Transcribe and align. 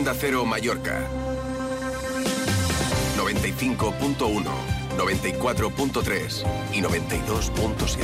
Onda 0.00 0.14
Cero 0.18 0.46
Mallorca. 0.46 1.06
95.1, 3.18 4.16
94.3 4.96 6.46
y 6.72 6.80
92.7. 6.80 7.98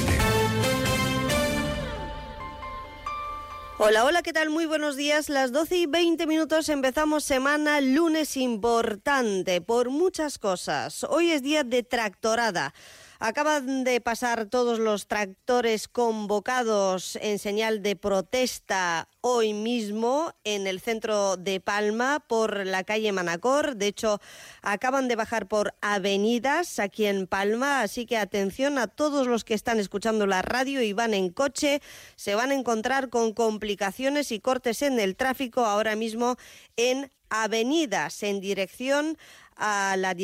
Hola, 3.79 4.05
hola, 4.05 4.21
¿qué 4.21 4.35
tal? 4.35 4.51
Muy 4.51 4.67
buenos 4.67 4.97
días. 4.97 5.31
Las 5.31 5.53
12 5.53 5.77
y 5.77 5.87
20 5.87 6.27
minutos 6.27 6.69
empezamos 6.69 7.25
semana, 7.25 7.81
lunes 7.81 8.37
importante 8.37 9.63
por 9.63 9.89
muchas 9.89 10.39
cosas. 10.39 11.03
Hoy 11.05 11.31
es 11.31 11.43
día 11.43 11.65
de 11.65 11.83
tractorada. 11.83 12.75
Acaban 13.19 13.85
de 13.85 14.01
pasar 14.03 14.47
todos 14.47 14.79
los 14.79 15.07
tractores 15.07 15.89
convocados 15.89 17.17
en 17.23 17.39
señal 17.39 17.83
de 17.83 17.97
protesta 17.97 19.09
hoy 19.23 19.55
mismo 19.55 20.35
en 20.45 20.67
el 20.67 20.81
centro 20.81 21.39
de 21.39 21.59
Palma 21.61 22.21
por 22.21 22.67
la 22.67 22.85
calle 22.85 23.13
Manacor. 23.13 23.77
De 23.77 23.87
hecho, 23.87 24.21
acaban 24.61 25.09
de 25.09 25.17
bajar 25.17 25.49
por 25.49 25.75
avenidas 25.81 26.79
aquí 26.79 27.07
en 27.07 27.27
Palma, 27.27 27.81
así 27.81 28.05
que 28.05 28.19
atención 28.19 28.77
a 28.77 28.87
todos 28.87 29.27
los 29.27 29.45
que 29.45 29.55
están 29.55 29.81
escuchando 29.81 30.27
la 30.27 30.43
radio 30.43 30.83
y 30.83 30.93
van 30.93 31.15
en 31.15 31.31
coche, 31.31 31.81
se 32.17 32.35
van 32.35 32.51
a 32.51 32.55
encontrar 32.55 33.09
con 33.09 33.33
complicaciones 33.33 34.31
y 34.31 34.41
cortes 34.41 34.83
en 34.83 35.01
el 35.01 35.17
tráfico 35.17 35.65
ahora 35.65 35.97
mismo 35.97 36.37
en 36.77 37.11
avenidas 37.29 38.23
en 38.23 38.41
dirección 38.41 39.19
a 39.57 39.97
la, 39.97 40.15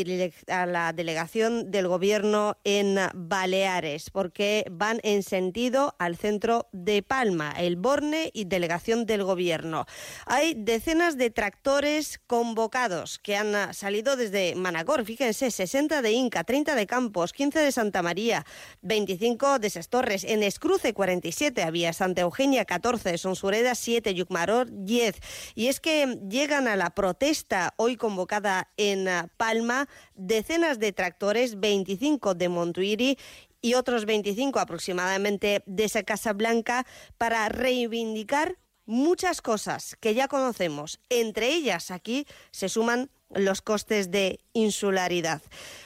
delegación 0.92 1.70
del 1.70 1.88
Gobierno 1.88 2.58
en 2.64 2.98
Baleares, 3.14 4.10
porque 4.10 4.64
van 4.70 5.00
en 5.02 5.22
sentido 5.22 5.94
al 5.98 6.16
centro 6.16 6.68
de 6.72 7.02
Palma, 7.02 7.52
el 7.52 7.76
Borne 7.76 8.30
y 8.32 8.44
delegación 8.44 9.06
del 9.06 9.24
Gobierno. 9.24 9.86
Hay 10.26 10.54
decenas 10.54 11.16
de 11.16 11.30
tractores 11.30 12.20
convocados 12.26 13.18
que 13.18 13.36
han 13.36 13.72
salido 13.74 14.16
desde 14.16 14.54
Manacor, 14.54 15.04
fíjense, 15.04 15.50
60 15.50 16.02
de 16.02 16.12
Inca, 16.12 16.44
30 16.44 16.74
de 16.74 16.86
Campos, 16.86 17.32
15 17.32 17.58
de 17.60 17.72
Santa 17.72 18.02
María, 18.02 18.44
25 18.82 19.58
de 19.58 19.70
Sestorres, 19.70 20.24
en 20.24 20.42
Escruce 20.42 20.92
47 20.92 21.62
había, 21.62 21.92
Santa 21.92 22.22
Eugenia 22.22 22.64
14, 22.64 23.18
Sonsureda 23.18 23.74
7, 23.74 24.14
Yucmaror 24.14 24.68
10. 24.70 25.16
Y 25.54 25.68
es 25.68 25.80
que 25.80 26.18
llegan 26.28 26.68
a 26.68 26.76
la 26.76 26.90
protesta 26.90 27.74
hoy 27.76 27.96
convocada 27.96 28.70
en 28.76 29.08
Palma, 29.36 29.88
decenas 30.14 30.78
de 30.78 30.92
tractores, 30.92 31.58
25 31.60 32.34
de 32.34 32.48
Montuiri 32.48 33.18
y 33.60 33.74
otros 33.74 34.04
25 34.04 34.58
aproximadamente 34.58 35.62
de 35.66 35.84
esa 35.84 36.02
Casa 36.02 36.32
Blanca 36.32 36.86
para 37.18 37.48
reivindicar 37.48 38.58
muchas 38.86 39.40
cosas 39.40 39.96
que 40.00 40.14
ya 40.14 40.28
conocemos. 40.28 41.00
Entre 41.08 41.48
ellas 41.48 41.90
aquí 41.90 42.26
se 42.50 42.68
suman 42.68 43.10
los 43.34 43.62
costes 43.62 44.10
de 44.10 44.40
insularidad. 44.52 45.40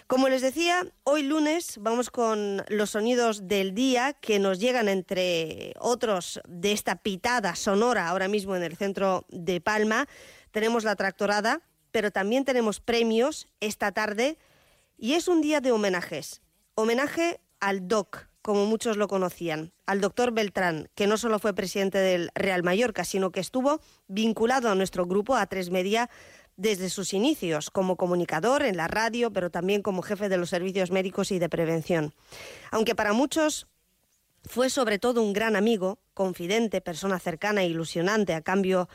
Como 0.06 0.28
les 0.28 0.42
decía, 0.42 0.86
hoy 1.04 1.22
lunes 1.22 1.78
vamos 1.80 2.10
con 2.10 2.64
los 2.68 2.90
sonidos 2.90 3.46
del 3.46 3.74
día 3.74 4.14
que 4.14 4.38
nos 4.38 4.58
llegan 4.58 4.88
entre 4.88 5.74
otros 5.78 6.40
de 6.48 6.72
esta 6.72 6.96
pitada 6.96 7.54
sonora 7.54 8.08
ahora 8.08 8.28
mismo 8.28 8.56
en 8.56 8.62
el 8.62 8.76
centro 8.76 9.24
de 9.28 9.60
Palma. 9.60 10.08
Tenemos 10.50 10.84
la 10.84 10.96
tractorada, 10.96 11.60
pero 11.96 12.10
también 12.10 12.44
tenemos 12.44 12.78
premios 12.78 13.48
esta 13.58 13.90
tarde 13.90 14.36
y 14.98 15.14
es 15.14 15.28
un 15.28 15.40
día 15.40 15.62
de 15.62 15.72
homenajes. 15.72 16.42
Homenaje 16.74 17.40
al 17.58 17.88
DOC, 17.88 18.28
como 18.42 18.66
muchos 18.66 18.98
lo 18.98 19.08
conocían, 19.08 19.72
al 19.86 20.02
doctor 20.02 20.30
Beltrán, 20.30 20.90
que 20.94 21.06
no 21.06 21.16
solo 21.16 21.38
fue 21.38 21.54
presidente 21.54 21.96
del 21.96 22.30
Real 22.34 22.62
Mallorca, 22.62 23.02
sino 23.02 23.30
que 23.30 23.40
estuvo 23.40 23.80
vinculado 24.08 24.68
a 24.68 24.74
nuestro 24.74 25.06
grupo 25.06 25.36
A3 25.36 25.70
Media 25.70 26.10
desde 26.58 26.90
sus 26.90 27.14
inicios, 27.14 27.70
como 27.70 27.96
comunicador 27.96 28.62
en 28.62 28.76
la 28.76 28.88
radio, 28.88 29.32
pero 29.32 29.48
también 29.48 29.80
como 29.80 30.02
jefe 30.02 30.28
de 30.28 30.36
los 30.36 30.50
servicios 30.50 30.90
médicos 30.90 31.32
y 31.32 31.38
de 31.38 31.48
prevención. 31.48 32.12
Aunque 32.72 32.94
para 32.94 33.14
muchos 33.14 33.68
fue 34.44 34.68
sobre 34.68 34.98
todo 34.98 35.22
un 35.22 35.32
gran 35.32 35.56
amigo, 35.56 35.98
confidente, 36.12 36.82
persona 36.82 37.18
cercana 37.18 37.62
e 37.62 37.68
ilusionante, 37.68 38.34
a 38.34 38.42
cambio 38.42 38.86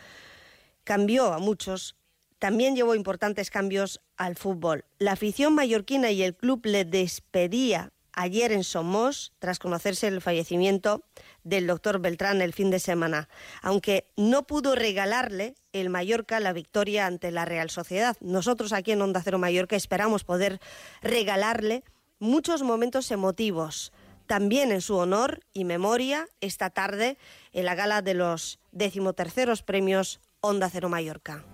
cambió 0.83 1.33
a 1.33 1.39
muchos 1.39 1.95
también 2.41 2.75
llevó 2.75 2.95
importantes 2.95 3.51
cambios 3.51 4.01
al 4.17 4.35
fútbol. 4.35 4.83
La 4.97 5.11
afición 5.11 5.53
mallorquina 5.53 6.09
y 6.09 6.23
el 6.23 6.35
club 6.35 6.61
le 6.63 6.85
despedía 6.85 7.93
ayer 8.13 8.51
en 8.51 8.63
Somos 8.63 9.31
tras 9.37 9.59
conocerse 9.59 10.07
el 10.07 10.21
fallecimiento 10.21 11.03
del 11.43 11.67
doctor 11.67 11.99
Beltrán 11.99 12.41
el 12.41 12.51
fin 12.51 12.71
de 12.71 12.79
semana, 12.79 13.29
aunque 13.61 14.11
no 14.17 14.47
pudo 14.47 14.73
regalarle 14.73 15.53
el 15.71 15.91
Mallorca 15.91 16.39
la 16.39 16.51
victoria 16.51 17.05
ante 17.05 17.29
la 17.29 17.45
Real 17.45 17.69
Sociedad. 17.69 18.17
Nosotros 18.21 18.73
aquí 18.73 18.91
en 18.91 19.03
Onda 19.03 19.21
Cero 19.23 19.37
Mallorca 19.37 19.75
esperamos 19.75 20.23
poder 20.23 20.59
regalarle 21.03 21.83
muchos 22.17 22.63
momentos 22.63 23.11
emotivos, 23.11 23.93
también 24.25 24.71
en 24.71 24.81
su 24.81 24.95
honor 24.95 25.41
y 25.53 25.63
memoria 25.63 26.27
esta 26.39 26.71
tarde 26.71 27.19
en 27.53 27.65
la 27.65 27.75
gala 27.75 28.01
de 28.01 28.15
los 28.15 28.59
decimoterceros 28.71 29.61
premios 29.61 30.21
Onda 30.39 30.71
Cero 30.71 30.89
Mallorca. 30.89 31.45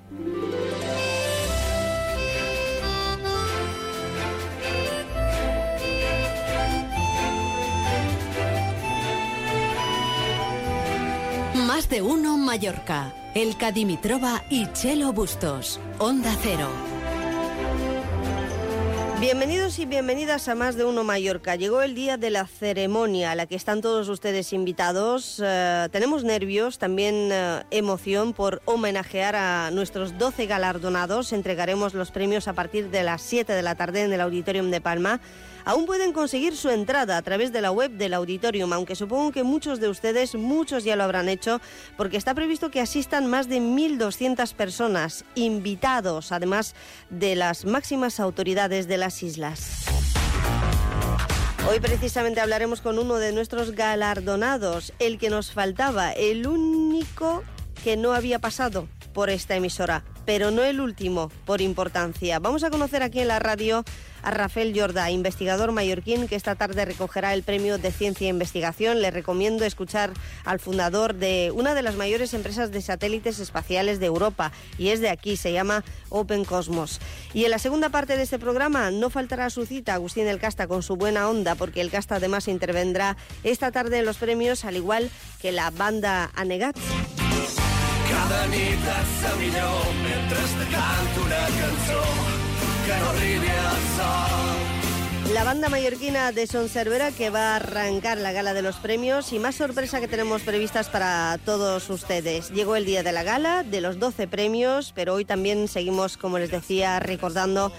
De 11.89 12.01
uno 12.01 12.37
Mallorca. 12.37 13.13
El 13.33 13.55
Cadimitrova 13.55 14.43
y 14.49 14.69
Chelo 14.73 15.13
Bustos. 15.13 15.79
Onda 15.99 16.35
Cero. 16.41 16.67
Bienvenidos 19.21 19.79
y 19.79 19.85
bienvenidas 19.85 20.49
a 20.49 20.55
Más 20.55 20.75
de 20.75 20.83
Uno 20.83 21.05
Mallorca. 21.05 21.55
Llegó 21.55 21.81
el 21.81 21.95
día 21.95 22.17
de 22.17 22.29
la 22.29 22.45
ceremonia 22.45 23.31
a 23.31 23.35
la 23.35 23.45
que 23.45 23.55
están 23.55 23.81
todos 23.81 24.09
ustedes 24.09 24.51
invitados. 24.51 25.41
Eh, 25.41 25.87
tenemos 25.91 26.25
nervios, 26.25 26.77
también 26.77 27.29
eh, 27.31 27.63
emoción 27.71 28.33
por 28.33 28.61
homenajear 28.65 29.37
a 29.37 29.71
nuestros 29.71 30.17
12 30.17 30.45
galardonados. 30.45 31.31
Entregaremos 31.31 31.93
los 31.93 32.11
premios 32.11 32.49
a 32.49 32.53
partir 32.53 32.89
de 32.89 33.03
las 33.03 33.21
7 33.21 33.53
de 33.53 33.63
la 33.63 33.75
tarde 33.75 34.03
en 34.03 34.11
el 34.11 34.19
Auditorium 34.19 34.71
de 34.71 34.81
Palma. 34.81 35.21
Aún 35.67 35.85
pueden 35.85 36.13
conseguir 36.13 36.55
su 36.55 36.69
entrada 36.69 37.17
a 37.17 37.21
través 37.21 37.51
de 37.51 37.59
la 37.59 37.71
web 37.71 37.91
del 37.91 38.13
auditorium, 38.13 38.71
aunque 38.71 38.95
supongo 38.95 39.33
que 39.33 39.43
muchos 39.43 39.81
de 39.81 39.89
ustedes, 39.89 40.33
muchos 40.33 40.85
ya 40.85 40.95
lo 40.95 41.03
habrán 41.03 41.27
hecho, 41.27 41.59
porque 41.97 42.15
está 42.15 42.33
previsto 42.33 42.71
que 42.71 42.79
asistan 42.79 43.27
más 43.27 43.49
de 43.49 43.59
1.200 43.59 44.53
personas, 44.53 45.25
invitados, 45.35 46.31
además 46.31 46.73
de 47.09 47.35
las 47.35 47.65
máximas 47.65 48.21
autoridades 48.21 48.87
de 48.87 48.97
las 48.97 49.21
islas. 49.23 49.83
Hoy 51.69 51.81
precisamente 51.81 52.39
hablaremos 52.39 52.79
con 52.79 52.97
uno 52.97 53.15
de 53.15 53.33
nuestros 53.33 53.71
galardonados, 53.71 54.93
el 54.99 55.17
que 55.17 55.29
nos 55.29 55.51
faltaba, 55.51 56.13
el 56.13 56.47
único 56.47 57.43
que 57.83 57.97
no 57.97 58.13
había 58.13 58.39
pasado 58.39 58.87
por 59.17 59.31
esta 59.31 59.55
emisora, 59.55 60.03
pero 60.27 60.51
no 60.51 60.63
el 60.63 60.79
último 60.79 61.31
por 61.43 61.59
importancia. 61.59 62.37
Vamos 62.37 62.63
a 62.63 62.69
conocer 62.69 63.01
aquí 63.01 63.19
en 63.19 63.29
la 63.29 63.39
radio 63.39 63.83
a 64.21 64.29
Rafael 64.29 64.79
Jordá, 64.79 65.09
investigador 65.09 65.71
mallorquín 65.71 66.27
que 66.27 66.35
esta 66.35 66.53
tarde 66.53 66.85
recogerá 66.85 67.33
el 67.33 67.41
premio 67.41 67.79
de 67.79 67.91
ciencia 67.91 68.27
e 68.27 68.29
investigación. 68.29 69.01
Le 69.01 69.09
recomiendo 69.09 69.65
escuchar 69.65 70.11
al 70.45 70.59
fundador 70.59 71.15
de 71.15 71.51
una 71.51 71.73
de 71.73 71.81
las 71.81 71.95
mayores 71.95 72.35
empresas 72.35 72.69
de 72.71 72.79
satélites 72.79 73.39
espaciales 73.39 73.99
de 73.99 74.05
Europa 74.05 74.51
y 74.77 74.89
es 74.89 74.99
de 74.99 75.09
aquí, 75.09 75.35
se 75.35 75.51
llama 75.51 75.83
Open 76.09 76.45
Cosmos. 76.45 76.99
Y 77.33 77.45
en 77.45 77.49
la 77.49 77.57
segunda 77.57 77.89
parte 77.89 78.17
de 78.17 78.21
este 78.21 78.37
programa 78.37 78.91
no 78.91 79.09
faltará 79.09 79.49
su 79.49 79.65
cita 79.65 79.95
Agustín 79.95 80.27
El 80.27 80.37
Casta 80.37 80.67
con 80.67 80.83
su 80.83 80.95
buena 80.95 81.27
onda 81.27 81.55
porque 81.55 81.81
El 81.81 81.89
Casta 81.89 82.17
además 82.17 82.47
intervendrá 82.47 83.17
esta 83.43 83.71
tarde 83.71 83.97
en 83.97 84.05
los 84.05 84.17
premios 84.17 84.63
al 84.63 84.75
igual 84.75 85.09
que 85.41 85.51
la 85.51 85.71
banda 85.71 86.29
Anegat. 86.35 86.77
Cada 88.09 88.47
la 95.33 95.43
banda 95.43 95.69
mallorquina 95.69 96.31
de 96.31 96.47
Son 96.47 96.67
Cervera 96.67 97.11
que 97.11 97.29
va 97.29 97.51
a 97.51 97.55
arrancar 97.57 98.17
la 98.17 98.31
gala 98.31 98.53
de 98.53 98.61
los 98.61 98.77
premios 98.77 99.33
y 99.33 99.39
más 99.39 99.55
sorpresa 99.55 99.99
que 99.99 100.07
tenemos 100.07 100.41
previstas 100.41 100.89
para 100.89 101.37
todos 101.45 101.89
ustedes. 101.89 102.49
Llegó 102.49 102.75
el 102.75 102.85
día 102.85 103.03
de 103.03 103.11
la 103.11 103.23
gala, 103.23 103.63
de 103.63 103.81
los 103.81 103.99
12 103.99 104.27
premios, 104.27 104.93
pero 104.95 105.13
hoy 105.13 105.25
también 105.25 105.67
seguimos, 105.67 106.17
como 106.17 106.39
les 106.39 106.49
decía, 106.49 106.99
recordando 106.99 107.71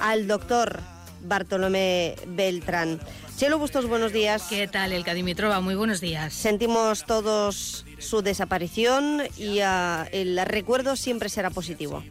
al 0.00 0.26
doctor 0.26 0.80
Bartolomé 1.22 2.16
Beltrán. 2.26 3.00
Chelo 3.38 3.58
Bustos, 3.58 3.86
buenos 3.86 4.12
días. 4.12 4.42
¿Qué 4.50 4.68
tal, 4.68 4.92
el 4.92 5.04
Cadimitrova? 5.04 5.60
Muy 5.60 5.74
buenos 5.74 6.00
días. 6.02 6.34
Sentimos 6.34 7.06
todos 7.06 7.85
su 7.98 8.22
desaparición 8.22 9.22
y 9.36 9.60
uh, 9.60 10.06
el 10.12 10.38
recuerdo 10.44 10.96
siempre 10.96 11.28
será 11.28 11.50
positivo. 11.50 12.02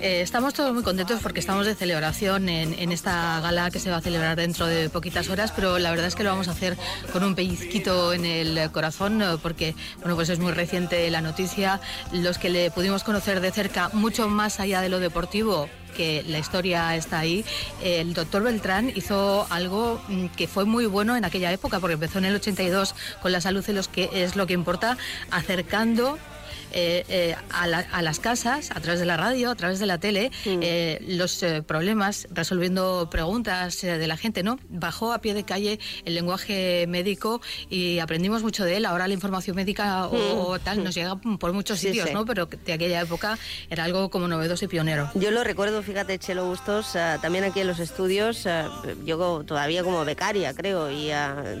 Eh, 0.00 0.20
estamos 0.22 0.54
todos 0.54 0.72
muy 0.72 0.82
contentos 0.82 1.20
porque 1.22 1.40
estamos 1.40 1.66
de 1.66 1.74
celebración 1.74 2.48
en, 2.48 2.92
esta 2.92 3.40
gala 3.40 3.70
que 3.70 3.80
se 3.80 3.90
va 3.90 3.96
a 3.96 4.00
celebrar 4.00 4.36
dentro 4.36 4.66
de 4.66 4.88
poquitas 4.88 5.28
horas, 5.28 5.52
pero 5.54 5.78
la 5.78 5.90
verdad 5.90 6.06
es 6.06 6.14
que 6.14 6.24
lo 6.24 6.30
vamos 6.30 6.48
a 6.48 6.52
hacer 6.52 6.76
con 7.12 7.24
un 7.24 7.34
pellizquito 7.34 8.12
en 8.12 8.24
el 8.24 8.70
corazón 8.70 9.20
eh, 9.22 9.36
porque 9.42 9.74
bueno, 9.98 10.14
pues 10.14 10.28
es 10.28 10.38
muy 10.38 10.52
reciente 10.52 11.10
la 11.10 11.20
noticia. 11.20 11.80
Los 12.12 12.38
que 12.38 12.48
le 12.48 12.70
pudimos 12.70 13.04
conocer 13.04 13.40
de 13.40 13.50
cerca, 13.50 13.90
mucho 13.92 14.28
más 14.28 14.60
allá 14.60 14.80
de 14.80 14.88
lo 14.88 15.00
deportivo, 15.00 15.68
que 15.96 16.22
la 16.28 16.38
historia 16.38 16.94
está 16.94 17.18
ahí, 17.18 17.44
el 17.82 18.14
doctor 18.14 18.42
Beltrán 18.42 18.92
hizo 18.94 19.46
algo 19.50 20.00
mm, 20.08 20.26
que 20.28 20.46
fue 20.46 20.64
muy 20.64 20.86
bueno 20.86 21.16
en 21.16 21.24
aquella 21.24 21.52
época, 21.52 21.80
porque 21.80 21.94
empezó 21.94 22.18
en 22.18 22.26
el 22.26 22.36
82 22.36 22.94
con 23.20 23.32
la 23.32 23.40
salud, 23.40 23.66
los 23.68 23.88
que 23.88 24.08
es 24.12 24.36
lo 24.36 24.46
que 24.46 24.54
importa, 24.54 24.96
acercando 25.30 26.18
eh, 26.72 27.04
eh, 27.08 27.36
a, 27.50 28.02
las 28.02 28.20
casas, 28.20 28.70
a 28.70 28.80
través 28.80 29.00
de 29.00 29.06
la 29.06 29.16
radio, 29.16 29.50
a 29.50 29.54
través 29.54 29.78
de 29.78 29.86
la 29.86 29.98
tele, 29.98 30.30
mm. 30.44 30.60
eh, 30.62 31.04
los 31.08 31.44
problemas, 31.66 32.28
resolviendo 32.30 33.08
preguntas 33.10 33.80
de 33.80 34.06
la 34.06 34.16
gente, 34.16 34.42
¿no? 34.42 34.58
Bajó 34.68 35.12
a 35.12 35.20
pie 35.20 35.34
de 35.34 35.44
calle 35.44 35.78
el 36.04 36.14
lenguaje 36.14 36.86
médico 36.88 37.40
y 37.70 37.98
aprendimos 37.98 38.42
mucho 38.42 38.64
de 38.64 38.76
él. 38.76 38.86
Ahora 38.86 39.08
la 39.08 39.14
información 39.14 39.56
médica 39.56 40.06
o, 40.06 40.56
mm. 40.56 40.60
tal 40.60 40.84
nos 40.84 40.94
llega 40.94 41.16
por 41.16 41.52
muchos 41.52 41.78
sitios, 41.78 42.12
¿no? 42.12 42.24
Pero 42.24 42.46
de 42.46 42.72
aquella 42.72 43.00
época 43.00 43.38
era 43.70 43.84
algo 43.84 44.10
como 44.10 44.28
novedoso 44.28 44.64
y 44.64 44.68
pionero. 44.68 45.10
Yo 45.14 45.30
lo 45.30 45.44
recuerdo, 45.44 45.82
fíjate, 45.82 46.18
Chelo 46.18 46.46
Bustos, 46.46 46.92
también 47.22 47.44
aquí 47.44 47.60
en 47.60 47.66
los 47.66 47.78
estudios, 47.78 48.46
yo 49.04 49.44
todavía 49.44 49.82
como 49.82 50.04
becaria, 50.04 50.54
creo, 50.54 50.90
y 50.90 51.10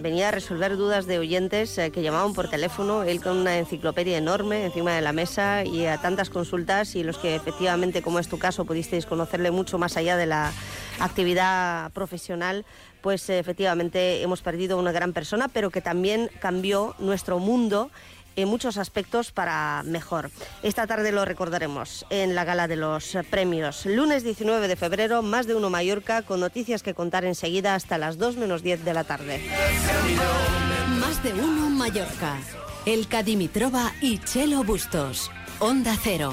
venía 0.00 0.28
a 0.28 0.30
resolver 0.30 0.76
dudas 0.76 1.06
de 1.06 1.18
oyentes 1.18 1.80
que 1.92 2.02
llamaban 2.02 2.34
por 2.34 2.48
teléfono, 2.48 3.02
él 3.02 3.20
con 3.20 3.38
una 3.38 3.58
enciclopedia 3.58 4.18
enorme 4.18 4.64
encima 4.64 4.94
de 4.94 4.97
la 5.00 5.12
mesa 5.12 5.64
y 5.64 5.86
a 5.86 5.98
tantas 5.98 6.30
consultas 6.30 6.94
y 6.94 7.02
los 7.02 7.18
que 7.18 7.34
efectivamente, 7.34 8.02
como 8.02 8.18
es 8.18 8.28
tu 8.28 8.38
caso, 8.38 8.64
pudisteis 8.64 9.06
conocerle 9.06 9.50
mucho 9.50 9.78
más 9.78 9.96
allá 9.96 10.16
de 10.16 10.26
la 10.26 10.52
actividad 11.00 11.90
profesional, 11.92 12.64
pues 13.00 13.28
efectivamente 13.30 14.22
hemos 14.22 14.42
perdido 14.42 14.78
una 14.78 14.92
gran 14.92 15.12
persona, 15.12 15.48
pero 15.48 15.70
que 15.70 15.80
también 15.80 16.30
cambió 16.40 16.94
nuestro 16.98 17.38
mundo 17.38 17.90
en 18.36 18.48
muchos 18.48 18.76
aspectos 18.76 19.32
para 19.32 19.82
mejor. 19.84 20.30
Esta 20.62 20.86
tarde 20.86 21.10
lo 21.10 21.24
recordaremos 21.24 22.06
en 22.08 22.36
la 22.36 22.44
gala 22.44 22.68
de 22.68 22.76
los 22.76 23.16
premios. 23.30 23.84
Lunes 23.84 24.22
19 24.22 24.68
de 24.68 24.76
febrero, 24.76 25.22
más 25.22 25.48
de 25.48 25.56
uno 25.56 25.70
Mallorca, 25.70 26.22
con 26.22 26.38
noticias 26.38 26.84
que 26.84 26.94
contar 26.94 27.24
enseguida 27.24 27.74
hasta 27.74 27.98
las 27.98 28.16
2 28.16 28.36
menos 28.36 28.62
10 28.62 28.84
de 28.84 28.94
la 28.94 29.04
tarde. 29.04 29.42
Más 31.00 31.22
de 31.22 31.32
uno 31.32 31.68
Mallorca. 31.68 32.36
Elka 32.88 33.22
Dimitrova 33.22 33.92
y 34.00 34.16
Chelo 34.16 34.64
Bustos. 34.64 35.30
Onda 35.58 35.94
Cero. 36.02 36.32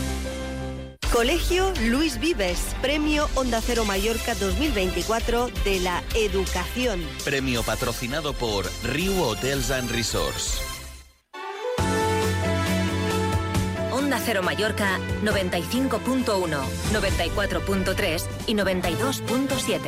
Colegio 1.11 1.73
Luis 1.89 2.17
Vives, 2.21 2.73
Premio 2.81 3.27
Onda 3.35 3.59
Cero 3.59 3.83
Mallorca 3.83 4.33
2024 4.33 5.49
de 5.65 5.81
la 5.81 6.01
Educación. 6.15 7.01
Premio 7.25 7.63
patrocinado 7.63 8.31
por 8.31 8.65
Rio 8.81 9.21
Hotels 9.21 9.71
and 9.71 9.91
Resorts. 9.91 10.61
Onda 13.91 14.21
Cero 14.23 14.41
Mallorca 14.41 14.99
95.1, 15.21 16.23
94.3 16.93 18.23
y 18.47 18.53
92.7. 18.53 19.79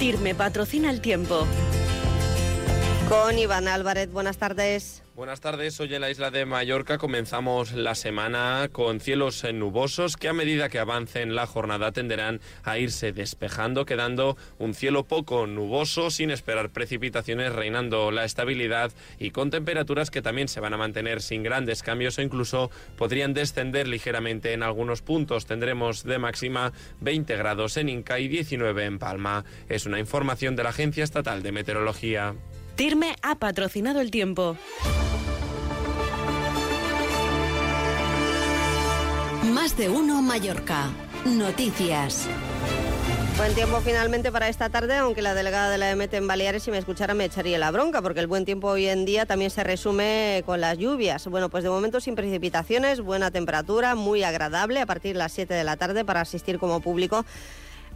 Tirme 0.00 0.34
patrocina 0.34 0.90
el 0.90 1.00
tiempo. 1.00 1.46
Con 3.10 3.36
Iván 3.40 3.66
Álvarez, 3.66 4.12
buenas 4.12 4.38
tardes. 4.38 5.02
Buenas 5.16 5.40
tardes, 5.40 5.80
hoy 5.80 5.92
en 5.92 6.00
la 6.00 6.12
isla 6.12 6.30
de 6.30 6.46
Mallorca 6.46 6.96
comenzamos 6.96 7.72
la 7.72 7.96
semana 7.96 8.68
con 8.70 9.00
cielos 9.00 9.44
nubosos 9.52 10.16
que 10.16 10.28
a 10.28 10.32
medida 10.32 10.68
que 10.68 10.78
avancen 10.78 11.34
la 11.34 11.48
jornada 11.48 11.90
tenderán 11.90 12.40
a 12.62 12.78
irse 12.78 13.12
despejando, 13.12 13.84
quedando 13.84 14.36
un 14.60 14.74
cielo 14.74 15.02
poco 15.08 15.48
nuboso 15.48 16.12
sin 16.12 16.30
esperar 16.30 16.70
precipitaciones, 16.70 17.52
reinando 17.52 18.12
la 18.12 18.24
estabilidad 18.24 18.92
y 19.18 19.32
con 19.32 19.50
temperaturas 19.50 20.12
que 20.12 20.22
también 20.22 20.46
se 20.46 20.60
van 20.60 20.74
a 20.74 20.78
mantener 20.78 21.20
sin 21.20 21.42
grandes 21.42 21.82
cambios 21.82 22.16
o 22.16 22.22
incluso 22.22 22.70
podrían 22.96 23.34
descender 23.34 23.88
ligeramente 23.88 24.52
en 24.52 24.62
algunos 24.62 25.02
puntos. 25.02 25.46
Tendremos 25.46 26.04
de 26.04 26.20
máxima 26.20 26.72
20 27.00 27.36
grados 27.36 27.76
en 27.76 27.88
Inca 27.88 28.20
y 28.20 28.28
19 28.28 28.84
en 28.84 29.00
Palma. 29.00 29.44
Es 29.68 29.84
una 29.84 29.98
información 29.98 30.54
de 30.54 30.62
la 30.62 30.68
Agencia 30.68 31.02
Estatal 31.02 31.42
de 31.42 31.50
Meteorología. 31.50 32.36
Tirme 32.80 33.14
ha 33.20 33.34
patrocinado 33.34 34.00
el 34.00 34.10
tiempo. 34.10 34.56
Más 39.52 39.76
de 39.76 39.90
uno 39.90 40.22
Mallorca. 40.22 40.88
Noticias. 41.26 42.26
Buen 43.36 43.54
tiempo 43.54 43.82
finalmente 43.82 44.32
para 44.32 44.48
esta 44.48 44.70
tarde, 44.70 44.96
aunque 44.96 45.20
la 45.20 45.34
delegada 45.34 45.68
de 45.68 45.76
la 45.76 45.90
EMET 45.90 46.14
en 46.14 46.26
Baleares, 46.26 46.62
si 46.62 46.70
me 46.70 46.78
escuchara, 46.78 47.12
me 47.12 47.26
echaría 47.26 47.58
la 47.58 47.70
bronca, 47.70 48.00
porque 48.00 48.20
el 48.20 48.26
buen 48.26 48.46
tiempo 48.46 48.68
hoy 48.68 48.86
en 48.86 49.04
día 49.04 49.26
también 49.26 49.50
se 49.50 49.62
resume 49.62 50.42
con 50.46 50.62
las 50.62 50.78
lluvias. 50.78 51.26
Bueno, 51.26 51.50
pues 51.50 51.64
de 51.64 51.68
momento 51.68 52.00
sin 52.00 52.14
precipitaciones, 52.14 53.02
buena 53.02 53.30
temperatura, 53.30 53.94
muy 53.94 54.22
agradable 54.22 54.80
a 54.80 54.86
partir 54.86 55.12
de 55.12 55.18
las 55.18 55.32
7 55.32 55.52
de 55.52 55.64
la 55.64 55.76
tarde 55.76 56.06
para 56.06 56.22
asistir 56.22 56.58
como 56.58 56.80
público 56.80 57.26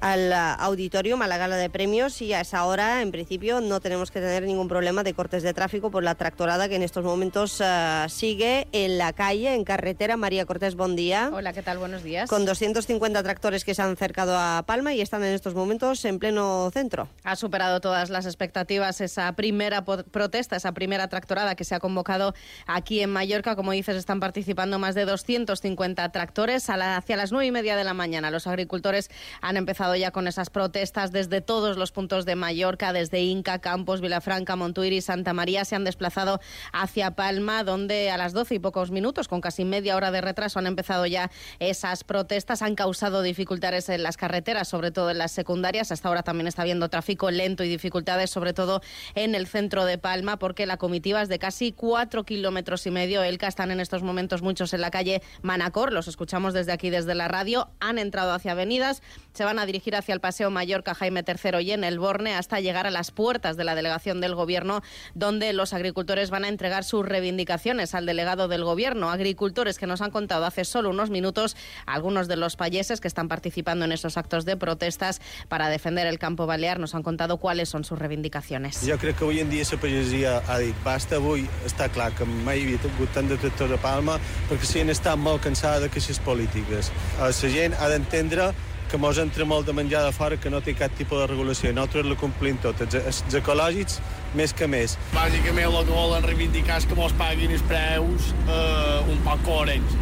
al 0.01 0.33
auditorio 0.33 1.15
a 1.21 1.27
la 1.29 1.39
gala 1.39 1.57
de 1.57 1.71
premios 1.71 2.21
y 2.23 2.33
a 2.33 2.41
esa 2.41 2.65
hora, 2.67 3.01
en 3.03 3.13
principio, 3.13 3.61
no 3.61 3.81
tenemos 3.81 4.11
que 4.11 4.21
tener 4.21 4.43
ningún 4.43 4.69
problema 4.69 5.03
de 5.03 5.15
cortes 5.15 5.43
de 5.43 5.55
tráfico 5.55 5.91
por 5.91 6.03
la 6.03 6.15
tractorada 6.15 6.69
que 6.69 6.77
en 6.77 6.83
estos 6.83 7.05
momentos 7.05 7.61
eh, 7.61 8.07
sigue 8.09 8.67
en 8.73 8.99
la 8.99 9.13
calle, 9.13 9.55
en 9.55 9.65
carretera. 9.65 10.17
María 10.17 10.45
Cortés, 10.45 10.75
buen 10.75 10.97
día. 10.97 11.31
Hola, 11.33 11.53
¿qué 11.53 11.63
tal? 11.63 11.79
Buenos 11.79 12.03
días. 12.03 12.29
Con 12.29 12.45
250 12.45 13.23
tractores 13.23 13.65
que 13.65 13.75
se 13.75 13.83
han 13.83 13.93
acercado 13.93 14.37
a 14.37 14.65
Palma 14.67 14.93
y 14.95 15.01
están 15.01 15.23
en 15.23 15.35
estos 15.35 15.55
momentos 15.55 16.05
en 16.05 16.19
pleno 16.19 16.71
centro. 16.73 17.09
Ha 17.23 17.37
superado 17.37 17.81
todas 17.81 18.11
las 18.11 18.27
expectativas 18.27 19.01
esa 19.01 19.33
primera 19.33 19.85
protesta, 19.85 20.57
esa 20.57 20.73
primera 20.73 21.09
tractorada 21.09 21.55
que 21.55 21.65
se 21.65 21.75
ha 21.75 21.81
convocado 21.81 22.35
aquí 22.67 23.01
en 23.01 23.11
Mallorca. 23.11 23.57
Como 23.57 23.73
dices, 23.73 23.97
están 23.97 24.21
participando 24.21 24.79
más 24.79 24.95
de 24.95 25.05
250 25.05 26.09
tractores. 26.11 26.69
hacia 26.69 27.17
las 27.17 27.31
nueve 27.31 27.47
y 27.47 27.51
media 27.53 27.77
de 27.77 27.85
la 27.85 27.95
mañana 27.95 28.31
los 28.31 28.47
agricultores 28.47 29.11
han 29.41 29.57
empezado 29.57 29.84
empezado 29.85 29.97
ya 29.97 30.13
con 30.13 30.29
esas 30.29 30.49
protestas 30.49 31.13
desde 31.13 31.43
todos 31.43 31.77
los 31.77 31.93
puntos 31.93 32.25
de 32.25 32.37
Mallorca, 32.37 32.95
desde 32.95 33.21
Inca, 33.21 33.59
Campos, 33.59 34.01
Vilafranca, 34.01 34.57
Montuir 34.57 34.95
y 34.95 35.03
Santa 35.03 35.35
María. 35.35 35.67
Se 35.67 35.77
han 35.77 35.85
desplazado 35.85 36.41
hacia 36.73 37.11
Palma, 37.11 37.65
donde 37.65 38.11
a 38.11 38.17
las 38.17 38.33
12 38.33 38.55
y 38.55 38.59
pocos 38.61 38.91
minutos, 38.91 39.29
con 39.29 39.43
casi 39.43 39.67
media 39.67 39.95
hora 39.97 40.11
de 40.11 40.23
retraso, 40.23 40.59
han 40.59 40.67
empezado 40.67 41.05
ya 41.05 41.31
esas 41.59 42.03
protestas. 42.03 42.63
Han 42.63 42.77
causado 42.77 43.21
dificultades 43.21 43.91
en 43.91 44.03
las 44.03 44.17
carreteras, 44.17 44.69
sobre 44.69 44.91
todo 44.91 45.11
en 45.11 45.19
las 45.19 45.33
secundarias. 45.33 45.93
Hasta 45.93 46.09
ahora 46.09 46.23
también 46.23 46.47
está 46.47 46.63
habiendo 46.63 46.89
tráfico 46.89 47.31
lento 47.31 47.63
y 47.63 47.69
dificultades, 47.69 48.31
sobre 48.31 48.55
todo 48.55 48.81
en 49.15 49.35
el 49.35 49.47
centro 49.47 49.85
de 49.85 49.99
Palma, 49.99 50.39
porque 50.39 50.65
la 50.65 50.79
comitiva 50.79 51.21
es 51.21 51.29
de 51.29 51.39
casi 51.39 51.73
cuatro 51.73 52.25
kilómetros 52.25 52.87
y 52.87 52.91
medio. 52.91 53.23
Elca 53.23 53.49
están 53.49 53.71
en 53.71 53.81
estos 53.81 54.03
momentos 54.03 54.41
muchos 54.41 54.73
en 54.73 54.81
la 54.81 54.91
calle 54.91 55.21
Manacor. 55.43 55.93
Los 55.93 56.09
escuchamos 56.09 56.55
desde 56.55 56.73
aquí, 56.73 56.89
desde 56.89 57.15
la 57.15 57.29
radio. 57.29 57.69
Han 57.81 57.99
entrado 57.99 58.33
hacia 58.33 58.53
avenidas, 58.53 59.03
se 59.35 59.45
van 59.45 59.59
a 59.59 59.67
dirigir 59.67 59.74
hacia 59.95 60.15
el 60.15 60.21
Paseo 60.21 60.51
Mallorca 60.51 60.95
Jaime 60.95 61.25
III 61.27 61.61
y 61.63 61.73
en 61.73 61.85
el 61.85 61.99
Borne 61.99 62.35
hasta 62.35 62.61
llegar 62.61 62.87
a 62.87 62.91
las 62.91 63.11
puertas 63.11 63.57
de 63.57 63.65
la 63.65 63.75
delegación 63.75 64.21
del 64.21 64.35
Gobierno, 64.35 64.83
donde 65.15 65.53
los 65.53 65.73
agricultores 65.73 66.31
van 66.31 66.45
a 66.45 66.49
entregar 66.49 66.85
sus 66.85 67.05
reivindicaciones 67.05 67.95
al 67.95 68.07
delegado 68.07 68.49
del 68.49 68.65
Gobierno. 68.65 69.11
Agricultores 69.11 69.79
que 69.79 69.87
nos 69.87 70.01
han 70.01 70.11
contado 70.11 70.47
hace 70.47 70.65
solo 70.65 70.91
unos 70.91 71.11
minutos 71.11 71.57
algunos 71.87 72.29
de 72.29 72.37
los 72.37 72.57
payeses 72.57 73.01
que 73.01 73.09
están 73.09 73.29
participando 73.29 73.85
en 73.85 73.93
esos 73.93 74.17
actos 74.17 74.45
de 74.45 74.57
protestas 74.57 75.21
para 75.49 75.69
defender 75.69 76.07
el 76.07 76.19
campo 76.19 76.47
balear. 76.47 76.79
Nos 76.79 76.95
han 76.95 77.03
contado 77.03 77.39
cuáles 77.39 77.69
son 77.69 77.85
sus 77.85 77.99
reivindicaciones. 77.99 78.81
Jo 78.87 78.99
crec 78.99 79.19
que 79.19 79.25
avui 79.25 79.41
en 79.41 79.51
dia 79.51 79.65
la 79.71 79.81
pagesia 79.81 80.37
ha 80.47 80.59
basta 80.85 81.17
avui, 81.17 81.49
està 81.67 81.89
clar 81.89 82.13
que 82.15 82.25
mai 82.25 82.63
havia 82.63 82.79
hagut 82.79 83.11
tant 83.15 83.29
de 83.29 83.39
tractors 83.41 83.75
a 83.75 83.81
Palma 83.81 84.19
perquè 84.51 84.69
s'hi 84.69 84.85
han 84.85 84.93
estat 84.93 85.19
molt 85.19 85.43
cansada 85.43 85.81
de 85.81 85.91
queixes 85.91 86.21
polítiques. 86.21 86.93
La 87.19 87.33
gent 87.33 87.75
ha 87.81 87.89
d'entendre 87.89 88.53
que 88.95 88.99
mos 89.03 89.19
entra 89.19 89.43
molt 89.43 89.67
de 89.67 89.73
menjar 89.75 90.05
de 90.05 90.13
fora 90.15 90.37
que 90.39 90.51
no 90.53 90.61
té 90.63 90.71
cap 90.79 90.93
tipus 90.95 91.19
de 91.19 91.25
regulació. 91.27 91.73
Nosaltres 91.75 92.07
la 92.07 92.15
complim 92.15 92.61
tot, 92.63 92.79
els, 92.85 92.95
els 92.95 93.35
ecològics 93.41 93.97
més 94.39 94.53
que 94.55 94.69
més. 94.71 94.93
Bàsicament 95.11 95.67
el 95.67 95.89
que 95.89 95.97
volen 95.97 96.23
reivindicar 96.23 96.77
és 96.79 96.87
que 96.87 96.95
mos 96.95 97.15
paguin 97.19 97.51
els 97.57 97.65
preus 97.67 98.29
eh, 98.47 99.01
un 99.11 99.19
poc 99.27 99.43
coherents 99.49 99.97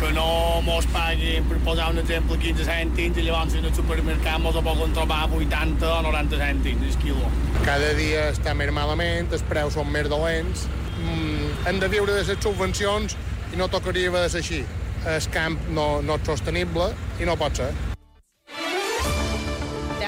que 0.00 0.10
no 0.16 0.24
mos 0.66 0.88
paguin, 0.90 1.46
per 1.46 1.60
posar 1.62 1.92
un 1.92 2.00
exemple, 2.02 2.40
15 2.42 2.66
cèntims 2.66 3.20
i 3.22 3.28
llavors 3.28 3.54
en 3.60 3.70
el 3.70 3.76
supermercat 3.76 4.42
mos 4.42 4.58
ho 4.58 4.64
poden 4.66 4.98
trobar 4.98 5.20
80 5.30 5.92
o 5.92 6.02
90 6.08 6.42
cèntims 6.42 6.90
el 6.90 6.98
quilo. 7.04 7.30
Cada 7.62 7.94
dia 8.00 8.26
està 8.32 8.56
més 8.58 8.74
malament, 8.74 9.30
els 9.30 9.46
preus 9.52 9.78
són 9.78 9.86
més 9.94 10.10
dolents, 10.10 10.66
mm, 10.98 11.62
hem 11.70 11.78
de 11.78 11.92
viure 11.94 12.18
de 12.18 12.26
les 12.26 12.42
subvencions 12.42 13.14
i 13.54 13.62
no 13.62 13.70
tocaria 13.70 14.10
de 14.18 14.26
ser 14.34 14.42
així. 14.42 14.62
El 15.06 15.32
camp 15.34 15.62
no, 15.70 15.88
no 16.02 16.18
és 16.18 16.26
sostenible 16.26 16.90
i 17.22 17.30
no 17.30 17.38
pot 17.38 17.62
ser. 17.62 17.70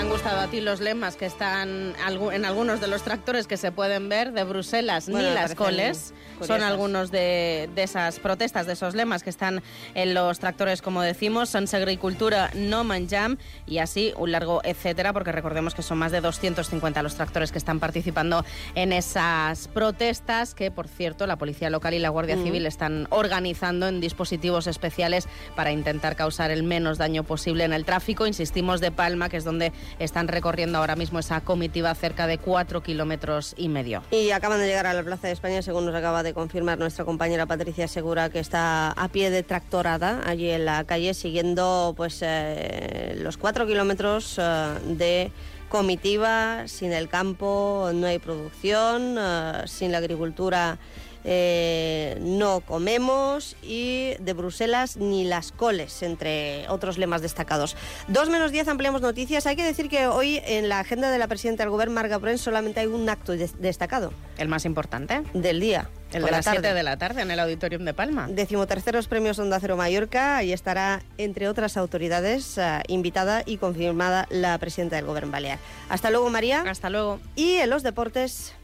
¿Te 0.05 0.09
han 0.09 0.13
gustado 0.13 0.41
a 0.41 0.49
ti 0.49 0.61
los 0.61 0.81
lemas 0.81 1.17
que 1.17 1.25
están 1.25 1.95
en 2.33 2.45
algunos 2.45 2.79
de 2.79 2.89
los 2.89 3.03
tractores 3.03 3.47
que 3.47 3.57
se 3.57 3.73
pueden 3.73 4.11
ver 4.11 4.33
de 4.33 4.45
Bruselas 4.45 5.09
Bueno, 5.09 5.31
ni 5.31 5.35
las 5.35 5.55
coles? 5.55 6.13
Son 6.43 6.63
algunos 6.63 7.11
de, 7.11 7.71
de 7.75 7.83
esas 7.85 8.19
protestas, 8.19 8.67
de 8.67 8.75
esos 8.75 8.95
lemas 8.95 9.23
que 9.23 9.31
están 9.31 9.63
en 9.95 10.13
los 10.13 10.41
tractores, 10.41 10.83
como 10.83 11.01
decimos, 11.01 11.49
sense 11.49 11.77
agricultura 11.77 12.51
no 12.55 12.85
menjam 12.85 13.39
y 13.67 13.79
así 13.79 14.13
un 14.19 14.33
largo 14.33 14.61
etcétera, 14.63 15.15
porque 15.15 15.33
recordemos 15.33 15.75
que 15.75 15.83
son 15.83 15.97
más 15.97 16.13
de 16.13 16.21
250 16.21 17.03
los 17.03 17.15
tractores 17.15 17.51
que 17.51 17.59
están 17.59 17.81
participando 17.81 18.45
en 18.75 18.93
esas 18.93 19.69
protestas 19.69 20.55
que, 20.55 20.71
por 20.71 20.87
cierto, 20.87 21.27
la 21.27 21.37
Policía 21.37 21.71
Local 21.71 21.95
y 21.95 21.99
la 21.99 22.11
Guardia 22.11 22.37
Mm. 22.37 22.45
Civil 22.45 22.67
están 22.67 23.07
organizando 23.09 23.89
en 23.89 24.01
dispositivos 24.01 24.67
especiales 24.67 25.29
para 25.57 25.73
intentar 25.73 26.15
causar 26.15 26.51
el 26.51 26.63
menos 26.63 26.99
daño 26.99 27.25
posible 27.25 27.65
en 27.65 27.73
el 27.73 27.87
tráfico. 27.87 28.27
Insistimos 28.27 28.83
de 28.83 28.91
Palma, 28.91 29.31
que 29.31 29.39
es 29.39 29.45
donde 29.45 29.73
están 29.99 30.29
recorriendo 30.29 30.79
ahora 30.79 30.97
mismo 30.97 31.19
esa 31.19 31.41
comitiva 31.41 31.95
cerca 31.95 32.27
de 32.27 32.39
cuatro 32.39 32.83
kilómetros 32.83 33.55
y 33.57 33.69
medio. 33.69 34.03
Y 34.11 34.31
acaban 34.31 34.59
de 34.59 34.67
llegar 34.67 34.87
a 34.87 34.95
la 34.95 35.03
Plaza 35.03 35.29
de 35.29 35.33
España, 35.33 35.63
según 35.63 35.87
nos 35.87 35.95
acaba 35.95 36.23
de 36.23 36.35
confirmar 36.35 36.79
nuestra 36.79 37.05
compañera 37.05 37.47
Patricia 37.47 37.89
Segura, 37.89 38.31
que 38.31 38.41
está 38.41 38.91
a 38.91 39.09
pie 39.09 39.31
de 39.31 39.43
tractorada 39.43 40.23
allí 40.27 40.51
en 40.51 40.65
la 40.65 40.85
calle, 40.85 41.15
siguiendo 41.15 41.95
pues 41.97 42.21
eh, 42.23 43.15
los 43.19 43.37
cuatro 43.37 43.67
kilómetros 43.67 44.37
eh, 44.39 44.75
de 44.87 45.33
comitiva. 45.69 46.69
Sin 46.69 46.93
el 46.93 47.09
campo 47.09 47.91
no 47.95 48.07
hay 48.07 48.19
producción, 48.19 49.17
eh, 49.19 49.63
sin 49.67 49.93
la 49.93 49.99
agricultura 49.99 50.79
eh, 51.25 52.19
no 52.21 52.61
comemos 52.61 53.57
y 53.63 54.15
de 54.21 54.33
Bruselas 54.35 54.97
ni 54.97 55.25
las 55.25 55.53
coles, 55.53 56.03
entre 56.03 56.69
otros 56.69 56.99
lemas 56.99 57.23
destacados. 57.23 57.77
Dos 58.09 58.29
menos 58.29 58.53
diez 58.53 58.69
ampliamos 58.69 59.01
noticias. 59.01 59.47
Hay 59.47 59.57
que 59.57 59.65
decir 59.65 59.89
que 59.89 60.07
hoy 60.07 60.41
en 60.45 60.69
la 60.69 60.81
agenda 60.81 61.11
de 61.11 61.19
la 61.19 61.27
presidenta 61.29 61.63
del 61.63 61.71
gobierno, 61.71 61.95
Marga 61.95 62.19
Pren, 62.19 62.39
solamente 62.39 62.81
hay 62.81 62.87
un 62.87 63.09
acto 63.09 63.33
des- 63.33 63.61
destacado. 63.61 64.13
El 64.39 64.49
más 64.49 64.65
importante. 64.65 65.23
Del 65.33 65.61
día. 65.61 65.89
El 66.13 66.23
de 66.23 66.31
la 66.31 66.37
las 66.39 66.45
7 66.45 66.61
tarde. 66.63 66.75
de 66.77 66.83
la 66.85 66.97
tarde 66.97 67.23
en 67.23 67.31
el 67.31 67.41
Auditorium 67.41 67.85
de 67.85 67.93
Palma. 67.95 68.29
Decimoterceros 68.29 69.09
premios 69.09 69.39
Onda 69.41 69.59
Cero 69.61 69.77
Mallorca. 69.77 70.37
Ahí 70.37 70.53
estará, 70.53 71.03
entre 71.19 71.49
otras 71.49 71.77
autoridades, 71.77 72.57
eh, 72.59 72.83
invitada 72.87 73.43
y 73.47 73.57
confirmada 73.57 74.27
la 74.31 74.57
presidenta 74.59 74.97
del 74.97 75.07
Gobierno 75.07 75.33
Balear. 75.33 75.59
Hasta 75.89 76.11
luego, 76.11 76.31
María. 76.31 76.63
Hasta 76.69 76.89
luego. 76.91 77.19
Y 77.35 77.55
en 77.55 77.71
los 77.71 77.83
deportes. 77.83 78.55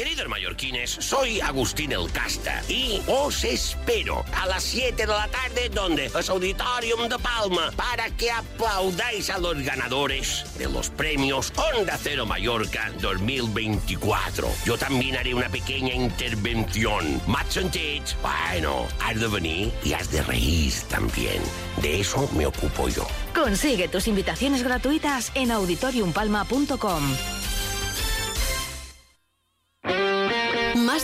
Queridos 0.00 0.28
mallorquines, 0.28 0.92
soy 0.92 1.42
Agustín 1.42 1.92
El 1.92 2.10
Casta 2.10 2.62
y 2.70 3.02
os 3.06 3.44
espero 3.44 4.24
a 4.32 4.46
las 4.46 4.62
7 4.62 4.96
de 4.96 5.06
la 5.06 5.28
tarde 5.28 5.68
donde 5.68 6.06
es 6.06 6.30
Auditorium 6.30 7.06
de 7.06 7.18
Palma 7.18 7.70
para 7.76 8.08
que 8.08 8.30
aplaudáis 8.30 9.28
a 9.28 9.36
los 9.36 9.58
ganadores 9.58 10.46
de 10.56 10.70
los 10.70 10.88
premios 10.88 11.52
Onda 11.74 11.98
Cero 12.02 12.24
Mallorca 12.24 12.90
2024. 13.02 14.48
Yo 14.64 14.78
también 14.78 15.18
haré 15.18 15.34
una 15.34 15.50
pequeña 15.50 15.92
intervención. 15.92 17.20
Más 17.26 17.52
sentit, 17.52 18.02
bueno, 18.22 18.88
has 19.04 19.20
de 19.20 19.28
venir 19.28 19.70
y 19.84 19.92
has 19.92 20.10
de 20.10 20.22
reír 20.22 20.72
también. 20.88 21.42
De 21.82 22.00
eso 22.00 22.26
me 22.34 22.46
ocupo 22.46 22.88
yo. 22.88 23.06
Consigue 23.34 23.86
tus 23.88 24.08
invitaciones 24.08 24.62
gratuitas 24.62 25.30
en 25.34 25.50
auditoriumpalma.com. 25.50 27.49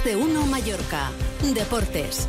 de 0.06 0.14
uno 0.14 0.46
Mallorca. 0.46 1.10
Deportes. 1.52 2.28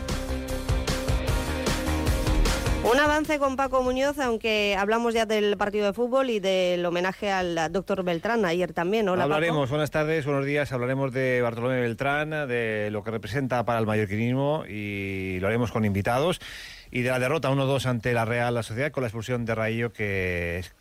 Un 2.92 3.00
avance 3.00 3.38
con 3.38 3.56
Paco 3.56 3.84
Muñoz, 3.84 4.18
aunque 4.18 4.76
hablamos 4.76 5.14
ya 5.14 5.28
del 5.28 5.58
partido 5.58 5.86
de 5.86 5.94
fútbol 5.94 6.32
y 6.32 6.40
del 6.40 6.84
homenaje 6.84 7.32
al 7.32 7.72
doctor 7.72 8.04
Beltrán 8.04 8.46
ayer 8.46 8.74
también. 8.74 9.08
Hola, 9.08 9.26
Paco. 9.26 9.36
Hablaremos, 9.36 9.70
buenas 9.70 9.92
tardes, 9.92 10.26
buenos 10.26 10.44
días, 10.44 10.72
hablaremos 10.72 11.14
de 11.14 11.40
Bartolomé 11.44 11.80
Beltrán, 11.80 12.32
de 12.48 12.90
lo 12.90 13.04
que 13.04 13.12
representa 13.12 13.64
para 13.64 13.78
el 13.78 13.86
mallorquinismo 13.86 14.64
y 14.68 15.38
lo 15.40 15.46
haremos 15.46 15.72
con 15.72 15.86
invitados 15.86 16.42
y 16.90 17.04
de 17.04 17.12
la 17.12 17.20
derrota 17.20 17.52
1-2 17.52 17.86
ante 17.86 18.12
la 18.14 18.26
Real 18.26 18.56
Sociedad 18.64 18.92
con 18.92 19.04
la 19.04 19.08
expulsión 19.10 19.46
de 19.46 19.54
Raillo 19.54 19.94
que 19.94 20.58
es, 20.58 20.74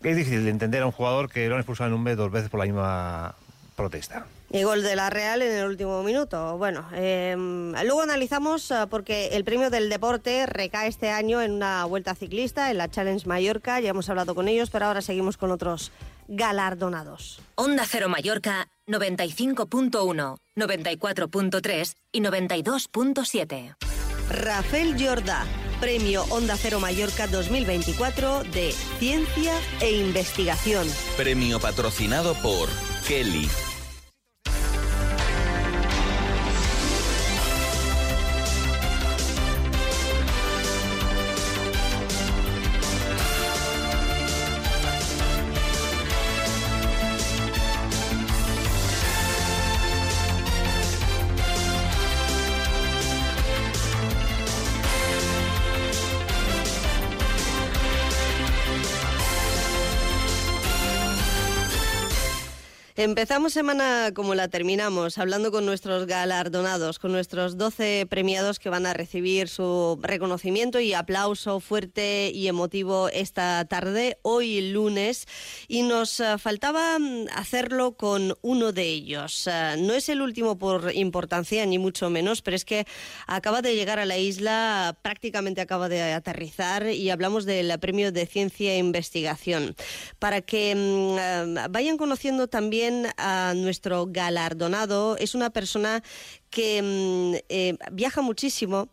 que 0.00 0.10
es 0.10 0.16
difícil 0.16 0.44
de 0.44 0.50
entender 0.50 0.82
a 0.82 0.86
un 0.86 0.92
jugador 0.92 1.32
que 1.32 1.48
lo 1.48 1.56
han 1.56 1.62
expulsado 1.62 1.88
en 1.88 1.94
un 1.94 2.04
mes 2.04 2.16
dos 2.16 2.30
veces 2.30 2.48
por 2.48 2.60
la 2.60 2.66
misma 2.66 3.34
protesta. 3.74 4.26
Y 4.50 4.62
gol 4.62 4.82
de 4.82 4.96
la 4.96 5.10
Real 5.10 5.42
en 5.42 5.52
el 5.52 5.66
último 5.66 6.02
minuto. 6.02 6.56
Bueno, 6.56 6.88
eh, 6.94 7.34
luego 7.36 8.00
analizamos 8.00 8.70
eh, 8.70 8.86
porque 8.88 9.28
el 9.32 9.44
premio 9.44 9.68
del 9.68 9.90
deporte 9.90 10.46
recae 10.46 10.88
este 10.88 11.10
año 11.10 11.42
en 11.42 11.52
una 11.52 11.84
vuelta 11.84 12.14
ciclista, 12.14 12.70
en 12.70 12.78
la 12.78 12.88
Challenge 12.88 13.26
Mallorca. 13.26 13.78
Ya 13.80 13.90
hemos 13.90 14.08
hablado 14.08 14.34
con 14.34 14.48
ellos, 14.48 14.70
pero 14.70 14.86
ahora 14.86 15.02
seguimos 15.02 15.36
con 15.36 15.50
otros 15.50 15.92
galardonados. 16.28 17.40
Onda 17.56 17.84
Cero 17.86 18.08
Mallorca 18.08 18.68
95.1, 18.86 20.38
94.3 20.56 21.94
y 22.12 22.20
92.7. 22.20 23.76
Rafael 24.30 24.94
Jordá, 24.98 25.44
premio 25.80 26.24
Onda 26.30 26.56
Cero 26.56 26.80
Mallorca 26.80 27.26
2024 27.26 28.44
de 28.44 28.72
Ciencia 28.98 29.54
e 29.80 29.92
Investigación. 29.92 30.86
Premio 31.16 31.60
patrocinado 31.60 32.34
por 32.34 32.68
Kelly. 33.06 33.48
Empezamos 62.98 63.52
semana 63.52 64.10
como 64.12 64.34
la 64.34 64.48
terminamos, 64.48 65.18
hablando 65.18 65.52
con 65.52 65.64
nuestros 65.64 66.06
galardonados, 66.06 66.98
con 66.98 67.12
nuestros 67.12 67.56
12 67.56 68.06
premiados 68.10 68.58
que 68.58 68.70
van 68.70 68.86
a 68.86 68.92
recibir 68.92 69.48
su 69.48 70.00
reconocimiento 70.02 70.80
y 70.80 70.94
aplauso 70.94 71.60
fuerte 71.60 72.32
y 72.34 72.48
emotivo 72.48 73.08
esta 73.08 73.64
tarde, 73.66 74.18
hoy 74.22 74.72
lunes, 74.72 75.26
y 75.68 75.82
nos 75.82 76.18
uh, 76.18 76.38
faltaba 76.38 76.98
mm, 76.98 77.26
hacerlo 77.36 77.92
con 77.96 78.34
uno 78.42 78.72
de 78.72 78.88
ellos. 78.88 79.46
Uh, 79.46 79.80
no 79.80 79.94
es 79.94 80.08
el 80.08 80.20
último 80.20 80.58
por 80.58 80.92
importancia, 80.92 81.64
ni 81.66 81.78
mucho 81.78 82.10
menos, 82.10 82.42
pero 82.42 82.56
es 82.56 82.64
que 82.64 82.84
acaba 83.28 83.62
de 83.62 83.76
llegar 83.76 84.00
a 84.00 84.06
la 84.06 84.18
isla, 84.18 84.98
prácticamente 85.02 85.60
acaba 85.60 85.88
de 85.88 86.02
aterrizar, 86.02 86.88
y 86.88 87.10
hablamos 87.10 87.44
del 87.44 87.78
premio 87.78 88.10
de 88.10 88.26
ciencia 88.26 88.72
e 88.72 88.78
investigación. 88.78 89.76
Para 90.18 90.40
que 90.40 90.74
mm, 90.74 91.64
uh, 91.64 91.70
vayan 91.70 91.96
conociendo 91.96 92.48
también 92.48 92.87
a 93.16 93.54
nuestro 93.54 94.06
galardonado. 94.08 95.16
Es 95.16 95.34
una 95.34 95.50
persona 95.50 96.02
que 96.50 96.82
mm, 96.82 97.34
eh, 97.48 97.76
viaja 97.92 98.22
muchísimo, 98.22 98.88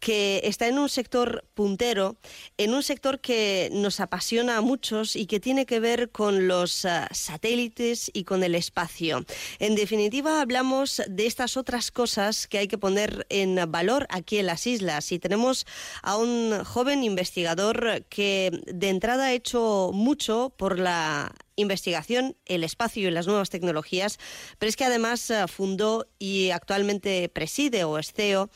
que 0.00 0.40
está 0.44 0.68
en 0.68 0.78
un 0.78 0.88
sector 0.88 1.44
puntero, 1.54 2.16
en 2.56 2.74
un 2.74 2.82
sector 2.82 3.20
que 3.20 3.68
nos 3.72 4.00
apasiona 4.00 4.56
a 4.56 4.60
muchos 4.60 5.16
y 5.16 5.26
que 5.26 5.40
tiene 5.40 5.66
que 5.66 5.80
ver 5.80 6.10
con 6.10 6.46
los 6.46 6.84
uh, 6.84 7.06
satélites 7.10 8.10
y 8.14 8.24
con 8.24 8.44
el 8.44 8.54
espacio. 8.54 9.24
En 9.58 9.74
definitiva, 9.74 10.40
hablamos 10.40 11.02
de 11.08 11.26
estas 11.26 11.56
otras 11.56 11.90
cosas 11.90 12.46
que 12.46 12.58
hay 12.58 12.68
que 12.68 12.78
poner 12.78 13.26
en 13.28 13.58
valor 13.70 14.06
aquí 14.10 14.38
en 14.38 14.46
las 14.46 14.66
islas 14.66 15.10
y 15.12 15.18
tenemos 15.18 15.66
a 16.02 16.16
un 16.16 16.64
joven 16.64 17.02
investigador 17.02 18.04
que 18.08 18.62
de 18.66 18.88
entrada 18.88 19.26
ha 19.26 19.32
hecho 19.32 19.90
mucho 19.92 20.52
por 20.56 20.78
la 20.78 21.34
investigación, 21.58 22.36
el 22.46 22.64
espacio 22.64 23.08
y 23.08 23.10
las 23.10 23.26
nuevas 23.26 23.50
tecnologías, 23.50 24.18
pero 24.58 24.68
es 24.68 24.76
que 24.76 24.84
además 24.84 25.30
uh, 25.30 25.48
fundó 25.48 26.08
y 26.18 26.50
actualmente 26.50 27.28
preside 27.28 27.84
o 27.84 27.98
es 27.98 28.12
CEO 28.12 28.50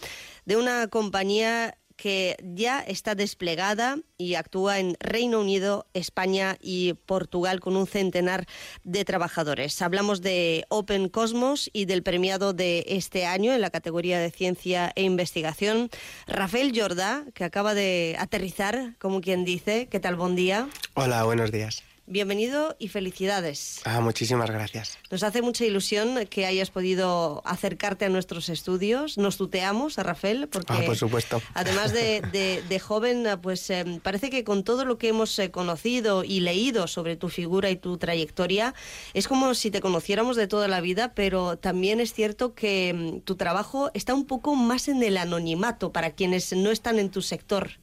de 0.47 0.57
una 0.57 0.87
compañía 0.89 1.77
que 2.03 2.37
ya 2.43 2.81
está 2.81 3.15
desplegada 3.15 3.99
y 4.19 4.35
actúa 4.35 4.81
en 4.81 4.97
Reino 4.99 5.41
Unido, 5.41 5.87
España 5.95 6.57
y 6.61 6.95
Portugal 6.95 7.61
con 7.61 7.77
un 7.77 7.87
centenar 7.87 8.47
de 8.83 9.05
trabajadores. 9.05 9.81
Hablamos 9.83 10.21
de 10.21 10.65
Open 10.69 11.09
Cosmos 11.09 11.71
y 11.73 11.85
del 11.85 12.03
premiado 12.03 12.55
de 12.55 12.85
este 12.89 13.25
año 13.25 13.53
en 13.53 13.61
la 13.61 13.71
categoría 13.71 14.19
de 14.19 14.33
ciencia 14.33 14.91
e 14.97 15.03
investigación, 15.05 15.91
Rafael 16.27 16.73
Jordá, 16.75 17.25
que 17.35 17.45
acaba 17.45 17.73
de 17.73 18.17
aterrizar, 18.19 18.97
como 18.99 19.21
quien 19.21 19.45
dice. 19.45 19.87
¿Qué 19.89 20.01
tal? 20.01 20.17
Buen 20.17 20.35
día. 20.35 20.69
Hola, 20.95 21.23
buenos 21.23 21.53
días. 21.53 21.85
Bienvenido 22.07 22.75
y 22.81 22.89
felicidades. 22.89 23.81
Ah, 23.85 24.01
muchísimas 24.01 24.51
gracias. 24.51 24.99
Nos 25.09 25.23
hace 25.23 25.41
mucha 25.41 25.65
ilusión 25.65 26.27
que 26.29 26.47
hayas 26.47 26.71
podido 26.71 27.43
acercarte 27.45 28.07
a 28.07 28.09
nuestros 28.09 28.49
estudios. 28.49 29.19
Nos 29.19 29.37
tuteamos 29.37 30.01
a 30.01 30.03
Rafael 30.03 30.49
porque, 30.49 30.73
ah, 30.73 30.83
por 30.85 30.97
supuesto. 30.97 31.41
además 31.55 31.93
de, 31.93 32.21
de, 32.33 32.65
de 32.69 32.81
joven, 32.81 33.25
pues 33.41 33.71
eh, 33.71 34.01
parece 34.03 34.31
que 34.31 34.43
con 34.43 34.65
todo 34.65 34.85
lo 34.85 34.99
que 34.99 35.09
hemos 35.09 35.39
eh, 35.39 35.53
conocido 35.53 36.25
y 36.25 36.41
leído 36.41 36.89
sobre 36.89 37.15
tu 37.15 37.29
figura 37.29 37.71
y 37.71 37.77
tu 37.77 37.97
trayectoria, 37.99 38.75
es 39.15 39.29
como 39.29 39.55
si 39.55 39.71
te 39.71 39.81
conociéramos 39.81 40.35
de 40.37 40.49
toda 40.49 40.67
la 40.67 40.81
vida, 40.81 41.15
pero 41.15 41.57
también 41.57 42.01
es 42.01 42.13
cierto 42.13 42.55
que 42.55 42.93
mm, 42.93 43.21
tu 43.21 43.37
trabajo 43.37 43.93
está 43.95 44.13
un 44.13 44.27
poco 44.27 44.57
más 44.57 44.89
en 44.89 45.05
el 45.05 45.17
anonimato 45.17 45.93
para 45.93 46.11
quienes 46.11 46.53
no 46.53 46.73
están 46.73 46.99
en 46.99 47.11
tu 47.11 47.23
sector. 47.23 47.79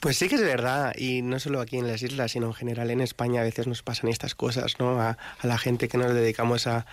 Pues 0.00 0.16
sí 0.18 0.28
que 0.28 0.34
es 0.34 0.42
verdad, 0.42 0.94
y 0.96 1.22
no 1.22 1.38
solo 1.38 1.60
aquí 1.60 1.78
en 1.78 1.86
las 1.86 2.02
islas, 2.02 2.32
sino 2.32 2.46
en 2.46 2.54
general 2.54 2.90
en 2.90 3.00
España 3.00 3.40
a 3.40 3.44
veces 3.44 3.66
nos 3.66 3.82
pasan 3.82 4.10
estas 4.10 4.34
cosas, 4.34 4.78
¿no? 4.78 5.00
A, 5.00 5.18
a 5.38 5.46
la 5.46 5.58
gente 5.58 5.88
que 5.88 5.98
nos 5.98 6.12
dedicamos 6.12 6.66
a, 6.66 6.86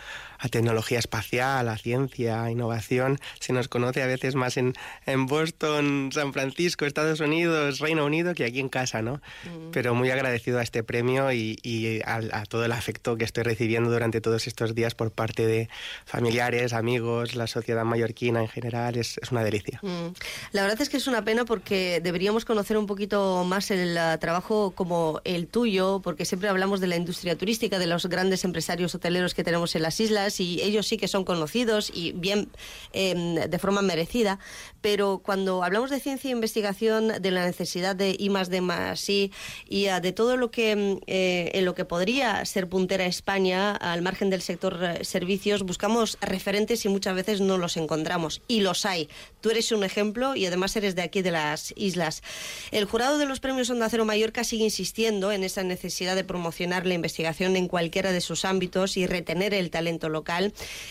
a, 0.43 0.47
tecnología 0.49 0.99
espacial, 0.99 1.69
a 1.69 1.77
ciencia, 1.77 2.43
a 2.43 2.51
innovación, 2.51 3.19
se 3.39 3.53
nos 3.53 3.67
conoce 3.67 4.03
a 4.03 4.07
veces 4.07 4.35
más 4.35 4.57
en, 4.57 4.73
en 5.05 5.25
Boston, 5.25 6.09
San 6.13 6.33
Francisco, 6.33 6.85
Estados 6.85 7.19
Unidos, 7.19 7.79
Reino 7.79 8.05
Unido, 8.05 8.33
que 8.33 8.45
aquí 8.45 8.59
en 8.59 8.69
casa, 8.69 9.01
¿no? 9.01 9.15
Mm. 9.45 9.71
Pero 9.71 9.95
muy 9.95 10.09
agradecido 10.11 10.59
a 10.59 10.63
este 10.63 10.83
premio 10.83 11.31
y, 11.31 11.57
y 11.63 12.01
a, 12.05 12.21
a, 12.31 12.45
todo 12.45 12.65
el 12.65 12.71
afecto 12.71 13.17
que 13.17 13.25
estoy 13.25 13.43
recibiendo 13.43 13.89
durante 13.89 14.21
todos 14.21 14.47
estos 14.47 14.75
días 14.75 14.95
por 14.95 15.11
parte 15.11 15.45
de 15.45 15.69
familiares, 16.05 16.73
amigos, 16.73 17.35
la 17.35 17.47
sociedad 17.47 17.83
mallorquina 17.83 18.41
en 18.41 18.47
general, 18.47 18.97
es, 18.97 19.17
es 19.21 19.31
una 19.31 19.43
delicia. 19.43 19.79
Mm. 19.81 20.13
La 20.51 20.61
verdad 20.61 20.81
es 20.81 20.89
que 20.89 20.97
es 20.97 21.07
una 21.07 21.23
pena 21.23 21.45
porque 21.45 22.01
deberíamos 22.01 22.45
conocer 22.45 22.77
un 22.77 22.87
poquito 22.87 23.43
más 23.45 23.71
el 23.71 23.97
uh, 23.97 24.17
trabajo 24.19 24.71
como 24.71 25.21
el 25.23 25.47
tuyo, 25.47 26.01
porque 26.03 26.25
siempre 26.25 26.49
hablamos 26.49 26.79
de 26.79 26.87
la 26.87 26.95
industria 26.95 27.37
turística, 27.37 27.79
de 27.79 27.87
los 27.87 28.05
grandes 28.07 28.43
empresarios 28.43 28.93
hoteleros 28.95 29.33
que 29.33 29.43
tenemos 29.43 29.75
en 29.75 29.81
las 29.81 29.99
islas 29.99 30.32
y 30.39 30.61
ellos 30.61 30.87
sí 30.87 30.97
que 30.97 31.07
son 31.07 31.23
conocidos 31.23 31.91
y 31.93 32.11
bien 32.13 32.49
eh, 32.93 33.47
de 33.49 33.59
forma 33.59 33.81
merecida, 33.81 34.39
pero 34.81 35.21
cuando 35.23 35.63
hablamos 35.63 35.89
de 35.89 35.99
ciencia 35.99 36.29
e 36.29 36.31
investigación, 36.31 37.21
de 37.21 37.31
la 37.31 37.45
necesidad 37.45 37.95
de 37.95 38.15
I 38.17 38.29
más 38.29 38.49
D 38.49 38.61
más 38.61 39.09
I 39.09 39.31
y 39.67 39.87
uh, 39.89 40.01
de 40.01 40.11
todo 40.11 40.37
lo 40.37 40.51
que 40.51 40.99
eh, 41.07 41.51
en 41.53 41.65
lo 41.65 41.75
que 41.75 41.85
podría 41.85 42.43
ser 42.45 42.67
puntera 42.67 43.05
España 43.05 43.75
al 43.75 44.01
margen 44.01 44.29
del 44.29 44.41
sector 44.41 44.75
uh, 44.75 45.03
servicios, 45.03 45.63
buscamos 45.63 46.17
referentes 46.21 46.85
y 46.85 46.89
muchas 46.89 47.15
veces 47.15 47.41
no 47.41 47.57
los 47.57 47.77
encontramos 47.77 48.41
y 48.47 48.61
los 48.61 48.85
hay. 48.85 49.09
Tú 49.41 49.49
eres 49.49 49.71
un 49.71 49.83
ejemplo 49.83 50.35
y 50.35 50.45
además 50.45 50.75
eres 50.75 50.95
de 50.95 51.01
aquí 51.01 51.21
de 51.21 51.31
las 51.31 51.73
islas. 51.75 52.23
El 52.71 52.85
jurado 52.85 53.17
de 53.17 53.25
los 53.25 53.39
premios 53.39 53.69
Onda 53.69 53.89
Cero 53.89 54.05
Mallorca 54.05 54.43
sigue 54.43 54.63
insistiendo 54.63 55.31
en 55.31 55.43
esa 55.43 55.63
necesidad 55.63 56.15
de 56.15 56.23
promocionar 56.23 56.85
la 56.85 56.93
investigación 56.93 57.55
en 57.55 57.67
cualquiera 57.67 58.11
de 58.11 58.21
sus 58.21 58.45
ámbitos 58.45 58.97
y 58.97 59.07
retener 59.07 59.53
el 59.53 59.69
talento 59.69 60.09
local. 60.09 60.22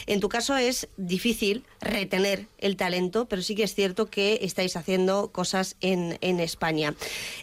En 0.06 0.20
tu 0.20 0.28
caso 0.28 0.56
es 0.56 0.88
difícil 0.96 1.64
retener 1.80 2.46
el 2.58 2.76
talento, 2.76 3.26
pero 3.28 3.42
sí 3.42 3.54
que 3.54 3.64
es 3.64 3.74
cierto 3.74 4.06
que 4.06 4.40
estáis 4.42 4.76
haciendo 4.76 5.32
cosas 5.32 5.76
en, 5.80 6.12
España. 6.40 6.94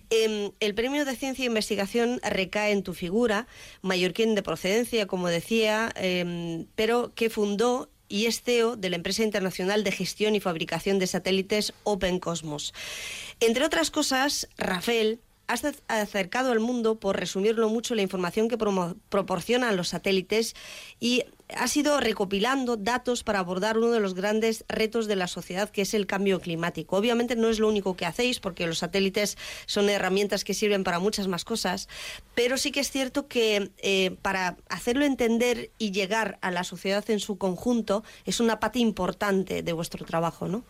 Eh, 0.10 0.52
el 0.60 0.76
premio 0.76 1.06
de 1.06 1.16
ciencia 1.16 1.44
e 1.44 1.48
investigación 1.48 2.20
recae 2.24 2.72
en 2.72 2.84
tu 2.84 2.94
figura, 2.94 3.48
mallorquín 3.82 4.36
de 4.36 4.44
procedencia, 4.44 5.06
como 5.06 5.28
decía, 5.28 5.92
eh, 5.96 6.66
pero 6.76 7.14
que 7.16 7.30
fundó 7.30 7.90
y 8.10 8.26
es 8.26 8.42
CEO 8.42 8.76
de 8.76 8.90
la 8.90 8.96
empresa 8.98 9.24
internacional 9.24 9.84
de 9.84 9.92
gestión 9.92 10.36
y 10.36 10.40
fabricación 10.40 11.00
de 11.00 11.08
satélites 11.08 11.74
Open 11.84 12.20
Cosmos. 12.20 12.74
Entre 13.40 13.64
otras 13.64 13.92
cosas, 13.92 14.50
Rafael 14.58 15.20
has 15.48 15.64
acercado 15.88 16.52
al 16.52 16.60
mundo, 16.60 17.00
por 17.00 17.20
resumirlo 17.20 17.70
mucho, 17.70 17.96
la 17.96 18.02
información 18.02 18.50
que 18.50 18.58
proporcionan 18.58 19.78
los 19.78 19.90
satélites 19.90 20.56
y 21.00 21.24
has 21.56 21.76
ido 21.76 22.00
recopilando 22.00 22.78
datos 22.78 23.24
para 23.24 23.40
abordar 23.40 23.78
uno 23.78 23.92
de 23.92 24.00
los 24.00 24.14
grandes 24.14 24.66
retos 24.68 25.08
de 25.08 25.16
la 25.16 25.28
sociedad, 25.28 25.70
que 25.70 25.82
es 25.82 25.94
el 25.94 26.06
cambio 26.06 26.40
climático. 26.40 26.96
Obviamente 26.96 27.36
no 27.36 27.50
es 27.50 27.60
lo 27.60 27.68
único 27.68 27.96
que 27.96 28.06
hacéis, 28.06 28.40
porque 28.40 28.68
los 28.68 28.80
satélites 28.80 29.38
son 29.66 29.90
herramientas 29.90 30.44
que 30.44 30.54
sirven 30.54 30.84
para 30.84 31.00
muchas 31.00 31.28
más 31.28 31.46
cosas, 31.46 31.90
pero 32.36 32.58
sí 32.58 32.72
que 32.72 32.80
es 32.82 32.92
cierto 32.92 33.28
que 33.28 33.72
eh, 33.78 34.16
para 34.22 34.58
hacerlo 34.70 35.06
entender 35.06 35.72
y 35.78 35.92
llegar 35.92 36.38
a 36.42 36.52
la 36.52 36.64
sociedad 36.64 37.08
en 37.10 37.20
su 37.20 37.38
conjunto 37.38 38.04
es 38.26 38.40
una 38.40 38.60
parte 38.60 38.80
importante 38.80 39.64
de 39.64 39.74
vuestro 39.74 40.06
trabajo, 40.06 40.48
¿no? 40.48 40.64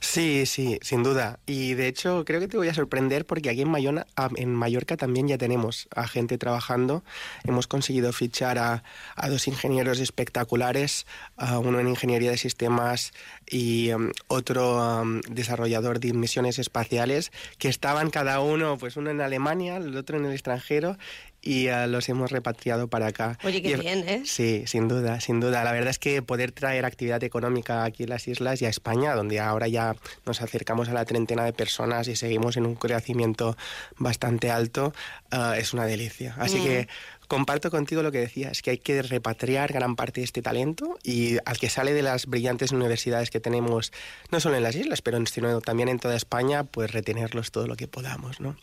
Sí, 0.00 0.44
sí, 0.46 0.78
sin 0.82 1.02
duda. 1.02 1.38
Y 1.46 1.74
de 1.74 1.86
hecho 1.86 2.24
creo 2.24 2.40
que 2.40 2.48
te 2.48 2.56
voy 2.56 2.68
a 2.68 2.74
sorprender 2.74 3.26
porque 3.26 3.50
aquí 3.50 3.62
en, 3.62 3.68
Mayona, 3.68 4.06
en 4.36 4.54
Mallorca 4.54 4.96
también 4.96 5.28
ya 5.28 5.38
tenemos 5.38 5.88
a 5.94 6.08
gente 6.08 6.38
trabajando. 6.38 7.04
Hemos 7.44 7.66
conseguido 7.66 8.12
fichar 8.12 8.58
a, 8.58 8.82
a 9.14 9.28
dos 9.28 9.46
ingenieros 9.46 10.00
espectaculares, 10.16 11.06
uh, 11.36 11.58
uno 11.58 11.78
en 11.78 11.88
ingeniería 11.88 12.30
de 12.30 12.38
sistemas 12.38 13.12
y 13.46 13.92
um, 13.92 14.12
otro 14.28 15.02
um, 15.02 15.20
desarrollador 15.28 16.00
de 16.00 16.14
misiones 16.14 16.58
espaciales, 16.58 17.32
que 17.58 17.68
estaban 17.68 18.08
cada 18.08 18.40
uno, 18.40 18.78
pues 18.78 18.96
uno 18.96 19.10
en 19.10 19.20
Alemania, 19.20 19.76
el 19.76 19.94
otro 19.94 20.16
en 20.16 20.24
el 20.24 20.32
extranjero, 20.32 20.96
y 21.42 21.68
uh, 21.68 21.86
los 21.86 22.08
hemos 22.08 22.32
repatriado 22.32 22.88
para 22.88 23.08
acá. 23.08 23.38
Oye, 23.44 23.62
qué 23.62 23.72
y, 23.72 23.74
bien, 23.76 24.08
¿eh? 24.08 24.22
Sí, 24.24 24.64
sin 24.66 24.88
duda, 24.88 25.20
sin 25.20 25.38
duda. 25.38 25.62
La 25.62 25.72
verdad 25.72 25.90
es 25.90 25.98
que 25.98 26.22
poder 26.22 26.50
traer 26.50 26.84
actividad 26.86 27.22
económica 27.22 27.84
aquí 27.84 28.04
en 28.04 28.08
las 28.08 28.26
islas 28.26 28.60
y 28.62 28.64
a 28.64 28.68
España, 28.70 29.14
donde 29.14 29.38
ahora 29.38 29.68
ya 29.68 29.94
nos 30.24 30.40
acercamos 30.40 30.88
a 30.88 30.94
la 30.94 31.04
treintena 31.04 31.44
de 31.44 31.52
personas 31.52 32.08
y 32.08 32.16
seguimos 32.16 32.56
en 32.56 32.66
un 32.66 32.74
crecimiento 32.74 33.56
bastante 33.98 34.50
alto, 34.50 34.92
uh, 35.32 35.52
es 35.52 35.74
una 35.74 35.84
delicia. 35.84 36.34
Así 36.38 36.58
mm. 36.58 36.64
que 36.64 36.88
comparto 37.28 37.70
contigo 37.70 38.02
lo 38.02 38.12
que 38.12 38.18
decías, 38.18 38.62
que 38.62 38.70
hay 38.70 38.78
que 38.78 39.02
repatriar 39.02 39.72
gran 39.72 39.96
parte 39.96 40.20
de 40.20 40.24
este 40.24 40.42
talento 40.42 40.98
y 41.02 41.38
al 41.44 41.58
que 41.58 41.68
sale 41.68 41.92
de 41.92 42.02
las 42.02 42.26
brillantes 42.26 42.72
universidades 42.72 43.30
que 43.30 43.40
tenemos, 43.40 43.92
no 44.30 44.40
solo 44.40 44.56
en 44.56 44.62
las 44.62 44.74
islas, 44.74 45.02
pero 45.02 45.24
sino 45.26 45.60
también 45.60 45.88
en 45.88 45.98
toda 45.98 46.16
España, 46.16 46.64
pues 46.64 46.92
retenerlos 46.92 47.50
todo 47.50 47.66
lo 47.66 47.76
que 47.76 47.88
podamos. 47.88 48.40
¿no? 48.40 48.56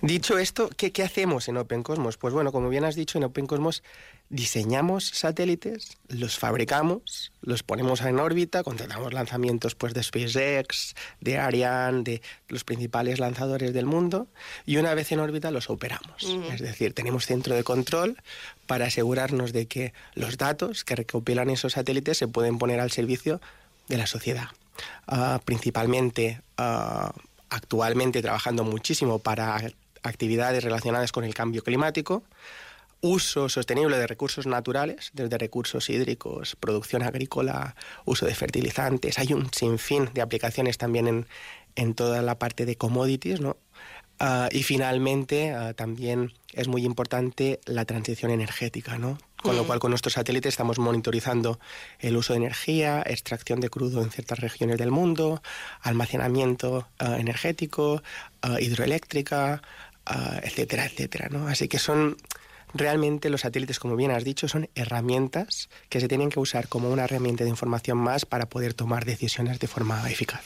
Dicho 0.00 0.38
esto, 0.38 0.68
¿qué, 0.76 0.92
¿qué 0.92 1.02
hacemos 1.02 1.48
en 1.48 1.56
Open 1.56 1.82
Cosmos? 1.82 2.16
Pues 2.16 2.34
bueno, 2.34 2.52
como 2.52 2.68
bien 2.68 2.84
has 2.84 2.94
dicho, 2.94 3.18
en 3.18 3.24
Open 3.24 3.46
Cosmos 3.46 3.82
diseñamos 4.32 5.08
satélites, 5.08 5.98
los 6.08 6.38
fabricamos, 6.38 7.32
los 7.42 7.62
ponemos 7.62 8.00
en 8.00 8.18
órbita, 8.18 8.64
contratamos 8.64 9.12
lanzamientos 9.12 9.74
pues, 9.74 9.92
de 9.92 10.02
SpaceX, 10.02 10.94
de 11.20 11.38
Ariane, 11.38 12.02
de 12.02 12.22
los 12.48 12.64
principales 12.64 13.20
lanzadores 13.20 13.74
del 13.74 13.84
mundo, 13.84 14.26
y 14.64 14.78
una 14.78 14.94
vez 14.94 15.12
en 15.12 15.20
órbita 15.20 15.50
los 15.50 15.68
operamos. 15.68 16.24
Es 16.50 16.62
decir, 16.62 16.94
tenemos 16.94 17.26
centro 17.26 17.54
de 17.54 17.62
control 17.62 18.16
para 18.66 18.86
asegurarnos 18.86 19.52
de 19.52 19.66
que 19.66 19.92
los 20.14 20.38
datos 20.38 20.82
que 20.82 20.96
recopilan 20.96 21.50
esos 21.50 21.74
satélites 21.74 22.16
se 22.16 22.26
pueden 22.26 22.58
poner 22.58 22.80
al 22.80 22.90
servicio 22.90 23.38
de 23.88 23.98
la 23.98 24.06
sociedad. 24.06 24.48
Ah, 25.06 25.42
principalmente, 25.44 26.40
ah, 26.56 27.12
actualmente 27.50 28.22
trabajando 28.22 28.64
muchísimo 28.64 29.18
para 29.18 29.60
actividades 30.02 30.64
relacionadas 30.64 31.12
con 31.12 31.24
el 31.24 31.34
cambio 31.34 31.62
climático, 31.62 32.22
uso 33.02 33.48
sostenible 33.48 33.98
de 33.98 34.06
recursos 34.06 34.46
naturales, 34.46 35.10
desde 35.12 35.36
recursos 35.36 35.90
hídricos, 35.90 36.56
producción 36.56 37.02
agrícola, 37.02 37.74
uso 38.04 38.26
de 38.26 38.34
fertilizantes. 38.34 39.18
Hay 39.18 39.32
un 39.34 39.52
sinfín 39.52 40.08
de 40.14 40.22
aplicaciones 40.22 40.78
también 40.78 41.08
en, 41.08 41.26
en 41.74 41.94
toda 41.94 42.22
la 42.22 42.38
parte 42.38 42.64
de 42.64 42.76
commodities, 42.76 43.40
¿no? 43.40 43.56
Ah, 44.20 44.48
y 44.52 44.62
finalmente 44.62 45.50
ah, 45.50 45.74
también 45.74 46.32
es 46.52 46.68
muy 46.68 46.84
importante 46.84 47.60
la 47.64 47.84
transición 47.84 48.30
energética, 48.30 48.96
¿no? 48.96 49.18
Con 49.42 49.56
lo 49.56 49.66
cual 49.66 49.80
con 49.80 49.90
nuestros 49.90 50.12
satélites 50.12 50.50
estamos 50.50 50.78
monitorizando 50.78 51.58
el 51.98 52.16
uso 52.16 52.32
de 52.32 52.36
energía, 52.36 53.02
extracción 53.04 53.58
de 53.58 53.68
crudo 53.68 54.00
en 54.00 54.12
ciertas 54.12 54.38
regiones 54.38 54.78
del 54.78 54.92
mundo, 54.92 55.42
almacenamiento 55.80 56.86
ah, 57.00 57.16
energético, 57.18 58.00
hidroeléctrica, 58.60 59.60
etcétera, 60.42 60.86
etcétera, 60.86 61.28
¿no? 61.30 61.48
Así 61.48 61.66
que 61.66 61.80
son 61.80 62.16
realmente 62.74 63.30
los 63.30 63.42
satélites, 63.42 63.78
como 63.78 63.96
bien 63.96 64.10
has 64.10 64.24
dicho, 64.24 64.48
son 64.48 64.68
herramientas 64.74 65.68
que 65.88 66.00
se 66.00 66.08
tienen 66.08 66.30
que 66.30 66.40
usar 66.40 66.68
como 66.68 66.90
una 66.90 67.04
herramienta 67.04 67.44
de 67.44 67.50
información 67.50 67.98
más 67.98 68.26
para 68.26 68.48
poder 68.48 68.74
tomar 68.74 69.04
decisiones 69.04 69.58
de 69.58 69.66
forma 69.66 70.10
eficaz. 70.10 70.42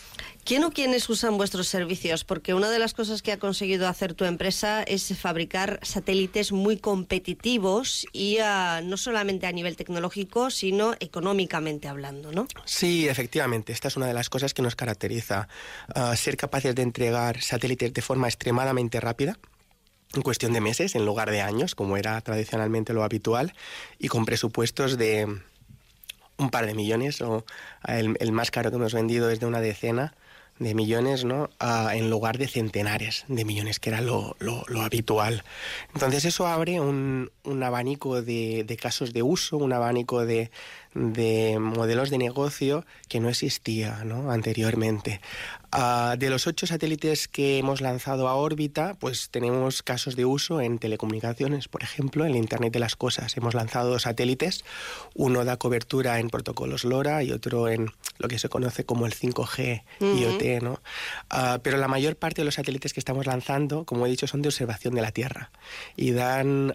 ¿Quién 0.47 0.63
o 0.63 0.71
quiénes 0.71 1.09
usan 1.09 1.37
vuestros 1.39 1.67
servicios? 1.67 2.23
Porque 2.23 2.55
una 2.55 2.71
de 2.71 2.79
las 2.79 2.95
cosas 2.95 3.21
que 3.21 3.33
ha 3.33 3.39
conseguido 3.39 3.89
hacer 3.89 4.15
tu 4.15 4.25
empresa 4.25 4.85
es 4.85 5.13
fabricar 5.19 5.81
satélites 5.83 6.53
muy 6.53 6.77
competitivos 6.77 8.07
y 8.13 8.39
ah, 8.39 8.81
no 8.85 8.97
solamente 8.97 9.49
a 9.49 9.53
nivel 9.53 9.77
tecnológico, 9.77 10.51
sino 10.51 10.95
económicamente 11.01 11.89
hablando, 11.89 12.31
¿no? 12.31 12.47
Sí, 12.65 13.09
efectivamente. 13.09 13.73
Esta 13.73 13.89
es 13.89 13.97
una 13.97 14.07
de 14.07 14.15
las 14.15 14.31
cosas 14.31 14.55
que 14.55 14.63
nos 14.63 14.77
caracteriza. 14.77 15.49
Ah, 15.93 16.15
ser 16.15 16.37
capaces 16.37 16.77
de 16.77 16.83
entregar 16.83 17.43
satélites 17.43 17.93
de 17.93 18.03
forma 18.03 18.29
extremadamente 18.29 19.01
rápida 19.01 19.37
en 20.15 20.23
cuestión 20.23 20.53
de 20.53 20.61
meses 20.61 20.95
en 20.95 21.05
lugar 21.05 21.31
de 21.31 21.43
años, 21.43 21.75
como 21.75 21.97
era 21.97 22.21
tradicionalmente 22.21 22.93
lo 22.93 23.05
habitual, 23.05 23.55
y 23.99 24.09
con 24.09 24.25
presupuestos 24.25 24.97
de 24.97 25.41
un 26.39 26.51
par 26.51 26.67
de 26.67 26.75
millones, 26.75 27.21
o 27.21 27.45
el, 27.87 28.33
más 28.33 28.51
caro 28.51 28.71
que 28.71 28.77
hemos 28.77 28.95
vendido 28.95 29.31
es 29.31 29.41
de 29.41 29.47
una 29.47 29.61
decena 29.61 30.15
de 30.59 30.75
millones, 30.75 31.25
¿no? 31.25 31.51
en 31.93 32.09
lugar 32.09 32.39
de 32.39 32.49
centenares 32.49 33.25
de 33.29 33.45
millones, 33.45 33.79
que 33.79 33.91
era 33.91 34.01
lo, 34.01 34.37
lo, 34.39 34.81
habitual. 34.81 35.45
Entonces 35.93 36.25
eso 36.25 36.47
abre 36.47 36.81
un, 36.81 37.31
un 37.45 37.63
abanico 37.63 38.23
de, 38.23 38.65
de, 38.65 38.77
casos 38.77 39.13
de 39.13 39.23
uso, 39.23 39.59
un 39.59 39.75
abanico 39.75 40.25
de, 40.25 40.51
de 40.97 41.59
modelos 41.61 42.09
de 42.09 42.19
negocio 42.19 42.87
que 43.09 43.21
no 43.21 43.29
existía 43.29 44.03
¿no? 44.05 44.31
anteriormente. 44.31 45.21
Ah, 45.73 46.17
de 46.19 46.31
los 46.31 46.47
ocho 46.47 46.67
satélites 46.67 47.29
que 47.29 47.59
hemos 47.59 47.83
lanzado 47.83 48.29
a 48.29 48.35
órbita, 48.35 48.95
pues 48.99 49.29
tenemos 49.31 49.83
casos 49.83 50.17
de 50.17 50.25
uso 50.25 50.63
en 50.63 50.79
telecomunicaciones, 50.79 51.69
por 51.69 51.83
ejemplo, 51.83 52.25
en 52.25 52.31
el 52.31 52.37
Internet 52.37 52.73
de 52.73 52.79
las 52.79 52.97
Cosas. 52.97 53.37
Hemos 53.37 53.53
lanzado 53.55 53.91
dos 53.91 54.03
satélites, 54.03 54.65
uno 55.15 55.45
da 55.45 55.59
cobertura 55.59 56.19
en 56.19 56.31
protocolos 56.31 56.85
LoRa 56.85 57.23
y 57.25 57.33
otro 57.33 57.69
en 57.69 57.91
lo 58.19 58.29
que 58.29 58.39
se 58.39 58.49
conoce 58.49 58.87
como 58.87 59.05
el 59.05 59.13
5G 59.13 59.83
IoT, 60.01 60.63
¿no? 60.63 60.81
Ah, 61.29 61.59
pero 61.63 61.77
la 61.77 61.89
mayor 61.89 62.17
parte 62.17 62.41
de 62.41 62.47
los 62.47 62.55
satélites 62.55 62.95
que 62.95 63.01
estamos 63.01 63.27
lanzando, 63.27 63.85
como 63.85 64.07
he 64.07 64.11
dicho, 64.11 64.27
son 64.27 64.41
de 64.41 64.49
observación 64.49 64.95
de 64.95 65.03
la 65.03 65.11
Tierra 65.11 65.51
y 65.95 66.13
dan, 66.13 66.75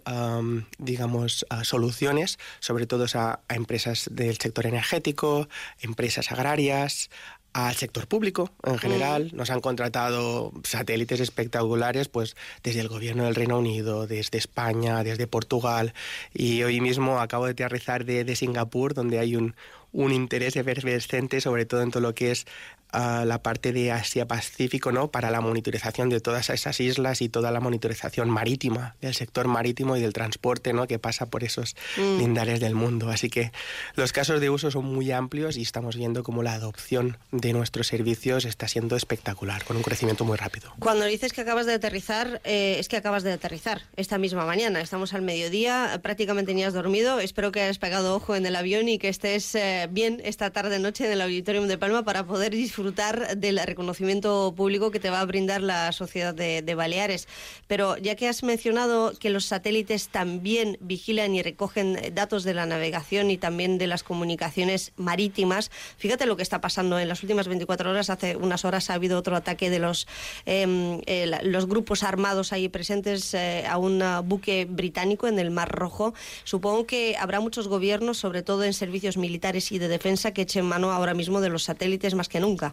digamos, 0.77 1.45
soluciones, 1.63 2.37
sobre 2.59 2.85
todo 2.85 3.05
a, 3.15 3.39
a 3.47 3.55
empresas 3.55 4.10
del 4.15 4.37
sector 4.37 4.65
energético, 4.65 5.47
empresas 5.81 6.31
agrarias, 6.31 7.09
al 7.53 7.75
sector 7.75 8.07
público 8.07 8.51
en 8.63 8.77
general. 8.77 9.31
Nos 9.33 9.49
han 9.49 9.59
contratado 9.59 10.53
satélites 10.63 11.19
espectaculares, 11.19 12.07
pues 12.07 12.35
desde 12.63 12.79
el 12.79 12.87
gobierno 12.87 13.25
del 13.25 13.35
Reino 13.35 13.59
Unido, 13.59 14.07
desde 14.07 14.37
España, 14.37 15.03
desde 15.03 15.27
Portugal. 15.27 15.93
Y 16.33 16.63
hoy 16.63 16.79
mismo 16.79 17.19
acabo 17.19 17.45
de 17.45 17.51
aterrizar 17.51 18.05
de, 18.05 18.23
de 18.23 18.35
Singapur, 18.35 18.93
donde 18.93 19.19
hay 19.19 19.35
un, 19.35 19.55
un 19.91 20.13
interés 20.13 20.55
efervescente, 20.55 21.41
sobre 21.41 21.65
todo 21.65 21.81
en 21.81 21.91
todo 21.91 22.01
lo 22.01 22.15
que 22.15 22.31
es 22.31 22.45
la 22.93 23.41
parte 23.41 23.71
de 23.71 23.91
Asia-Pacífico, 23.91 24.91
¿no? 24.91 25.09
Para 25.11 25.31
la 25.31 25.41
monitorización 25.41 26.09
de 26.09 26.19
todas 26.19 26.49
esas 26.49 26.79
islas 26.79 27.21
y 27.21 27.29
toda 27.29 27.51
la 27.51 27.59
monitorización 27.59 28.29
marítima, 28.29 28.95
del 29.01 29.13
sector 29.13 29.47
marítimo 29.47 29.95
y 29.95 30.01
del 30.01 30.13
transporte, 30.13 30.73
¿no? 30.73 30.87
Que 30.87 30.99
pasa 30.99 31.27
por 31.27 31.43
esos 31.43 31.75
mm. 31.97 32.19
lindares 32.19 32.59
del 32.59 32.75
mundo. 32.75 33.09
Así 33.09 33.29
que 33.29 33.51
los 33.95 34.11
casos 34.11 34.41
de 34.41 34.49
uso 34.49 34.71
son 34.71 34.85
muy 34.85 35.11
amplios 35.11 35.57
y 35.57 35.61
estamos 35.61 35.95
viendo 35.95 36.23
cómo 36.23 36.43
la 36.43 36.53
adopción 36.53 37.17
de 37.31 37.53
nuestros 37.53 37.87
servicios 37.87 38.45
está 38.45 38.67
siendo 38.67 38.95
espectacular, 38.95 39.63
con 39.63 39.77
un 39.77 39.83
crecimiento 39.83 40.25
muy 40.25 40.37
rápido. 40.37 40.73
Cuando 40.79 41.05
dices 41.05 41.31
que 41.33 41.41
acabas 41.41 41.65
de 41.65 41.73
aterrizar, 41.73 42.41
eh, 42.43 42.75
es 42.79 42.89
que 42.89 42.97
acabas 42.97 43.23
de 43.23 43.31
aterrizar 43.31 43.83
esta 43.95 44.17
misma 44.17 44.45
mañana. 44.45 44.81
Estamos 44.81 45.13
al 45.13 45.21
mediodía, 45.21 45.99
prácticamente 46.03 46.53
ni 46.53 46.63
has 46.63 46.73
dormido. 46.73 47.19
Espero 47.19 47.51
que 47.51 47.61
hayas 47.61 47.79
pegado 47.79 48.15
ojo 48.15 48.35
en 48.35 48.45
el 48.45 48.55
avión 48.55 48.89
y 48.89 48.99
que 48.99 49.07
estés 49.07 49.55
eh, 49.55 49.87
bien 49.89 50.21
esta 50.25 50.51
tarde-noche 50.51 51.05
en 51.05 51.13
el 51.13 51.21
Auditorium 51.21 51.67
de 51.67 51.77
Palma 51.77 52.03
para 52.03 52.25
poder 52.25 52.51
disfrutar 52.51 52.80
disfrutar 52.81 53.37
del 53.37 53.59
reconocimiento 53.63 54.55
público 54.57 54.89
que 54.89 54.99
te 54.99 55.11
va 55.11 55.19
a 55.19 55.25
brindar 55.25 55.61
la 55.61 55.91
sociedad 55.91 56.33
de, 56.33 56.73
Baleares. 56.73 57.27
Pero 57.67 57.95
ya 57.97 58.15
que 58.15 58.27
has 58.27 58.41
mencionado 58.41 59.13
que 59.19 59.29
los 59.29 59.45
satélites 59.45 60.09
también 60.09 60.79
vigilan 60.81 61.35
y 61.35 61.43
recogen 61.43 61.99
datos 62.15 62.43
de 62.43 62.55
la 62.55 62.65
navegación 62.65 63.29
y 63.29 63.37
también 63.37 63.77
de 63.77 63.85
las 63.85 64.01
comunicaciones 64.01 64.93
marítimas, 64.95 65.69
fíjate 65.97 66.25
lo 66.25 66.37
que 66.37 66.41
está 66.41 66.59
pasando 66.59 66.97
en 66.97 67.07
las 67.07 67.21
últimas 67.21 67.47
24 67.47 67.91
horas. 67.91 68.09
Hace 68.09 68.35
unas 68.35 68.65
horas 68.65 68.89
ha 68.89 68.95
habido 68.95 69.19
otro 69.19 69.35
ataque 69.35 69.69
de 69.69 69.77
los, 69.77 70.07
em, 70.47 71.01
los 71.43 71.67
grupos 71.67 72.01
armados 72.01 72.51
ahí 72.51 72.67
presentes 72.67 73.35
eh, 73.35 73.65
a 73.69 73.77
un 73.77 74.01
buque 74.23 74.65
británico 74.65 75.27
en 75.27 75.37
el 75.37 75.51
Mar 75.51 75.69
Rojo. 75.69 76.15
Supongo 76.45 76.87
que 76.87 77.15
habrá 77.19 77.41
muchos 77.41 77.67
gobiernos, 77.67 78.17
sobre 78.17 78.41
todo 78.41 78.63
en 78.63 78.73
servicios 78.73 79.17
militares 79.17 79.71
y 79.71 79.77
de 79.77 79.87
defensa, 79.87 80.33
que 80.33 80.41
echen 80.43 80.65
mano 80.65 80.91
ahora 80.91 81.13
mismo 81.13 81.41
de 81.41 81.49
los 81.49 81.63
satélites 81.63 82.15
más 82.15 82.27
que 82.27 82.39
nunca. 82.39 82.70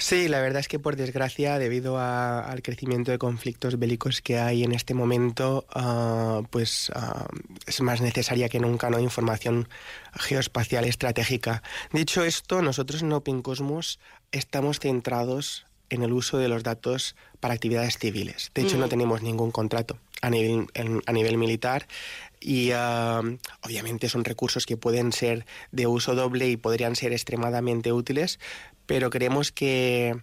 Sí, 0.00 0.28
la 0.28 0.40
verdad 0.40 0.60
es 0.60 0.68
que 0.68 0.78
por 0.78 0.94
desgracia, 0.94 1.58
debido 1.58 1.98
al 1.98 2.62
crecimiento 2.62 3.10
de 3.10 3.18
conflictos 3.18 3.80
bélicos 3.80 4.22
que 4.22 4.38
hay 4.38 4.62
en 4.62 4.72
este 4.72 4.94
momento, 4.94 5.66
ah, 5.74 6.42
pues 6.50 6.92
ah, 6.94 7.26
es 7.66 7.80
más 7.80 8.00
necesaria 8.00 8.48
que 8.48 8.60
nunca 8.60 8.90
¿no? 8.90 9.00
información 9.00 9.68
geoespacial 10.14 10.84
estratégica. 10.84 11.64
Dicho 11.92 12.22
esto, 12.22 12.62
nosotros 12.62 13.02
en 13.02 13.12
Open 13.12 13.42
Cosmos 13.42 13.98
estamos 14.30 14.78
centrados 14.78 15.66
en 15.90 16.02
el 16.02 16.12
uso 16.12 16.38
de 16.38 16.48
los 16.48 16.62
datos 16.62 17.16
para 17.40 17.54
actividades 17.54 17.98
civiles. 17.98 18.50
De 18.54 18.62
hecho, 18.62 18.76
no 18.76 18.88
tenemos 18.88 19.22
ningún 19.22 19.50
contrato 19.50 19.98
a 20.20 20.30
nivel, 20.30 20.66
a 21.06 21.12
nivel 21.12 21.38
militar 21.38 21.86
y 22.40 22.72
obviamente 22.72 24.08
son 24.08 24.24
recursos 24.24 24.66
que 24.66 24.76
pueden 24.76 25.12
ser 25.12 25.46
de 25.72 25.86
uso 25.86 26.14
doble 26.14 26.48
y 26.48 26.56
podrían 26.56 26.96
ser 26.96 27.12
extremadamente 27.12 27.92
útiles, 27.92 28.38
pero 28.86 29.10
creemos 29.10 29.52
que 29.52 30.20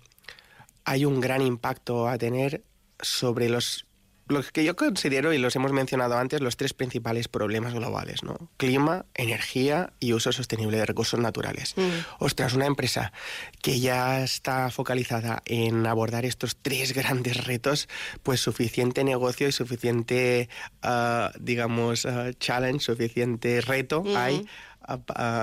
hay 0.86 1.06
un 1.06 1.20
gran 1.20 1.42
impacto 1.42 2.08
a 2.08 2.18
tener 2.18 2.64
sobre 3.00 3.50
los 3.50 3.85
lo 4.28 4.42
que 4.42 4.64
yo 4.64 4.76
considero, 4.76 5.34
y 5.34 5.38
los 5.38 5.56
hemos 5.56 5.72
mencionado 5.72 6.18
antes, 6.18 6.42
los 6.42 6.58
tres 6.58 6.74
principales 6.74 7.28
problemas 7.28 7.74
globales, 7.74 8.24
¿no? 8.24 8.50
Clima, 8.58 9.06
energía 9.14 9.94
y 10.00 10.14
uso 10.14 10.32
sostenible 10.32 10.78
de 10.78 10.86
recursos 10.86 11.20
naturales. 11.20 11.74
Mm. 11.78 11.90
Ostras, 12.20 12.54
una 12.54 12.66
empresa 12.66 13.14
que 13.62 13.80
ya 13.80 14.24
está 14.24 14.72
focalizada 14.72 15.44
en 15.46 15.86
abordar 15.86 16.26
estos 16.26 16.56
tres 16.56 16.94
grandes 16.94 17.46
retos, 17.46 17.88
pues 18.24 18.40
suficiente 18.40 19.04
negocio 19.04 19.48
y 19.48 19.52
suficiente, 19.52 20.50
ah, 20.82 21.32
digamos, 21.40 22.06
ah, 22.06 22.32
challenge, 22.40 22.84
suficiente 22.84 23.62
reto 23.62 24.04
hay 24.16 24.46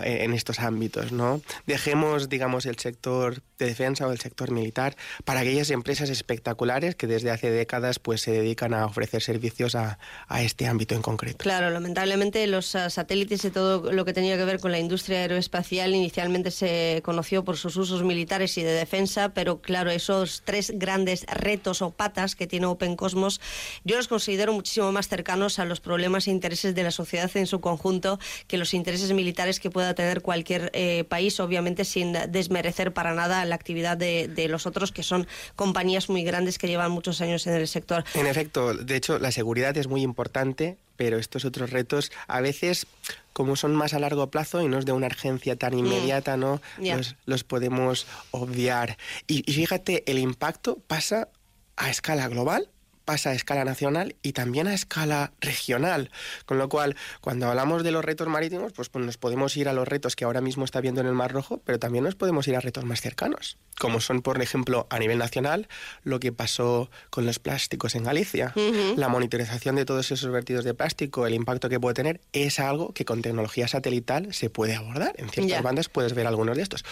en 0.05 0.35
estos 0.35 0.61
ámbitos, 0.61 1.11
¿no? 1.11 1.40
Dejemos, 1.66 2.29
digamos, 2.29 2.64
el 2.66 2.79
sector 2.79 3.42
de 3.62 3.70
defensa 3.70 4.07
o 4.07 4.11
del 4.11 4.20
sector 4.20 4.51
militar, 4.51 4.96
para 5.25 5.40
aquellas 5.40 5.70
empresas 5.70 6.11
espectaculares 6.11 6.94
que 6.94 7.07
desde 7.07 7.31
hace 7.31 7.51
décadas 7.51 7.98
pues 7.98 8.20
se 8.20 8.33
dedican 8.33 8.75
a 8.75 8.87
ofrecer 8.87 9.22
servicios 9.22 9.75
a, 9.75 9.98
a 10.29 10.42
este 10.42 10.66
ámbito 10.66 10.94
en 10.94 11.03
concreto. 11.03 11.38
Claro, 11.38 11.70
lamentablemente 11.70 12.46
los 12.46 12.75
uh, 12.75 12.90
satélites 12.90 13.44
y 13.44 13.51
todo 13.51 13.92
lo 13.92 14.05
que 14.05 14.12
tenía 14.12 14.37
que 14.37 14.44
ver 14.44 14.61
con 14.61 14.72
la 14.72 14.79
industria 14.79 15.20
aeroespacial 15.20 15.94
inicialmente 15.94 16.51
se 16.51 17.01
conoció 17.05 17.44
por 17.44 17.57
sus 17.57 17.77
usos 17.77 18.03
militares 18.03 18.57
y 18.59 18.62
de 18.62 18.72
defensa, 18.72 19.31
pero 19.31 19.61
claro, 19.61 19.90
esos 19.90 20.42
tres 20.44 20.72
grandes 20.75 21.25
retos 21.27 21.83
o 21.83 21.90
patas 21.90 22.35
que 22.35 22.46
tiene 22.46 22.66
Open 22.66 22.96
Cosmos, 22.96 23.40
yo 23.85 23.96
los 23.96 24.09
considero 24.09 24.53
muchísimo 24.53 24.90
más 24.92 25.09
cercanos 25.09 25.59
a 25.59 25.64
los 25.64 25.81
problemas 25.81 26.27
e 26.27 26.31
intereses 26.31 26.75
de 26.75 26.83
la 26.83 26.90
sociedad 26.90 27.31
en 27.35 27.46
su 27.46 27.61
conjunto 27.61 28.18
que 28.46 28.59
los 28.59 28.75
intereses 28.75 29.12
militares 29.12 29.61
que 29.61 29.70
pueda 29.70 29.94
tener 29.94 30.22
cualquier 30.22 30.70
eh, 30.75 31.05
país, 31.05 31.38
obviamente 31.40 31.85
sin 31.85 32.12
desmerecer 32.29 32.92
para 32.92 33.14
nada 33.14 33.44
la 33.53 33.57
actividad 33.57 33.99
de, 33.99 34.29
de, 34.29 34.49
los 34.49 34.67
otros, 34.67 34.93
que 34.93 35.03
son 35.03 35.27
compañías 35.57 36.09
muy 36.09 36.25
grandes 36.25 36.59
que 36.59 36.67
llevan 36.67 36.91
muchos 36.91 37.21
años 37.21 37.47
en 37.47 37.55
el 37.55 37.69
sector. 37.69 38.03
En 38.15 38.27
efecto, 38.27 38.73
de 38.75 38.97
hecho, 38.97 39.19
la 39.19 39.31
seguridad 39.31 39.77
es 39.77 39.88
muy 39.88 40.03
importante, 40.03 40.79
pero 40.97 41.19
estos 41.19 41.45
otros 41.45 41.71
retos 41.71 42.11
a 42.29 42.41
veces 42.41 42.87
como 43.33 43.57
son 43.57 43.75
más 43.75 43.93
a 43.93 43.99
largo 43.99 44.31
plazo 44.31 44.62
y 44.62 44.69
no 44.69 44.79
es 44.79 44.87
de 44.87 44.93
una 44.93 45.07
urgencia 45.07 45.57
tan 45.57 45.79
inmediata, 45.79 46.37
mm. 46.37 46.41
¿no? 46.41 46.62
Yeah. 46.81 46.97
Los, 46.97 47.17
los, 47.27 47.45
podemos 47.45 48.07
obviar. 48.31 48.97
Y, 49.27 49.43
y 49.51 49.55
fíjate, 49.55 50.11
el 50.11 50.19
impacto 50.19 50.79
pasa 50.87 51.29
a 51.77 51.91
escala 51.91 52.29
global 52.29 52.69
pasa 53.05 53.31
a 53.31 53.35
escala 53.35 53.65
nacional 53.65 54.17
y 54.23 54.33
también 54.33 54.67
a 54.67 54.75
escala 54.75 55.33
regional. 55.41 56.11
Con 56.47 56.59
lo 56.59 56.69
cual, 56.69 56.97
cuando 57.21 57.49
hablamos 57.49 57.83
de 57.85 57.91
los 57.91 58.05
retos 58.05 58.29
marítimos, 58.29 58.73
pues, 58.73 58.88
pues, 58.88 59.05
nos 59.05 59.17
podemos 59.17 59.57
ir 59.57 59.69
a 59.69 59.73
los 59.73 59.87
retos 59.87 60.17
que 60.17 60.25
ahora 60.25 60.41
mismo 60.41 60.65
está 60.65 60.81
viendo 60.81 61.01
en 61.01 61.07
el 61.07 61.12
Mar 61.12 61.33
Rojo, 61.33 61.61
pero 61.65 61.79
también 61.79 62.05
nos 62.05 62.15
podemos 62.15 62.47
ir 62.49 62.57
a 62.57 62.61
retos 62.61 62.85
más 62.85 63.01
cercanos, 63.01 63.59
como 63.79 64.01
son, 64.01 64.23
por 64.23 64.41
ejemplo, 64.41 64.87
a 64.91 64.99
nivel 64.99 65.19
nacional, 65.19 65.69
lo 66.05 66.21
que 66.21 66.33
pasó 66.33 66.91
con 67.11 67.27
los 67.27 67.38
plásticos 67.38 67.95
en 67.95 68.05
Galicia. 68.05 68.53
Uh 68.57 68.61
-huh. 68.61 68.97
La 68.97 69.09
monitorización 69.09 69.77
de 69.77 69.85
todos 69.85 70.11
esos 70.11 70.31
vertidos 70.31 70.65
de 70.65 70.75
plástico, 70.75 71.27
el 71.27 71.35
impacto 71.35 71.69
que 71.69 71.81
puede 71.81 71.95
tener, 71.95 72.21
es 72.33 72.59
algo 72.59 72.93
que 72.93 73.05
con 73.05 73.23
tecnología 73.23 73.69
satelital 73.69 74.33
se 74.33 74.51
puede 74.51 74.75
abordar. 74.75 75.15
En 75.19 75.29
ciertas 75.29 75.47
yeah. 75.47 75.62
bandas 75.62 75.88
puedes 75.88 76.15
ver 76.15 76.27
algunos 76.27 76.57
de 76.57 76.62
estos. 76.62 76.85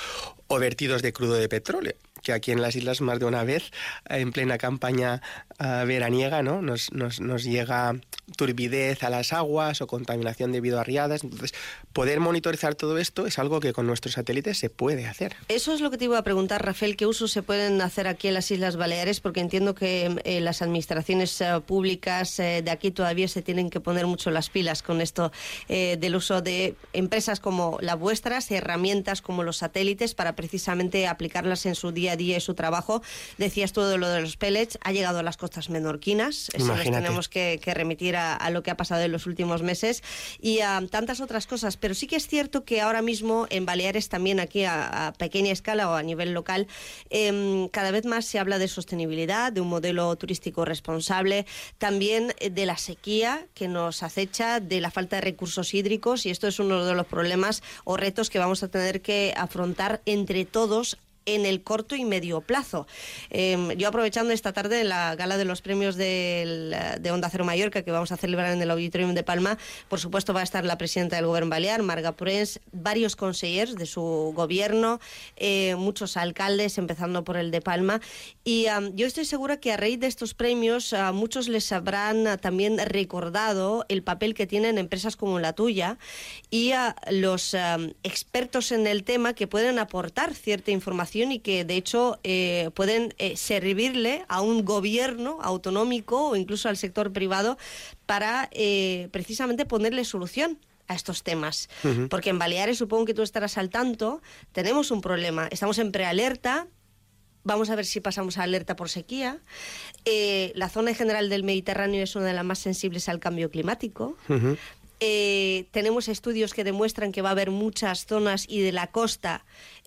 O 0.49 0.59
vertidos 0.59 1.03
de 1.03 1.13
crudo 1.13 1.35
de 1.35 1.49
petróleo 1.49 1.95
que 2.23 2.33
aquí 2.33 2.53
en 2.53 2.63
las 2.63 2.77
islas 2.77 3.01
más 3.01 3.19
de 3.19 3.27
una 3.27 3.45
vez, 3.45 3.71
en 4.09 4.33
plena 4.33 4.59
campaña 4.59 5.23
uh, 5.59 5.87
veraniega, 5.87 6.43
¿no? 6.43 6.63
Nos, 6.63 6.93
nos, 6.93 7.21
nos, 7.21 7.45
llega 7.45 7.95
turbidez 8.37 9.03
a 9.03 9.11
las 9.11 9.33
aguas 9.33 9.81
o 9.81 9.87
contaminación 9.87 10.53
debido 10.53 10.79
a 10.79 10.85
riadas. 10.85 11.25
Entonces, 11.25 11.53
poder 11.93 12.21
monitorizar 12.21 12.75
todo 12.75 12.99
esto 12.99 13.27
es 13.27 13.39
algo 13.39 13.61
que 13.61 13.73
con 13.73 13.87
nuestros 13.87 14.15
satélites 14.15 14.59
se 14.59 14.71
puede 14.71 15.07
hacer. 15.07 15.35
Eso 15.49 15.73
es 15.73 15.81
lo 15.81 15.91
que 15.91 15.99
te 15.99 16.05
iba 16.05 16.19
a 16.19 16.23
preguntar, 16.23 16.65
Rafael, 16.65 16.97
¿qué 16.97 17.07
usos 17.07 17.33
se 17.33 17.43
pueden 17.43 17.81
hacer 17.83 18.07
aquí 18.07 18.29
en 18.29 18.35
las 18.35 18.51
Islas 18.51 18.77
Baleares? 18.77 19.21
Porque 19.21 19.41
entiendo 19.41 19.75
que 19.75 20.21
eh, 20.25 20.41
las 20.41 20.63
administraciones 20.63 21.41
eh, 21.41 21.61
públicas 21.67 22.39
eh, 22.39 22.63
de 22.63 22.71
aquí 22.71 22.91
todavía 22.91 23.29
se 23.29 23.43
tienen 23.43 23.71
que 23.71 23.81
poner 23.81 24.07
mucho 24.07 24.31
las 24.31 24.51
pilas 24.51 24.83
con 24.83 25.01
esto 25.01 25.33
eh, 25.69 25.97
del 25.99 26.17
uso 26.17 26.43
de 26.43 26.75
empresas 26.93 27.41
como 27.41 27.79
las 27.81 27.99
vuestras, 27.99 28.51
herramientas 28.51 29.23
como 29.23 29.43
los 29.43 29.59
satélites 29.59 30.15
para 30.15 30.37
precisamente 30.37 31.07
aplicarlas 31.07 31.67
en 31.67 31.75
su 31.75 31.93
día 31.93 32.10
a 32.11 32.17
día 32.17 32.37
y 32.37 32.41
su 32.41 32.55
trabajo. 32.55 33.03
Decías 33.39 33.73
todo 33.73 33.99
lo 33.99 34.09
de 34.09 34.21
los 34.21 34.37
pellets, 34.37 34.79
ha 34.83 34.93
llegado 34.93 35.19
a 35.19 35.23
las 35.23 35.37
costas 35.37 35.71
menorquinas, 35.71 36.51
eso 36.53 36.67
nos 36.67 36.83
tenemos 36.83 37.29
que, 37.29 37.61
que 37.63 37.75
remitir 37.75 38.17
a, 38.17 38.35
a, 38.37 38.51
lo 38.51 38.63
que 38.63 38.71
ha 38.71 38.77
pasado 38.77 39.03
en 39.03 39.13
los 39.13 39.27
últimos 39.27 39.63
meses 39.63 40.03
y 40.41 40.61
a 40.61 40.83
tantas 40.91 41.21
otras 41.21 41.47
cosas, 41.47 41.77
pero 41.77 41.95
sí 41.95 42.07
que 42.07 42.17
es 42.17 42.27
cierto 42.27 42.65
que 42.65 42.81
ahora 42.81 43.03
mismo 43.03 43.47
en 43.51 43.67
Baleares 43.67 44.09
también 44.09 44.41
aquí 44.41 44.65
a, 44.65 45.09
a 45.09 45.13
pequeña 45.13 45.53
escala 45.53 45.91
o 45.91 45.95
a 45.95 46.03
nivel 46.03 46.33
local 46.33 46.67
eh, 47.11 47.69
cada 47.73 47.91
vez 47.91 48.05
más 48.05 48.25
se 48.25 48.39
habla 48.39 48.59
de 48.59 48.69
sostenibilidad, 48.69 49.53
de 49.53 49.61
un 49.61 49.69
modelo 49.69 50.15
turístico 50.17 50.65
responsable, 50.65 51.47
también 51.79 52.35
de 52.51 52.67
la 52.67 52.77
sequía 52.77 53.47
que 53.55 53.69
nos 53.69 54.03
acecha, 54.03 54.61
de 54.61 54.81
la 54.81 54.91
falta 54.91 55.17
de 55.17 55.23
recursos 55.23 55.75
hídricos 55.75 56.27
y 56.27 56.31
esto 56.31 56.47
es 56.49 56.59
uno 56.59 56.85
de 56.85 56.95
los 56.95 57.07
problemas 57.07 57.63
o 57.85 57.97
retos 57.97 58.31
que 58.31 58.39
vamos 58.39 58.63
a 58.63 58.69
tener 58.69 59.03
que 59.03 59.35
afrontar 59.37 60.03
entre 60.07 60.45
todos 60.45 60.99
en 61.27 61.47
el 61.47 61.63
corto 61.63 61.97
y 61.97 62.05
medio 62.05 62.41
plazo. 62.41 62.87
Eh, 63.31 63.75
yo 63.77 63.89
aprovechando 63.89 64.33
esta 64.33 64.53
tarde 64.53 64.85
la 64.85 65.15
gala 65.17 65.37
de 65.37 65.45
los 65.45 65.63
premios 65.63 65.97
del, 65.97 66.75
de 67.01 67.11
Onda 67.11 67.29
Cero 67.31 67.45
Mallorca 67.45 67.83
que 67.83 67.91
vamos 67.91 68.13
a 68.13 68.17
celebrar 68.17 68.53
en 68.53 68.63
el 68.63 68.71
Auditorium 68.71 69.15
de 69.15 69.23
Palma, 69.23 69.59
por 69.89 70.01
supuesto 70.01 70.33
va 70.33 70.41
a 70.41 70.43
estar 70.43 70.65
la 70.65 70.79
presidenta 70.79 71.17
del 71.17 71.27
Gobierno 71.27 71.51
Balear, 71.51 71.83
Marga 71.83 72.13
Purens, 72.13 72.61
varios 72.73 73.17
consejeros 73.17 73.77
de 73.77 73.87
su 73.87 74.33
gobierno, 74.35 75.01
eh, 75.37 75.75
muchos 75.77 76.17
alcaldes, 76.17 76.79
empezando 76.79 77.25
por 77.25 77.37
el 77.37 77.51
de 77.51 77.61
Palma, 77.61 78.01
y 78.45 78.67
um, 78.69 78.95
yo 78.95 79.07
estoy 79.07 79.25
segura 79.25 79.59
que 79.59 79.73
a 79.73 79.77
raíz 79.77 80.01
de 80.01 80.07
estos 80.07 80.35
premios 80.35 80.93
a 80.93 81.13
muchos 81.13 81.49
les 81.49 81.73
habrán 81.73 82.27
uh, 82.27 82.37
también 82.37 82.79
recordado 82.79 83.85
el 83.89 84.03
papel 84.03 84.35
que 84.35 84.47
tienen 84.47 84.79
empresas 84.79 85.17
como 85.17 85.39
la 85.39 85.53
tuya 85.53 85.99
y 86.51 86.73
a 86.73 86.97
los 87.11 87.57
expertos 88.03 88.73
en 88.73 88.87
el 88.87 89.05
tema 89.05 89.35
que 89.35 89.47
pueden 89.47 89.79
aportar 89.79 90.35
cierta 90.35 90.71
información 90.71 91.10
y 91.15 91.39
que 91.41 91.65
de 91.65 91.77
hecho 91.77 92.19
eh, 92.25 92.71
pueden 92.75 93.15
eh, 93.19 93.37
servirle 93.37 94.25
a 94.29 94.41
un 94.41 94.65
gobierno 94.65 95.39
autonómico 95.43 96.29
o 96.31 96.37
incluso 96.37 96.69
al 96.69 96.77
sector 96.77 97.13
privado 97.13 97.59
para 98.07 98.49
eh, 98.53 99.09
precisamente 99.11 99.67
ponerle 99.67 100.05
solución 100.05 100.59
a 100.87 100.95
estos 100.95 101.23
temas. 101.23 101.69
Uh 101.85 101.89
-huh. 101.89 102.09
Porque 102.09 102.31
en 102.31 102.39
Baleares, 102.39 102.79
supongo 102.79 103.05
que 103.05 103.15
tú 103.15 103.23
estarás 103.23 103.59
al 103.59 103.71
tanto, 103.71 104.23
tenemos 104.53 104.91
un 104.91 105.01
problema. 105.01 105.49
Estamos 105.51 105.79
en 105.79 105.93
prealerta, 105.93 106.67
Vamos 107.43 107.71
a 107.71 107.77
ver 107.77 107.87
si 107.87 108.01
pasamos 108.01 108.37
a 108.37 108.43
alerta 108.43 108.77
por 108.77 108.91
sequía. 108.91 109.39
Eh, 110.05 110.53
la 110.55 110.69
zona 110.69 110.91
en 110.91 110.97
general 110.97 111.31
del 111.31 111.43
Mediterráneo 111.43 112.03
es 112.03 112.15
una 112.15 112.27
de 112.27 112.35
las 112.35 112.45
más 112.45 112.59
sensibles 112.59 113.09
al 113.09 113.19
cambio 113.19 113.51
climático. 113.51 114.17
Uh 114.29 114.35
-huh. 114.35 114.59
eh, 115.01 115.65
tenemos 115.71 116.09
estudios 116.09 116.53
que 116.53 116.65
demuestran 116.65 117.13
que 117.13 117.23
va 117.23 117.31
a 117.31 117.33
haber 117.33 117.51
muchas 117.51 118.05
zonas 118.05 118.45
y 118.47 118.61
de 118.61 118.73
la 118.73 118.89
costa 118.89 119.47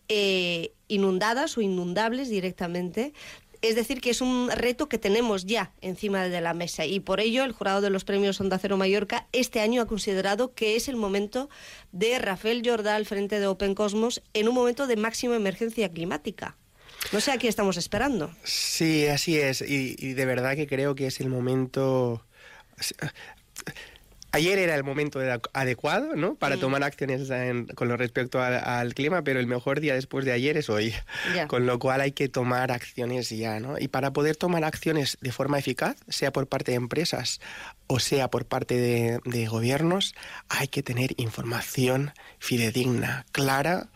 eh, 0.09 0.73
inundadas 0.87 1.57
o 1.57 1.61
inundables 1.61 2.29
directamente. 2.29 3.13
Es 3.61 3.75
decir, 3.75 4.01
que 4.01 4.09
es 4.09 4.19
un 4.19 4.49
reto 4.51 4.89
que 4.89 4.97
tenemos 4.97 5.45
ya 5.45 5.71
encima 5.79 6.27
de 6.27 6.41
la 6.41 6.53
mesa 6.53 6.85
y 6.85 6.99
por 6.99 7.21
ello 7.21 7.45
el 7.45 7.53
jurado 7.53 7.79
de 7.79 7.89
los 7.89 8.03
premios 8.03 8.41
Onda 8.41 8.59
Cero 8.59 8.75
Mallorca 8.75 9.27
este 9.31 9.61
año 9.61 9.81
ha 9.81 9.85
considerado 9.85 10.53
que 10.53 10.75
es 10.75 10.89
el 10.89 10.97
momento 10.97 11.49
de 11.93 12.19
Rafael 12.19 12.61
Jordá 12.65 12.97
al 12.97 13.05
frente 13.05 13.39
de 13.39 13.47
Open 13.47 13.73
Cosmos 13.73 14.21
en 14.33 14.49
un 14.49 14.55
momento 14.55 14.85
de 14.85 14.97
máxima 14.97 15.37
emergencia 15.37 15.89
climática. 15.89 16.57
No 17.13 17.21
sé 17.21 17.31
a 17.31 17.37
qué 17.37 17.47
estamos 17.47 17.77
esperando. 17.77 18.31
Sí, 18.43 19.07
así 19.07 19.37
es. 19.37 19.61
Y, 19.61 19.95
y 19.97 20.13
de 20.13 20.25
verdad 20.25 20.55
que 20.55 20.67
creo 20.67 20.93
que 20.93 21.07
es 21.07 21.21
el 21.21 21.29
momento 21.29 22.25
ayer 24.33 24.59
era 24.59 24.75
el 24.75 24.83
momento 24.83 25.19
adecuado 25.53 26.15
¿no? 26.15 26.35
para 26.35 26.57
mm. 26.57 26.59
tomar 26.59 26.83
acciones 26.83 27.29
en, 27.29 27.67
con 27.67 27.87
lo 27.87 27.95
respecto 27.95 28.41
al, 28.41 28.55
al, 28.55 28.93
clima, 28.93 29.23
pero 29.23 29.39
el 29.39 29.47
mejor 29.47 29.79
día 29.79 29.93
después 29.93 30.25
de 30.25 30.33
ayer 30.33 30.57
es 30.57 30.69
hoy. 30.69 30.93
Yeah. 31.33 31.47
Con 31.53 31.65
lo 31.65 31.79
cual 31.79 32.01
hay 32.01 32.11
que 32.11 32.27
tomar 32.29 32.71
acciones 32.71 33.29
ya. 33.29 33.59
¿no? 33.59 33.79
Y 33.79 33.87
para 33.87 34.11
poder 34.11 34.35
tomar 34.35 34.63
acciones 34.63 35.17
de 35.21 35.31
forma 35.31 35.59
eficaz, 35.59 35.95
sea 36.09 36.33
por 36.33 36.47
parte 36.47 36.71
de 36.71 36.77
empresas 36.77 37.39
o 37.87 37.99
sea 37.99 38.29
por 38.29 38.45
parte 38.45 38.75
de, 38.75 39.19
de 39.25 39.47
gobiernos, 39.47 40.15
hay 40.49 40.67
que 40.67 40.81
tener 40.81 41.13
información 41.17 42.11
fidedigna, 42.39 43.25
clara, 43.31 43.89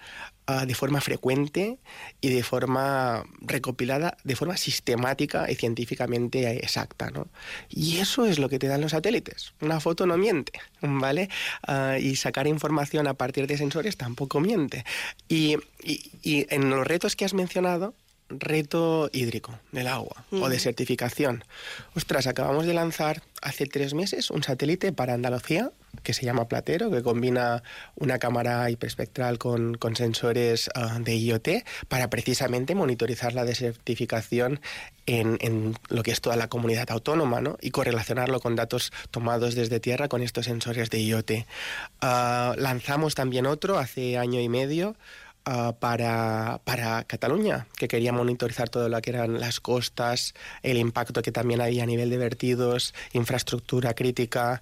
uh, 0.47 0.65
de 0.65 0.75
forma 0.75 1.01
frecuente 1.01 1.77
y 2.21 2.29
de 2.29 2.43
forma 2.43 3.25
recopilada, 3.41 4.17
de 4.23 4.35
forma 4.35 4.57
sistemática 4.57 5.49
y 5.49 5.55
científicamente 5.55 6.57
exacta. 6.57 7.09
¿no? 7.11 7.27
Y 7.69 7.97
eso 7.97 8.25
es 8.25 8.39
lo 8.39 8.49
que 8.49 8.59
te 8.59 8.67
dan 8.67 8.81
los 8.81 8.91
satélites. 8.91 9.53
Una 9.61 9.79
foto 9.79 10.05
no 10.05 10.17
miente, 10.17 10.53
¿vale? 10.81 11.29
Uh, 11.67 11.99
y 11.99 12.15
sacar 12.15 12.47
información 12.47 13.07
a 13.07 13.13
partir 13.13 13.47
de 13.47 13.57
sensores 13.57 13.97
tampoco 13.97 14.39
miente. 14.39 14.85
Y, 15.27 15.57
y, 15.83 16.11
y 16.23 16.45
en 16.53 16.69
los 16.69 16.85
retos 16.85 17.15
que 17.15 17.25
has 17.25 17.33
mencionado, 17.33 17.93
reto 18.29 19.09
hídrico 19.13 19.59
del 19.71 19.87
agua 19.87 20.25
o 20.31 20.49
de 20.49 20.59
certificación. 20.59 21.43
Ostras, 21.95 22.27
acabamos 22.27 22.65
de 22.65 22.73
lanzar 22.73 23.21
hace 23.41 23.65
tres 23.65 23.93
meses 23.93 24.31
un 24.31 24.43
satélite 24.43 24.91
para 24.91 25.13
Andalucía 25.13 25.71
que 26.03 26.13
se 26.13 26.25
llama 26.25 26.47
Platero, 26.47 26.91
que 26.91 27.01
combina 27.01 27.63
una 27.95 28.19
cámara 28.19 28.69
hiperespectral 28.69 29.37
con, 29.37 29.75
con 29.75 29.95
sensores 29.95 30.69
uh, 30.75 31.01
de 31.01 31.17
IoT 31.17 31.47
para 31.87 32.09
precisamente 32.09 32.75
monitorizar 32.75 33.33
la 33.33 33.45
desertificación 33.45 34.59
en, 35.05 35.37
en, 35.41 35.75
lo 35.89 36.03
que 36.03 36.11
es 36.11 36.21
toda 36.21 36.35
la 36.35 36.49
comunidad 36.49 36.91
autónoma 36.91 37.41
¿no? 37.41 37.57
y 37.61 37.71
correlacionarlo 37.71 38.39
con 38.39 38.55
datos 38.55 38.91
tomados 39.11 39.55
desde 39.55 39.79
tierra 39.79 40.07
con 40.07 40.21
estos 40.21 40.45
sensores 40.45 40.89
de 40.89 41.01
IoT. 41.01 41.31
Uh, 42.01 42.53
lanzamos 42.57 43.15
también 43.15 43.45
otro 43.45 43.79
hace 43.79 44.17
año 44.17 44.39
y 44.39 44.49
medio 44.49 44.95
uh, 45.47 45.73
para, 45.73 46.59
para 46.63 47.03
Cataluña, 47.05 47.67
que 47.77 47.87
quería 47.87 48.11
monitorizar 48.11 48.69
todo 48.69 48.89
lo 48.89 49.01
que 49.01 49.11
eran 49.11 49.39
las 49.39 49.59
costas, 49.59 50.33
el 50.61 50.77
impacto 50.77 51.21
que 51.21 51.31
también 51.31 51.61
había 51.61 51.83
a 51.83 51.85
nivel 51.85 52.09
de 52.09 52.17
vertidos, 52.17 52.93
infraestructura 53.13 53.93
crítica. 53.93 54.61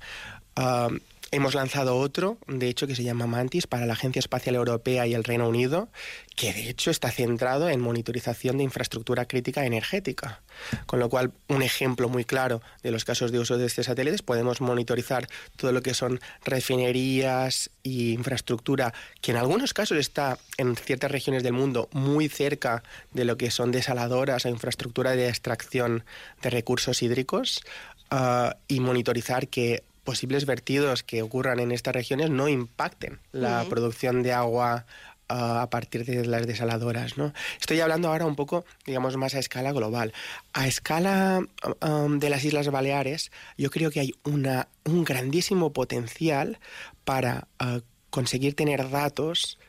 Uh, 0.57 0.97
hemos 1.35 1.53
lanzado 1.53 1.97
otro, 1.97 2.37
de 2.47 2.69
hecho, 2.69 2.87
que 2.87 2.95
se 2.95 3.03
llama 3.03 3.27
Mantis 3.27 3.67
para 3.67 3.85
la 3.85 3.93
Agencia 3.93 4.19
Espacial 4.19 4.55
Europea 4.55 5.05
y 5.05 5.13
el 5.13 5.25
Reino 5.25 5.49
Unido, 5.49 5.89
que 6.35 6.53
de 6.53 6.69
hecho 6.69 6.91
está 6.91 7.11
centrado 7.11 7.69
en 7.69 7.81
monitorización 7.81 8.57
de 8.57 8.63
infraestructura 8.63 9.25
crítica 9.25 9.65
energética. 9.65 10.41
Con 10.85 10.99
lo 10.99 11.09
cual, 11.09 11.33
un 11.49 11.61
ejemplo 11.61 12.07
muy 12.07 12.23
claro 12.23 12.61
de 12.83 12.91
los 12.91 13.03
casos 13.03 13.33
de 13.33 13.39
uso 13.39 13.57
de 13.57 13.65
este 13.65 13.83
satélite, 13.83 14.23
podemos 14.23 14.61
monitorizar 14.61 15.27
todo 15.57 15.73
lo 15.73 15.81
que 15.81 15.93
son 15.93 16.21
refinerías 16.45 17.69
y 17.83 18.13
infraestructura, 18.13 18.93
que 19.21 19.31
en 19.31 19.37
algunos 19.37 19.73
casos 19.73 19.97
está 19.97 20.39
en 20.57 20.75
ciertas 20.77 21.11
regiones 21.11 21.43
del 21.43 21.53
mundo 21.53 21.89
muy 21.91 22.29
cerca 22.29 22.83
de 23.11 23.25
lo 23.25 23.35
que 23.35 23.51
son 23.51 23.71
desaladoras 23.71 24.45
o 24.45 24.49
infraestructura 24.49 25.11
de 25.11 25.27
extracción 25.27 26.05
de 26.41 26.49
recursos 26.49 27.03
hídricos, 27.03 27.61
ah, 28.09 28.55
y 28.69 28.79
monitorizar 28.79 29.49
que 29.49 29.83
posibles 30.05 30.45
vertidos 30.45 31.03
que 31.03 31.21
ocurran 31.21 31.59
en 31.59 31.73
estas 31.73 31.93
regiones 31.93 32.29
no 32.29 32.47
impacten 32.47 33.19
la 33.33 33.65
producción 33.65 34.23
de 34.23 34.31
agua 34.31 34.85
ah, 35.27 35.63
a 35.63 35.69
partir 35.69 36.05
de 36.05 36.25
las 36.25 36.47
desaladoras. 36.47 37.17
¿no? 37.17 37.33
Estoy 37.59 37.81
hablando 37.81 38.07
ahora 38.07 38.25
un 38.25 38.37
poco, 38.37 38.63
digamos, 38.85 39.17
más 39.17 39.35
a 39.35 39.39
escala 39.39 39.73
global. 39.73 40.13
A 40.53 40.67
escala 40.67 41.41
um, 41.81 42.19
de 42.19 42.29
las 42.29 42.45
Islas 42.45 42.69
Baleares, 42.69 43.31
yo 43.57 43.69
creo 43.69 43.91
que 43.91 43.99
hay 43.99 44.13
una, 44.23 44.69
un 44.85 45.03
grandísimo 45.03 45.73
potencial 45.73 46.59
para 47.03 47.49
ah, 47.59 47.79
conseguir 48.09 48.55
tener 48.55 48.89
datos 48.89 49.59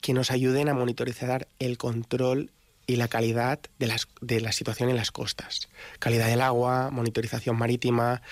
que 0.00 0.12
nos 0.12 0.30
ayuden 0.30 0.68
a 0.68 0.74
monitorizar 0.74 1.48
el 1.58 1.78
control 1.78 2.50
y 2.86 2.96
la 2.96 3.08
calidad 3.08 3.58
de, 3.78 3.86
las, 3.88 4.08
de 4.20 4.40
la 4.40 4.52
situación 4.52 4.88
en 4.88 4.96
las 4.96 5.10
costas. 5.10 5.68
Calidad 5.98 6.28
del 6.28 6.40
agua, 6.40 6.90
monitorización 6.90 7.56
marítima, 7.56 8.22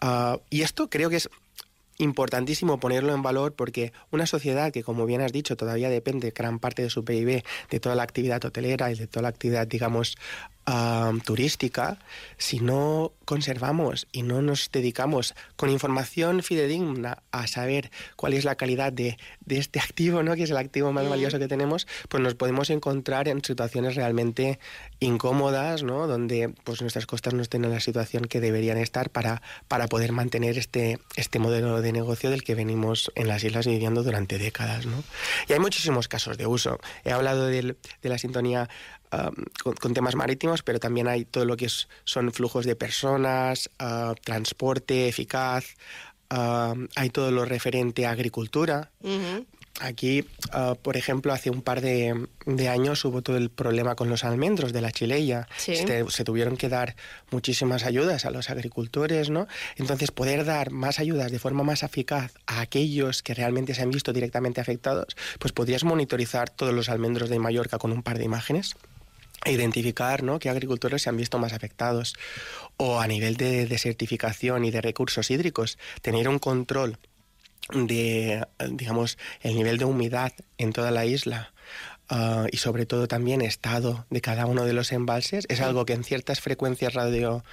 Ah, 0.00 0.38
y 0.50 0.62
esto 0.62 0.88
creo 0.88 1.10
que 1.10 1.16
es 1.16 1.28
importantísimo 1.98 2.78
ponerlo 2.78 3.14
en 3.14 3.22
valor 3.22 3.54
porque 3.54 3.92
una 4.10 4.26
sociedad 4.26 4.72
que, 4.72 4.82
como 4.82 5.06
bien 5.06 5.20
has 5.22 5.32
dicho, 5.32 5.56
todavía 5.56 5.88
depende 5.88 6.32
gran 6.34 6.58
parte 6.58 6.82
de 6.82 6.90
su 6.90 7.04
PIB 7.04 7.42
de 7.70 7.80
toda 7.80 7.94
la 7.94 8.02
actividad 8.02 8.44
hotelera 8.44 8.90
y 8.90 8.96
de 8.96 9.06
toda 9.06 9.22
la 9.22 9.28
actividad, 9.28 9.66
digamos, 9.66 10.16
turística, 11.24 11.98
si 12.38 12.58
no 12.58 13.12
conservamos 13.24 14.08
y 14.10 14.22
no 14.22 14.42
nos 14.42 14.70
dedicamos 14.72 15.34
con 15.54 15.70
información 15.70 16.42
fidedigna 16.42 17.22
a 17.30 17.46
saber 17.46 17.90
cuál 18.16 18.34
es 18.34 18.44
la 18.44 18.56
calidad 18.56 18.92
de, 18.92 19.16
de 19.44 19.58
este 19.58 19.78
activo, 19.78 20.24
¿no? 20.24 20.34
que 20.34 20.42
es 20.42 20.50
el 20.50 20.56
activo 20.56 20.92
más 20.92 21.08
valioso 21.08 21.38
que 21.38 21.46
tenemos, 21.46 21.86
pues 22.08 22.22
nos 22.22 22.34
podemos 22.34 22.70
encontrar 22.70 23.28
en 23.28 23.44
situaciones 23.44 23.94
realmente 23.94 24.58
incómodas, 24.98 25.84
¿no? 25.84 26.08
donde 26.08 26.52
pues 26.64 26.80
nuestras 26.80 27.06
costas 27.06 27.34
no 27.34 27.42
estén 27.42 27.64
en 27.64 27.70
la 27.70 27.80
situación 27.80 28.24
que 28.24 28.40
deberían 28.40 28.78
estar 28.78 29.10
para, 29.10 29.42
para 29.68 29.86
poder 29.86 30.10
mantener 30.10 30.58
este, 30.58 30.98
este 31.14 31.38
modelo 31.38 31.80
de 31.80 31.92
negocio 31.92 32.30
del 32.30 32.42
que 32.42 32.56
venimos 32.56 33.12
en 33.14 33.28
las 33.28 33.44
islas 33.44 33.66
viviendo 33.66 34.02
durante 34.02 34.38
décadas. 34.38 34.86
¿no? 34.86 35.04
Y 35.48 35.52
hay 35.52 35.60
muchísimos 35.60 36.08
casos 36.08 36.38
de 36.38 36.46
uso. 36.46 36.80
He 37.04 37.12
hablado 37.12 37.46
de 37.46 37.76
la 38.02 38.18
sintonía 38.18 38.68
con, 39.62 39.94
temas 39.94 40.14
marítimos, 40.14 40.62
pero 40.62 40.80
también 40.80 41.08
hay 41.08 41.24
todo 41.24 41.44
lo 41.44 41.56
que 41.56 41.68
son 42.04 42.32
flujos 42.32 42.66
de 42.66 42.76
personas, 42.76 43.70
ah, 43.78 44.14
transporte 44.22 45.08
eficaz, 45.08 45.76
hay 46.28 47.10
todo 47.10 47.30
lo 47.30 47.44
referente 47.44 48.06
a 48.06 48.10
agricultura. 48.10 48.90
Aquí, 49.78 50.24
ah, 50.52 50.74
por 50.80 50.96
ejemplo, 50.96 51.32
hace 51.34 51.50
un 51.50 51.60
par 51.60 51.82
de, 51.82 52.26
años 52.68 53.04
hubo 53.04 53.20
todo 53.20 53.36
el 53.36 53.50
problema 53.50 53.94
con 53.94 54.08
los 54.08 54.24
almendros 54.24 54.72
de 54.72 54.80
la 54.80 54.90
chileya. 54.90 55.48
Se, 55.56 56.24
tuvieron 56.24 56.56
que 56.56 56.68
dar 56.70 56.96
muchísimas 57.30 57.84
ayudas 57.84 58.24
a 58.24 58.30
los 58.30 58.48
agricultores, 58.48 59.28
¿no? 59.28 59.46
Entonces, 59.76 60.10
poder 60.12 60.46
dar 60.46 60.70
más 60.70 60.98
ayudas 60.98 61.30
de 61.30 61.38
forma 61.38 61.62
más 61.62 61.82
eficaz 61.82 62.32
a 62.46 62.62
aquellos 62.62 63.22
que 63.22 63.34
realmente 63.34 63.74
se 63.74 63.82
han 63.82 63.90
visto 63.90 64.14
directamente 64.14 64.62
afectados, 64.62 65.14
pues 65.38 65.52
podrías 65.52 65.84
monitorizar 65.84 66.48
todos 66.48 66.72
los 66.72 66.88
almendros 66.88 67.28
de 67.28 67.38
Mallorca 67.38 67.78
con 67.78 67.92
un 67.92 68.02
par 68.02 68.16
de 68.16 68.24
imágenes 68.24 68.76
identificar 69.50 70.22
¿no? 70.22 70.38
qué 70.38 70.50
agricultores 70.50 71.02
se 71.02 71.08
han 71.08 71.16
visto 71.16 71.38
más 71.38 71.52
afectados. 71.52 72.14
O 72.76 73.00
a 73.00 73.06
nivel 73.06 73.36
de 73.36 73.66
desertificación 73.66 74.64
y 74.64 74.70
de 74.70 74.80
recursos 74.80 75.30
hídricos, 75.30 75.78
tener 76.02 76.28
un 76.28 76.38
control 76.38 76.98
de, 77.72 78.46
digamos, 78.70 79.18
el 79.40 79.54
nivel 79.54 79.78
de 79.78 79.84
humedad 79.84 80.32
en 80.58 80.72
toda 80.72 80.90
la 80.90 81.06
isla. 81.06 81.52
Ah, 82.08 82.46
y 82.52 82.58
sobre 82.58 82.86
todo 82.86 83.08
también 83.08 83.40
estado 83.40 84.06
de 84.10 84.20
cada 84.20 84.46
uno 84.46 84.64
de 84.64 84.72
los 84.72 84.92
embalses 84.92 85.44
es 85.48 85.60
algo 85.60 85.84
que 85.84 85.92
en 85.92 86.04
ciertas 86.04 86.40
frecuencias 86.40 86.94
radio 86.94 87.44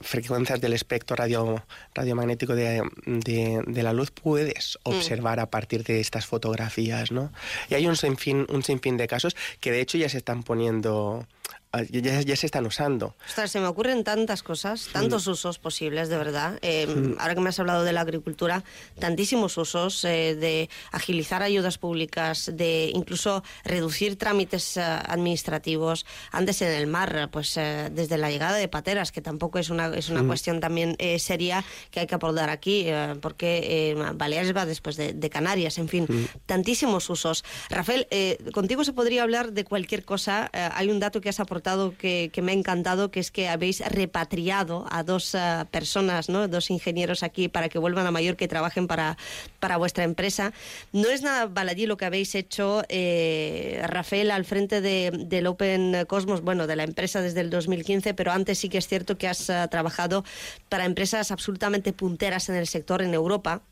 frecuencias 0.00 0.60
del 0.60 0.72
espectro 0.72 1.16
radio, 1.16 1.64
radiomagnético 1.94 2.54
de, 2.54 2.82
de, 3.06 3.82
la 3.82 3.92
luz 3.92 4.10
puedes 4.10 4.78
mm. 4.84 4.88
observar 4.88 5.40
a 5.40 5.50
partir 5.50 5.84
de 5.84 6.00
estas 6.00 6.26
fotografías, 6.26 7.12
¿no? 7.12 7.32
Y 7.68 7.74
hay 7.74 7.86
un 7.86 7.96
sinfín, 7.96 8.46
un 8.48 8.62
sinfín 8.62 8.96
de 8.96 9.06
casos 9.06 9.36
que 9.60 9.70
de 9.70 9.80
hecho 9.80 9.98
ya 9.98 10.08
se 10.08 10.18
están 10.18 10.42
poniendo 10.42 11.26
Ah, 11.70 11.82
ya, 11.82 12.34
se 12.34 12.46
están 12.46 12.64
usando. 12.64 13.14
Ostras, 13.26 13.50
se 13.50 13.60
me 13.60 13.66
ocurren 13.66 14.02
tantas 14.02 14.42
cosas, 14.42 14.88
tantos 14.90 15.26
usos 15.26 15.58
posibles, 15.58 16.08
de 16.08 16.16
verdad. 16.16 16.58
Em, 16.62 17.14
ahora 17.18 17.34
que 17.34 17.42
me 17.42 17.50
has 17.50 17.60
hablado 17.60 17.84
de 17.84 17.92
la 17.92 18.00
agricultura, 18.00 18.64
tantísimos 18.98 19.58
usos 19.58 20.02
eh, 20.04 20.34
de 20.34 20.70
agilizar 20.92 21.42
ayudas 21.42 21.76
públicas, 21.76 22.50
de 22.54 22.90
incluso 22.94 23.42
reducir 23.64 24.16
trámites 24.16 24.78
eh, 24.78 24.80
administrativos. 24.80 26.06
Antes 26.32 26.62
en 26.62 26.72
el 26.72 26.86
mar, 26.86 27.28
pues 27.30 27.54
eh, 27.58 27.90
desde 27.92 28.16
la 28.16 28.30
llegada 28.30 28.56
de 28.56 28.68
pateras, 28.68 29.12
que 29.12 29.20
tampoco 29.20 29.58
es 29.58 29.68
una, 29.68 29.94
es 29.94 30.08
una 30.08 30.24
cuestión 30.24 30.60
también 30.60 30.96
seria 31.18 31.62
que 31.90 32.00
hay 32.00 32.06
que 32.06 32.14
abordar 32.14 32.48
aquí, 32.48 32.86
porque 33.20 33.94
Baleares 34.14 34.56
va 34.56 34.64
después 34.64 34.96
de, 34.96 35.12
de 35.12 35.30
Canarias, 35.30 35.78
en 35.78 35.88
fin, 35.88 36.06
tantísimos 36.46 37.10
usos. 37.10 37.44
Rafael, 37.68 38.06
contigo 38.52 38.84
se 38.84 38.92
podría 38.92 39.22
hablar 39.22 39.52
de 39.52 39.64
cualquier 39.64 40.04
cosa. 40.04 40.50
hay 40.52 40.90
un 40.90 40.98
dato 40.98 41.20
que 41.20 41.28
has 41.28 41.40
aportado 41.40 41.57
que, 41.62 42.30
me 42.42 42.52
ha 42.52 42.54
encantado, 42.54 43.10
que 43.10 43.20
es 43.20 43.30
que 43.30 43.48
habéis 43.48 43.80
repatriado 43.80 44.86
a 44.90 45.02
dos 45.02 45.34
eh, 45.34 45.64
personas, 45.70 46.28
¿no? 46.28 46.48
dos 46.48 46.70
ingenieros 46.70 47.22
aquí 47.22 47.48
para 47.48 47.68
que 47.68 47.78
vuelvan 47.78 48.06
a 48.06 48.10
Mallorca 48.10 48.44
y 48.44 48.48
trabajen 48.48 48.86
para, 48.86 49.16
para 49.60 49.76
vuestra 49.76 50.04
empresa. 50.04 50.52
No 50.92 51.08
es 51.08 51.22
nada 51.22 51.46
baladí 51.46 51.86
lo 51.86 51.96
que 51.96 52.04
habéis 52.04 52.34
hecho, 52.34 52.82
eh, 52.88 53.82
Rafael, 53.86 54.30
al 54.30 54.44
frente 54.44 54.80
de, 54.80 55.10
del 55.26 55.46
Open 55.46 56.04
Cosmos, 56.06 56.42
bueno, 56.42 56.66
de 56.66 56.76
la 56.76 56.84
empresa 56.84 57.20
desde 57.20 57.40
el 57.40 57.50
2015, 57.50 58.14
pero 58.14 58.32
antes 58.32 58.58
sí 58.58 58.68
que 58.68 58.78
es 58.78 58.88
cierto 58.88 59.18
que 59.18 59.28
has 59.28 59.48
eh, 59.50 59.66
trabajado 59.70 60.24
para 60.68 60.84
empresas 60.84 61.30
absolutamente 61.30 61.92
punteras 61.92 62.48
en 62.48 62.56
el 62.56 62.66
sector 62.66 63.02
en 63.02 63.14
Europa 63.14 63.62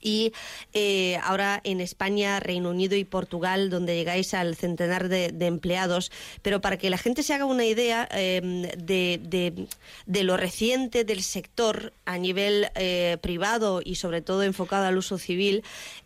y 0.00 0.32
eh, 0.72 1.18
ahora 1.22 1.60
en 1.64 1.80
España, 1.80 2.40
Reino 2.40 2.70
Unido 2.70 2.96
y 2.96 3.04
Portugal, 3.04 3.70
donde 3.70 3.94
llegáis 3.94 4.34
al 4.34 4.56
centenar 4.56 5.08
de, 5.08 5.34
empleados. 5.40 6.10
Pero 6.42 6.60
para 6.60 6.76
que 6.76 6.90
la 6.90 6.98
gente 6.98 7.22
se 7.22 7.34
haga 7.34 7.44
una 7.44 7.64
idea 7.64 8.08
em, 8.12 8.62
de, 8.62 9.66
lo 10.06 10.36
reciente 10.36 11.04
del 11.04 11.22
sector 11.22 11.92
a 12.04 12.18
nivel 12.18 12.68
eh, 12.74 13.18
privado 13.20 13.80
y 13.84 13.96
sobre 13.96 14.22
todo 14.22 14.42
enfocado 14.42 14.86
al 14.86 14.98
uso 14.98 15.18
civil, 15.18 15.62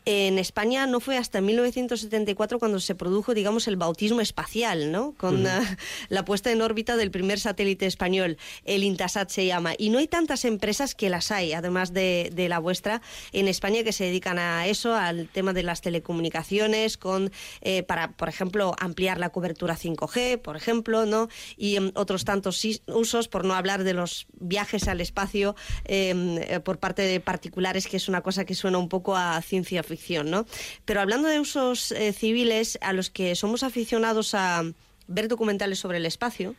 en 0.06 0.38
España 0.38 0.86
no 0.86 1.00
fue 1.00 1.16
hasta 1.16 1.40
1974 1.40 2.58
cuando 2.58 2.78
se 2.78 2.94
produjo, 2.94 3.32
digamos, 3.32 3.68
el 3.68 3.76
bautismo 3.76 4.20
espacial, 4.20 4.92
¿no? 4.92 5.14
Con 5.16 5.44
la, 6.08 6.24
puesta 6.24 6.52
en 6.52 6.60
órbita 6.60 6.96
del 6.96 7.10
primer 7.10 7.40
satélite 7.40 7.86
español, 7.86 8.36
el 8.64 8.84
Intasat 8.84 9.30
se 9.30 9.46
llama. 9.46 9.72
Y 9.78 9.88
no 9.88 9.98
hay 9.98 10.06
tantas 10.06 10.44
empresas 10.44 10.94
que 10.94 11.08
las 11.08 11.30
hay, 11.30 11.54
además 11.54 11.92
de, 11.92 12.30
la 12.48 12.58
vuestra, 12.58 13.00
en 13.32 13.48
España 13.48 13.73
que 13.82 13.92
se 13.92 14.04
dedican 14.04 14.38
a 14.38 14.66
eso, 14.66 14.94
al 14.94 15.28
tema 15.28 15.52
de 15.52 15.62
las 15.62 15.80
telecomunicaciones, 15.80 16.96
con 16.96 17.32
eh, 17.62 17.82
para, 17.82 18.12
por 18.12 18.28
ejemplo, 18.28 18.76
ampliar 18.78 19.18
la 19.18 19.30
cobertura 19.30 19.76
5G, 19.76 20.38
por 20.38 20.56
ejemplo, 20.56 21.06
¿no? 21.06 21.28
Y 21.56 21.76
em, 21.76 21.90
otros 21.94 22.24
tantos 22.24 22.64
usos, 22.86 23.28
por 23.28 23.44
no 23.44 23.54
hablar 23.54 23.82
de 23.82 23.94
los 23.94 24.26
viajes 24.38 24.86
al 24.86 25.00
espacio 25.00 25.56
em, 25.84 26.38
eh, 26.38 26.60
por 26.60 26.78
parte 26.78 27.02
de 27.02 27.18
particulares, 27.20 27.88
que 27.88 27.96
es 27.96 28.08
una 28.08 28.20
cosa 28.20 28.44
que 28.44 28.54
suena 28.54 28.78
un 28.78 28.88
poco 28.88 29.16
a 29.16 29.40
ciencia 29.42 29.82
ficción 29.82 30.04
¿no? 30.22 30.46
Pero 30.84 31.00
hablando 31.00 31.28
de 31.28 31.40
usos 31.40 31.92
eh, 31.92 32.12
civiles 32.12 32.78
a 32.80 32.92
los 32.92 33.10
que 33.10 33.34
somos 33.34 33.62
aficionados 33.62 34.34
a 34.34 34.64
ver 35.06 35.28
documentales 35.28 35.78
sobre 35.78 35.98
el 35.98 36.06
espacio 36.06 36.54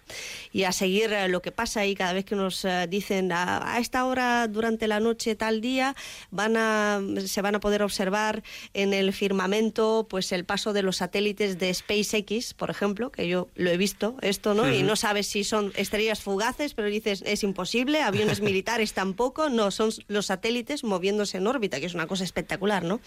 y 0.51 0.63
a 0.63 0.71
seguir 0.71 1.11
eh, 1.11 1.27
lo 1.27 1.41
que 1.41 1.51
pasa 1.51 1.81
ahí 1.81 1.95
cada 1.95 2.13
vez 2.13 2.25
que 2.25 2.35
nos 2.35 2.63
eh, 2.65 2.87
dicen 2.89 3.31
a, 3.31 3.77
esta 3.79 4.05
hora 4.05 4.47
durante 4.47 4.87
la 4.87 4.99
noche 4.99 5.35
tal 5.35 5.61
día 5.61 5.95
van 6.31 6.57
a 6.57 7.01
se 7.25 7.41
van 7.41 7.55
a 7.55 7.59
poder 7.59 7.83
observar 7.83 8.43
en 8.73 8.93
el 8.93 9.13
firmamento 9.13 10.07
pues 10.09 10.31
el 10.31 10.45
paso 10.45 10.73
de 10.73 10.83
los 10.83 10.97
satélites 10.97 11.57
de 11.57 11.73
SpaceX 11.73 12.53
por 12.53 12.69
ejemplo 12.69 13.11
que 13.11 13.27
yo 13.27 13.49
lo 13.55 13.69
he 13.69 13.77
visto 13.77 14.17
esto 14.21 14.53
no 14.53 14.71
y 14.71 14.83
no 14.83 14.95
sabes 14.95 15.27
si 15.27 15.43
son 15.43 15.71
estrellas 15.75 16.21
fugaces 16.21 16.73
pero 16.73 16.87
dices 16.87 17.23
es 17.25 17.43
imposible 17.43 18.01
aviones 18.01 18.41
militares 18.41 18.93
tampoco 18.93 19.49
no 19.49 19.71
son 19.71 19.91
los 20.07 20.27
satélites 20.27 20.83
moviéndose 20.83 21.37
en 21.37 21.47
órbita 21.47 21.79
que 21.79 21.85
es 21.85 21.93
una 21.93 22.07
cosa 22.07 22.23
espectacular 22.23 22.83
no 22.83 22.99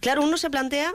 claro 0.00 0.22
uno 0.22 0.36
se 0.36 0.50
plantea 0.50 0.94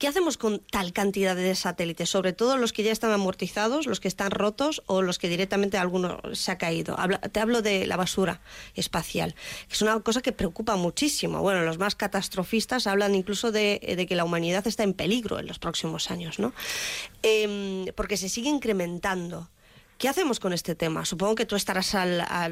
¿Qué 0.00 0.08
hacemos 0.08 0.38
con 0.38 0.60
tal 0.60 0.94
cantidad 0.94 1.36
de 1.36 1.54
satélites? 1.54 2.08
Sobre 2.08 2.32
todo 2.32 2.56
los 2.56 2.72
que 2.72 2.82
ya 2.82 2.90
están 2.90 3.12
amortizados, 3.12 3.86
los 3.86 4.00
que 4.00 4.08
están 4.08 4.30
rotos 4.30 4.82
o 4.86 5.02
los 5.02 5.18
que 5.18 5.28
directamente 5.28 5.76
alguno 5.76 6.22
se 6.32 6.50
ha 6.50 6.56
caído. 6.56 6.96
te 7.30 7.38
hablo 7.38 7.60
de 7.60 7.86
la 7.86 7.98
basura 7.98 8.40
espacial, 8.74 9.34
que 9.68 9.74
es 9.74 9.82
una 9.82 10.00
cosa 10.00 10.22
que 10.22 10.32
preocupa 10.32 10.76
muchísimo. 10.76 11.42
Bueno, 11.42 11.60
los 11.66 11.76
más 11.76 11.96
catastrofistas 11.96 12.86
hablan 12.86 13.14
incluso 13.14 13.52
de, 13.52 14.06
que 14.08 14.16
la 14.16 14.24
humanidad 14.24 14.66
está 14.66 14.84
en 14.84 14.94
peligro 14.94 15.38
en 15.38 15.46
los 15.46 15.58
próximos 15.58 16.10
años, 16.10 16.38
¿no? 16.38 16.54
Em, 17.22 17.84
porque 17.94 18.16
se 18.16 18.30
sigue 18.30 18.48
incrementando. 18.48 19.50
¿Qué 19.98 20.08
hacemos 20.08 20.40
con 20.40 20.54
este 20.54 20.74
tema? 20.74 21.04
Supongo 21.04 21.34
que 21.34 21.44
tú 21.44 21.56
estarás 21.56 21.94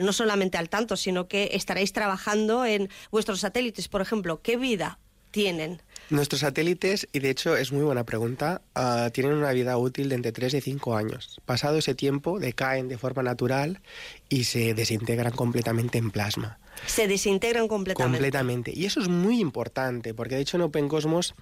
no 0.00 0.12
solamente 0.12 0.58
al 0.58 0.68
tanto, 0.68 0.98
sino 0.98 1.28
que 1.28 1.48
estaréis 1.54 1.94
trabajando 1.94 2.66
en 2.66 2.90
vuestros 3.10 3.40
satélites, 3.40 3.88
por 3.88 4.02
ejemplo. 4.02 4.42
¿Qué 4.42 4.58
vida 4.58 4.98
tienen? 5.30 5.80
Nuestros 6.10 6.40
satélites, 6.40 7.06
y 7.12 7.18
de 7.18 7.30
hecho 7.30 7.56
es 7.56 7.70
muy 7.70 7.82
buena 7.82 8.04
pregunta, 8.04 8.62
ah, 8.74 9.10
tienen 9.12 9.34
una 9.34 9.52
vida 9.52 9.76
útil 9.76 10.08
de 10.08 10.14
entre 10.14 10.32
3 10.32 10.54
y 10.54 10.60
5 10.60 10.96
años. 10.96 11.40
Pasado 11.44 11.76
ese 11.78 11.94
tiempo, 11.94 12.38
decaen 12.38 12.88
de 12.88 12.96
forma 12.96 13.22
natural 13.22 13.80
y 14.28 14.44
se 14.44 14.72
desintegran 14.72 15.32
completamente 15.32 15.98
en 15.98 16.10
plasma. 16.10 16.58
Se 16.86 17.08
desintegran 17.08 17.68
completamente. 17.68 18.18
Completamente. 18.18 18.72
Y 18.74 18.86
eso 18.86 19.00
es 19.00 19.08
muy 19.08 19.40
importante, 19.40 20.14
porque 20.14 20.36
de 20.36 20.42
hecho 20.42 20.56
en 20.56 20.62
Open 20.62 20.88
Cosmos, 20.88 21.34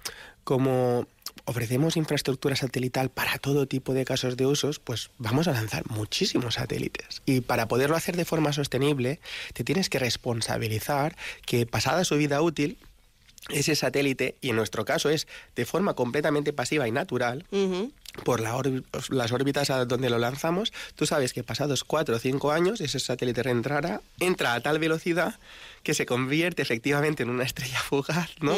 como 0.43 1.07
ofrecemos 1.45 1.95
infraestructura 1.95 2.55
satelital 2.55 3.09
para 3.09 3.37
todo 3.37 3.67
tipo 3.67 3.93
de 3.93 4.03
casos 4.03 4.35
de 4.35 4.45
usos, 4.45 4.79
pues 4.79 5.11
vamos 5.17 5.47
a 5.47 5.53
lanzar 5.53 5.83
muchísimos 5.89 6.55
satélites. 6.55 7.21
Y 7.25 7.41
para 7.41 7.67
poderlo 7.67 7.95
hacer 7.95 8.17
de 8.17 8.25
forma 8.25 8.51
sostenible, 8.51 9.21
te 9.53 9.63
tienes 9.63 9.89
que 9.89 9.99
responsabilizar 9.99 11.15
que 11.45 11.65
pasada 11.65 12.03
su 12.03 12.17
vida 12.17 12.41
útil, 12.41 12.77
ese 13.49 13.75
satélite, 13.75 14.35
y 14.41 14.49
en 14.49 14.55
nuestro 14.55 14.85
caso 14.85 15.09
es 15.09 15.27
de 15.55 15.65
forma 15.65 15.93
completamente 15.93 16.53
pasiva 16.53 16.87
y 16.87 16.91
natural, 16.91 17.45
por 18.23 18.41
las 18.41 19.31
órbitas 19.31 19.69
a 19.69 19.85
donde 19.85 20.09
lo 20.09 20.17
lanzamos, 20.17 20.73
tú 20.95 21.05
sabes 21.05 21.33
que 21.33 21.43
pasados 21.43 21.83
cuatro 21.83 22.15
o 22.15 22.19
cinco 22.19 22.51
años 22.51 22.81
ese 22.81 22.99
satélite 22.99 23.43
reentrará, 23.43 24.01
entra 24.19 24.53
a 24.53 24.61
tal 24.61 24.79
velocidad 24.79 25.39
que 25.83 25.93
se 25.93 26.05
convierte 26.05 26.61
efectivamente 26.61 27.23
en 27.23 27.29
una 27.29 27.43
estrella 27.43 27.79
fugaz, 27.79 28.31
¿no? 28.41 28.55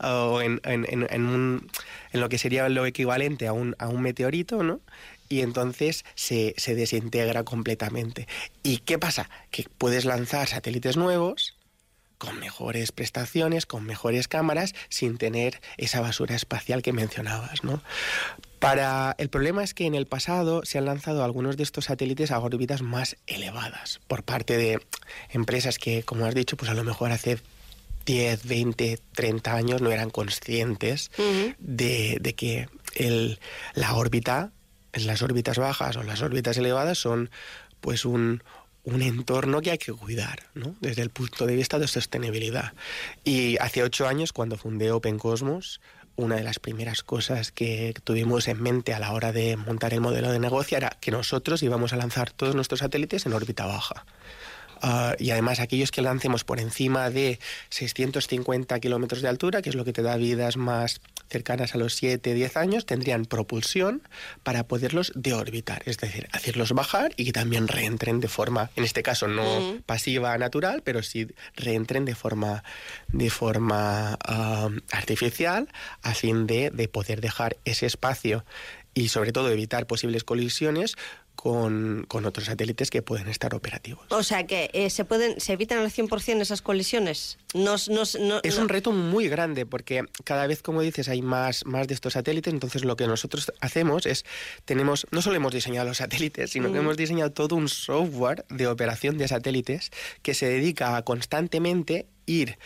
O 0.00 0.40
en, 0.40 0.60
en, 0.64 1.68
lo 2.12 2.28
que 2.28 2.38
sería 2.38 2.68
lo 2.68 2.86
equivalente 2.86 3.46
a 3.46 3.52
un, 3.52 3.76
a 3.78 3.88
un 3.88 4.02
meteorito, 4.02 4.62
¿no? 4.62 4.80
y 5.28 5.40
entonces 5.40 6.04
se, 6.14 6.54
se, 6.56 6.76
desintegra 6.76 7.42
completamente. 7.42 8.28
¿Y 8.62 8.78
qué 8.78 8.96
pasa? 8.96 9.28
Que 9.50 9.66
puedes 9.76 10.04
lanzar 10.04 10.46
satélites 10.46 10.96
nuevos 10.96 11.55
con 12.18 12.38
mejores 12.38 12.92
prestaciones, 12.92 13.66
con 13.66 13.84
mejores 13.84 14.28
cámaras, 14.28 14.74
sin 14.88 15.18
tener 15.18 15.60
esa 15.76 16.00
basura 16.00 16.34
espacial 16.34 16.82
que 16.82 16.92
mencionabas, 16.92 17.64
¿no? 17.64 17.82
Para 18.58 19.14
el 19.18 19.28
problema 19.28 19.62
es 19.62 19.74
que 19.74 19.86
en 19.86 19.94
el 19.94 20.06
pasado 20.06 20.64
se 20.64 20.78
han 20.78 20.86
lanzado 20.86 21.24
algunos 21.24 21.56
de 21.56 21.62
estos 21.62 21.86
satélites 21.86 22.30
a 22.30 22.38
órbitas 22.38 22.82
más 22.82 23.16
elevadas 23.26 24.00
por 24.06 24.22
parte 24.22 24.56
de 24.56 24.80
empresas 25.30 25.78
que, 25.78 26.02
como 26.02 26.24
has 26.24 26.34
dicho, 26.34 26.56
pues 26.56 26.70
a 26.70 26.74
lo 26.74 26.82
mejor 26.82 27.12
hace 27.12 27.38
10, 28.06 28.46
20, 28.46 28.98
30 29.12 29.54
años 29.54 29.82
no 29.82 29.90
eran 29.90 30.10
conscientes 30.10 31.10
de, 31.58 32.18
de, 32.20 32.34
que 32.34 32.68
el, 32.94 33.38
la 33.74 33.94
órbita, 33.94 34.52
las 34.92 35.22
órbitas 35.22 35.58
bajas 35.58 35.96
o 35.96 36.02
las 36.02 36.22
órbitas 36.22 36.56
elevadas 36.56 36.98
son 36.98 37.30
pues 37.80 38.04
un, 38.04 38.42
un 38.86 39.02
entorno 39.02 39.60
que 39.60 39.72
hay 39.72 39.78
que 39.78 39.92
cuidar, 39.92 40.44
¿no? 40.54 40.76
desde 40.80 41.02
el 41.02 41.10
punto 41.10 41.44
de 41.44 41.56
vista 41.56 41.78
de 41.78 41.88
sostenibilidad. 41.88 42.72
Y 43.24 43.58
hace 43.58 43.82
ocho 43.82 44.06
años, 44.06 44.32
cuando 44.32 44.56
fundé 44.56 44.92
Open 44.92 45.18
Cosmos, 45.18 45.80
una 46.14 46.36
de 46.36 46.44
las 46.44 46.60
primeras 46.60 47.02
cosas 47.02 47.50
que 47.50 47.94
tuvimos 48.04 48.48
en 48.48 48.62
mente 48.62 48.94
a 48.94 49.00
la 49.00 49.12
hora 49.12 49.32
de 49.32 49.56
montar 49.56 49.92
el 49.92 50.00
modelo 50.00 50.30
de 50.30 50.38
negocio 50.38 50.78
era 50.78 50.96
que 51.00 51.10
nosotros 51.10 51.62
íbamos 51.62 51.92
a 51.92 51.96
lanzar 51.96 52.30
todos 52.30 52.54
nuestros 52.54 52.80
satélites 52.80 53.26
en 53.26 53.34
órbita 53.34 53.66
baja. 53.66 54.06
Ah, 54.82 55.14
y 55.18 55.30
además 55.30 55.60
aquellos 55.60 55.90
que 55.90 56.02
lancemos 56.02 56.44
por 56.44 56.60
encima 56.60 57.10
de 57.10 57.38
650 57.70 58.78
kilómetros 58.80 59.22
de 59.22 59.28
altura, 59.28 59.62
que 59.62 59.70
es 59.70 59.74
lo 59.74 59.84
que 59.84 59.92
te 59.92 60.02
da 60.02 60.16
vidas 60.16 60.56
más 60.56 61.00
cercanas 61.28 61.74
a 61.74 61.78
los 61.78 61.94
7, 61.94 62.34
10 62.34 62.56
años, 62.56 62.86
tendrían 62.86 63.24
propulsión 63.24 64.02
para 64.42 64.64
poderlos 64.64 65.12
deorbitar, 65.14 65.82
es 65.86 65.98
decir, 65.98 66.28
hacerlos 66.32 66.72
bajar 66.72 67.12
y 67.16 67.24
que 67.24 67.32
también 67.32 67.68
reentren 67.68 68.20
de 68.20 68.28
forma, 68.28 68.70
en 68.76 68.84
este 68.84 69.02
caso 69.02 69.26
no 69.26 69.78
pasiva 69.86 70.36
natural, 70.38 70.82
pero 70.84 71.02
sí 71.02 71.28
reentren 71.56 72.04
de 72.04 72.14
forma, 72.14 72.62
de 73.08 73.30
forma 73.30 74.16
ah, 74.24 74.68
artificial 74.92 75.68
a 76.02 76.14
fin 76.14 76.46
de, 76.46 76.70
de 76.70 76.88
poder 76.88 77.20
dejar 77.20 77.56
ese 77.64 77.86
espacio 77.86 78.44
y 78.94 79.08
sobre 79.08 79.32
todo 79.32 79.50
evitar 79.50 79.86
posibles 79.86 80.24
colisiones 80.24 80.96
con, 81.46 82.26
otros 82.26 82.46
satélites 82.46 82.90
que 82.90 83.02
pueden 83.02 83.28
estar 83.28 83.54
operativos. 83.54 84.04
O 84.10 84.24
sea 84.24 84.48
que 84.48 84.68
eh, 84.72 84.90
se 84.90 85.04
pueden 85.04 85.40
se 85.40 85.52
evitan 85.52 85.78
al 85.78 85.92
100% 85.92 86.40
esas 86.40 86.60
colisiones. 86.60 87.38
es 87.54 88.58
un 88.58 88.68
reto 88.68 88.90
muy 88.90 89.28
grande 89.28 89.64
porque 89.64 90.02
cada 90.24 90.48
vez, 90.48 90.60
como 90.62 90.82
dices, 90.82 91.08
hay 91.08 91.22
más, 91.22 91.64
más 91.64 91.86
de 91.86 91.94
estos 91.94 92.14
satélites. 92.14 92.52
Entonces 92.52 92.84
lo 92.84 92.96
que 92.96 93.06
nosotros 93.06 93.52
hacemos 93.60 94.06
es, 94.06 94.24
tenemos, 94.64 95.06
no 95.12 95.22
solo 95.22 95.36
hemos 95.36 95.52
diseñado 95.52 95.86
los 95.86 95.98
satélites, 95.98 96.50
sino 96.50 96.72
que 96.72 96.78
hemos 96.78 96.96
diseñado 96.96 97.30
todo 97.30 97.54
un 97.54 97.68
software 97.68 98.44
de 98.48 98.66
operación 98.66 99.16
de 99.16 99.28
satélites 99.28 99.92
que 100.22 100.34
se 100.34 100.48
dedica 100.48 100.96
a 100.96 101.02
constantemente 101.02 102.08
ir 102.26 102.58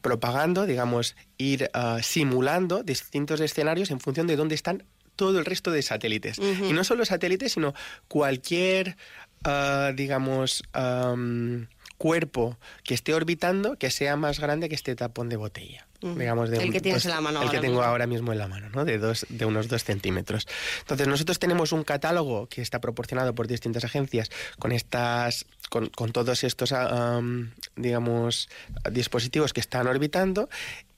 propagando, 0.00 0.64
digamos, 0.64 1.16
ir 1.36 1.68
ah, 1.74 1.98
simulando 2.02 2.82
distintos 2.82 3.40
escenarios 3.40 3.90
en 3.90 4.00
función 4.00 4.26
de 4.26 4.36
dónde 4.36 4.54
están 4.54 4.84
todo 5.16 5.38
el 5.38 5.44
resto 5.44 5.70
de 5.70 5.82
satélites. 5.82 6.38
Y 6.38 6.72
no 6.72 6.84
solo 6.84 7.04
satélites, 7.04 7.52
sino 7.52 7.74
cualquier, 8.08 8.96
ah, 9.44 9.92
digamos, 9.94 10.62
cuerpo 11.98 12.58
que 12.82 12.94
esté 12.94 13.14
orbitando 13.14 13.76
que 13.76 13.90
sea 13.90 14.16
más 14.16 14.40
grande 14.40 14.68
que 14.68 14.74
este 14.74 14.94
tapón 14.94 15.28
de 15.28 15.36
botella. 15.36 15.86
Digamos 16.12 16.50
el 16.50 16.70
que 16.70 16.80
tienes 16.82 17.06
en 17.06 17.12
la 17.12 17.20
mano. 17.22 17.42
El 17.42 17.50
que 17.50 17.60
tengo 17.60 17.82
ahora 17.82 18.06
mismo 18.06 18.32
en 18.32 18.38
la 18.38 18.46
mano, 18.46 18.68
¿no? 18.74 18.84
De, 18.84 18.98
dos, 18.98 19.24
de 19.30 19.46
unos 19.46 19.68
dos 19.68 19.84
centímetros. 19.84 20.46
Entonces, 20.80 21.08
nosotros 21.08 21.38
tenemos 21.38 21.72
un 21.72 21.82
catálogo 21.82 22.46
que 22.46 22.60
está 22.60 22.78
proporcionado 22.78 23.34
por 23.34 23.46
distintas 23.46 23.84
agencias 23.84 24.30
con 24.58 24.72
estas 24.72 25.46
con, 25.70 25.88
con 25.88 26.12
todos 26.12 26.44
estos, 26.44 26.74
digamos, 27.76 28.50
dispositivos 28.90 29.54
que 29.54 29.60
están 29.60 29.86
orbitando 29.86 30.50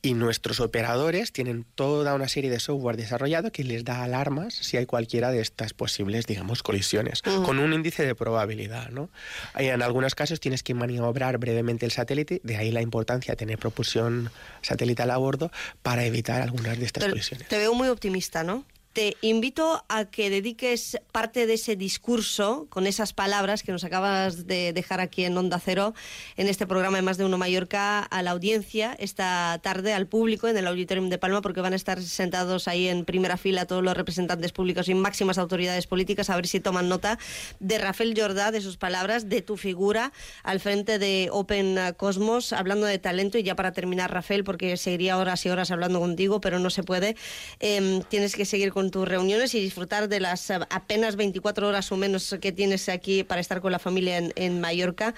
y 0.06 0.14
nuestros 0.14 0.60
operadores 0.60 1.32
tienen 1.32 1.66
toda 1.74 2.14
una 2.14 2.28
serie 2.28 2.48
de 2.48 2.60
software 2.60 2.96
desarrollado 2.96 3.50
que 3.50 3.64
les 3.64 3.84
da 3.84 4.04
alarmas 4.04 4.54
si 4.54 4.76
hay 4.76 4.86
cualquiera 4.86 5.32
de 5.32 5.40
estas 5.40 5.74
posibles, 5.74 6.26
digamos, 6.26 6.62
colisiones, 6.62 7.22
con 7.22 7.58
un 7.58 7.72
índice 7.72 8.06
de 8.06 8.14
probabilidad, 8.14 8.90
¿no? 8.90 9.10
En 9.56 9.82
algunos 9.82 10.14
casos 10.14 10.38
tienes 10.38 10.62
que 10.62 10.74
maniobrar 10.74 11.38
brevemente 11.38 11.86
el 11.86 11.90
satélite, 11.90 12.40
de 12.44 12.56
ahí 12.56 12.70
la 12.70 12.82
importancia 12.82 13.32
de 13.32 13.36
tener 13.36 13.58
propulsión 13.58 14.30
satelital 14.62 15.10
a 15.10 15.16
bordo 15.16 15.50
para 15.82 16.04
evitar 16.04 16.40
algunas 16.40 16.78
de 16.78 16.86
estas 16.86 17.06
colisiones. 17.06 17.48
Te 17.48 17.58
veo 17.58 17.74
muy 17.74 17.88
optimista, 17.88 18.44
¿no? 18.44 18.64
Te 18.96 19.14
invito 19.20 19.84
a 19.90 20.06
que 20.06 20.30
dediques 20.30 20.96
parte 21.12 21.46
de 21.46 21.52
ese 21.52 21.76
discurso 21.76 22.66
con 22.70 22.86
esas 22.86 23.12
palabras 23.12 23.62
que 23.62 23.70
nos 23.70 23.84
acabas 23.84 24.46
de 24.46 24.72
dejar 24.72 25.00
aquí 25.00 25.26
en 25.26 25.36
Onda 25.36 25.60
Cero, 25.62 25.92
en 26.38 26.48
este 26.48 26.66
programa 26.66 26.96
de 26.96 27.02
Más 27.02 27.18
de 27.18 27.26
Uno 27.26 27.36
Mallorca, 27.36 27.98
a 27.98 28.22
la 28.22 28.30
audiencia 28.30 28.96
esta 28.98 29.60
tarde, 29.62 29.92
al 29.92 30.06
público 30.06 30.48
en 30.48 30.56
el 30.56 30.66
Auditorium 30.66 31.10
de 31.10 31.18
Palma, 31.18 31.42
porque 31.42 31.60
van 31.60 31.74
a 31.74 31.76
estar 31.76 32.00
sentados 32.00 32.68
ahí 32.68 32.88
en 32.88 33.04
primera 33.04 33.36
fila 33.36 33.66
todos 33.66 33.84
los 33.84 33.94
representantes 33.94 34.52
públicos 34.52 34.88
y 34.88 34.94
máximas 34.94 35.36
autoridades 35.36 35.86
políticas, 35.86 36.30
a 36.30 36.36
ver 36.36 36.46
si 36.46 36.60
toman 36.60 36.88
nota 36.88 37.18
de 37.60 37.76
Rafael 37.76 38.18
Jordá, 38.18 38.50
de 38.50 38.62
sus 38.62 38.78
palabras, 38.78 39.28
de 39.28 39.42
tu 39.42 39.58
figura 39.58 40.14
al 40.42 40.58
frente 40.58 40.98
de 40.98 41.28
Open 41.32 41.78
Cosmos, 41.98 42.54
hablando 42.54 42.86
de 42.86 42.98
talento. 42.98 43.36
Y 43.36 43.42
ya 43.42 43.56
para 43.56 43.72
terminar, 43.72 44.10
Rafael, 44.10 44.42
porque 44.42 44.78
seguiría 44.78 45.18
horas 45.18 45.44
y 45.44 45.50
horas 45.50 45.70
hablando 45.70 46.00
contigo, 46.00 46.40
pero 46.40 46.58
no 46.58 46.70
se 46.70 46.82
puede, 46.82 47.14
em, 47.60 48.00
tienes 48.00 48.34
que 48.34 48.46
seguir 48.46 48.72
con 48.72 48.85
tus 48.90 49.06
reuniones 49.06 49.54
y 49.54 49.60
disfrutar 49.60 50.08
de 50.08 50.20
las 50.20 50.50
eh, 50.50 50.58
apenas 50.70 51.16
24 51.16 51.68
horas 51.68 51.90
o 51.92 51.96
menos 51.96 52.36
que 52.40 52.52
tienes 52.52 52.88
aquí 52.88 53.24
para 53.24 53.40
estar 53.40 53.60
con 53.60 53.72
la 53.72 53.78
familia 53.78 54.18
en, 54.18 54.32
en 54.36 54.60
Mallorca. 54.60 55.14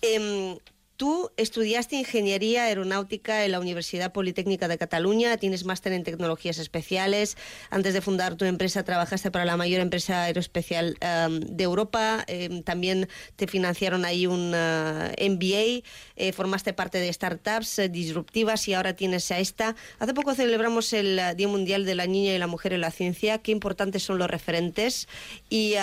Em, 0.00 0.58
Tú 0.96 1.30
estudiaste 1.36 1.96
ingeniería 1.96 2.64
aeronáutica 2.64 3.44
en 3.44 3.52
la 3.52 3.60
Universidad 3.60 4.12
Politécnica 4.12 4.68
de 4.68 4.78
Cataluña, 4.78 5.36
tienes 5.36 5.64
máster 5.64 5.92
en 5.92 6.04
tecnologías 6.04 6.58
especiales. 6.58 7.36
Antes 7.70 7.94
de 7.94 8.00
fundar 8.00 8.36
tu 8.36 8.44
empresa 8.44 8.84
trabajaste 8.84 9.30
para 9.30 9.44
la 9.44 9.56
mayor 9.56 9.80
empresa 9.80 10.24
aeroespacial 10.24 10.96
em, 11.00 11.40
de 11.40 11.64
Europa. 11.64 12.24
Em, 12.26 12.62
también 12.62 13.08
te 13.36 13.46
financiaron 13.46 14.04
ahí 14.04 14.26
un 14.26 14.52
eh, 14.54 15.28
MBA. 15.30 15.88
Eh, 16.16 16.32
formaste 16.32 16.72
parte 16.72 16.98
de 16.98 17.12
startups 17.12 17.78
eh, 17.78 17.88
disruptivas 17.88 18.68
y 18.68 18.74
ahora 18.74 18.94
tienes 18.94 19.30
a 19.32 19.38
esta. 19.38 19.74
Hace 19.98 20.14
poco 20.14 20.34
celebramos 20.34 20.92
el 20.92 21.20
Día 21.36 21.48
Mundial 21.48 21.86
de 21.86 21.94
la 21.94 22.06
Niña 22.06 22.34
y 22.34 22.38
la 22.38 22.46
Mujer 22.46 22.74
en 22.74 22.82
la 22.82 22.90
Ciencia. 22.90 23.38
Qué 23.38 23.50
importantes 23.50 24.02
son 24.02 24.18
los 24.18 24.30
referentes. 24.30 25.08
Y 25.48 25.74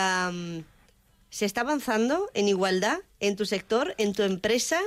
se 1.29 1.45
está 1.45 1.61
avanzando 1.61 2.29
en 2.33 2.47
igualdad 2.47 2.99
en 3.19 3.35
tu 3.35 3.45
sector, 3.45 3.95
en 3.97 4.13
tu 4.13 4.23
empresa 4.23 4.79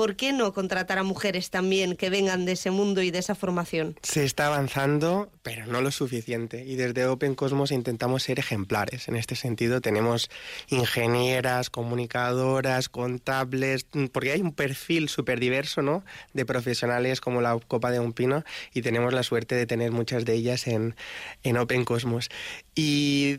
¿por 0.00 0.16
qué 0.16 0.32
no 0.32 0.54
contratar 0.54 0.98
a 0.98 1.02
mujeres 1.02 1.50
también 1.50 1.94
que 1.94 2.08
vengan 2.08 2.46
de 2.46 2.52
ese 2.52 2.70
mundo 2.70 3.02
y 3.02 3.10
de 3.10 3.18
esa 3.18 3.34
formación? 3.34 3.98
Se 4.02 4.24
está 4.24 4.46
avanzando, 4.46 5.30
pero 5.42 5.66
no 5.66 5.82
lo 5.82 5.90
suficiente. 5.90 6.64
Y 6.64 6.76
desde 6.76 7.06
Open 7.06 7.34
Cosmos 7.34 7.70
intentamos 7.70 8.22
ser 8.22 8.38
ejemplares. 8.38 9.08
En 9.08 9.16
este 9.16 9.36
sentido, 9.36 9.82
tenemos 9.82 10.30
ingenieras, 10.68 11.68
comunicadoras, 11.68 12.88
contables, 12.88 13.86
porque 14.12 14.32
hay 14.32 14.40
un 14.40 14.54
perfil 14.54 15.10
súper 15.10 15.38
diverso 15.38 15.82
¿no? 15.82 16.02
de 16.32 16.46
profesionales 16.46 17.20
como 17.20 17.40
la 17.40 17.58
Copa 17.68 17.90
de 17.90 18.00
un 18.00 18.14
Pino 18.14 18.42
y 18.72 18.82
tenemos 18.82 19.12
la 19.12 19.22
suerte 19.22 19.54
de 19.54 19.66
tener 19.66 19.92
muchas 19.92 20.24
de 20.24 20.32
ellas 20.32 20.66
en, 20.66 20.96
en 21.42 21.58
Open 21.58 21.84
Cosmos. 21.84 22.30
Y 22.74 23.36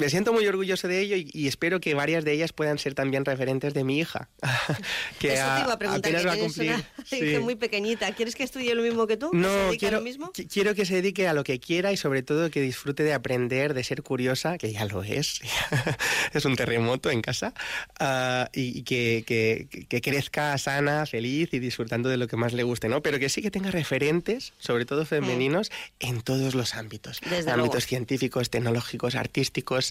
me 0.00 0.08
siento 0.08 0.32
muy 0.32 0.46
orgulloso 0.46 0.88
de 0.88 1.00
ello 1.00 1.16
y, 1.16 1.46
espero 1.46 1.78
que 1.78 1.92
varias 1.94 2.24
de 2.24 2.32
ellas 2.32 2.54
puedan 2.54 2.78
ser 2.78 2.94
también 2.94 3.24
referentes 3.26 3.74
de 3.74 3.84
mi 3.84 3.98
hija. 3.98 4.30
que 5.18 5.34
Eso 5.34 5.44
te 5.56 5.60
iba 5.60 5.72
a 5.74 5.78
preguntar, 5.78 6.16
que 6.16 6.26
va 6.26 6.32
a 6.32 6.36
cumplir. 6.38 6.72
Una 6.72 7.40
muy 7.40 7.54
pequeñita. 7.54 8.10
¿Quieres 8.14 8.34
que 8.34 8.42
estudie 8.42 8.74
lo 8.74 8.82
mismo 8.82 9.06
que 9.06 9.18
tú? 9.18 9.30
No, 9.34 9.48
quiero, 9.78 9.98
lo 9.98 10.02
mismo? 10.02 10.32
quiero 10.50 10.74
que 10.74 10.86
se 10.86 10.94
dedique 10.94 11.28
a 11.28 11.34
lo 11.34 11.44
que 11.44 11.60
quiera 11.60 11.92
y 11.92 11.98
sobre 11.98 12.22
todo 12.22 12.50
que 12.50 12.62
disfrute 12.62 13.02
de 13.02 13.12
aprender, 13.12 13.74
de 13.74 13.84
ser 13.84 14.02
curiosa, 14.02 14.56
que 14.56 14.72
ya 14.72 14.86
lo 14.86 15.02
es. 15.02 15.42
es 16.32 16.44
un 16.46 16.56
terremoto 16.56 17.10
en 17.10 17.20
casa. 17.20 17.52
Uh, 18.00 18.48
y 18.54 18.82
que, 18.84 19.24
que, 19.26 19.86
que, 19.86 20.00
crezca 20.00 20.56
sana, 20.56 21.04
feliz 21.04 21.52
y 21.52 21.58
disfrutando 21.58 22.08
de 22.08 22.16
lo 22.16 22.26
que 22.26 22.36
más 22.36 22.54
le 22.54 22.62
guste, 22.62 22.88
¿no? 22.88 23.02
Pero 23.02 23.18
que 23.18 23.28
sí 23.28 23.42
que 23.42 23.50
tenga 23.50 23.70
referentes, 23.70 24.54
sobre 24.58 24.86
todo 24.86 25.04
femeninos, 25.04 25.70
mm. 25.70 26.06
en 26.06 26.22
todos 26.22 26.54
los 26.54 26.74
ámbitos. 26.74 27.20
Desde 27.20 27.50
ámbitos 27.50 27.74
luego. 27.74 27.80
científicos, 27.80 28.48
tecnológicos, 28.48 29.14
artísticos 29.14 29.89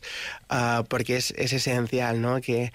uh, 0.49 0.83
porque 0.85 1.17
es, 1.17 1.31
es, 1.31 1.53
esencial 1.53 2.21
¿no? 2.21 2.41
que, 2.41 2.71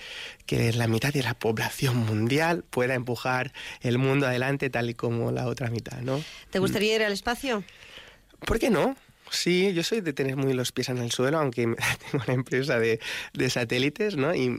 que 0.47 0.73
la 0.73 0.87
mitad 0.89 1.13
de 1.13 1.23
la 1.23 1.35
población 1.35 1.97
mundial 1.97 2.65
pueda 2.69 2.95
empujar 2.95 3.53
el 3.81 3.99
mundo 3.99 4.27
adelante 4.27 4.71
tal 4.71 4.91
y 4.91 4.95
como 4.95 5.31
la 5.33 5.47
otra 5.47 5.71
mitad. 5.71 5.99
¿no? 6.01 6.23
¿Te 6.51 6.59
gustaría 6.59 6.95
ir 6.95 7.03
al 7.03 7.13
espacio? 7.13 7.65
¿Por 8.41 8.59
qué 8.59 8.71
no? 8.71 8.97
Sí, 9.35 9.73
yo 9.75 9.83
soy 9.83 10.01
de 10.01 10.13
tener 10.13 10.37
muy 10.37 10.53
los 10.53 10.71
pies 10.71 10.89
en 10.89 10.99
el 10.99 11.11
suelo, 11.11 11.39
aunque 11.39 11.63
tengo 12.11 12.25
una 12.25 12.35
empresa 12.35 12.79
de, 12.79 13.01
satélites, 13.49 14.17
¿no? 14.17 14.35
Y 14.35 14.51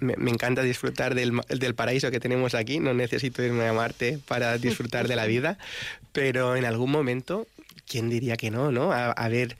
me, 0.00 0.16
me, 0.16 0.30
encanta 0.30 0.62
disfrutar 0.62 1.14
del, 1.14 1.40
del 1.48 1.74
paraíso 1.74 2.10
que 2.10 2.18
tenemos 2.18 2.54
aquí. 2.54 2.80
No 2.80 2.94
necesito 2.94 3.42
irme 3.42 3.66
a 3.68 3.72
Marte 3.72 4.18
para 4.26 4.56
disfrutar 4.58 5.06
de 5.06 5.16
la 5.16 5.26
vida, 5.26 5.58
pero 6.12 6.56
en 6.56 6.64
algún 6.64 6.90
momento 6.90 7.46
¿quién 7.86 8.08
diría 8.08 8.36
que 8.36 8.50
no, 8.50 8.72
no? 8.72 8.92
A, 8.92 9.12
a, 9.12 9.28
ver 9.28 9.56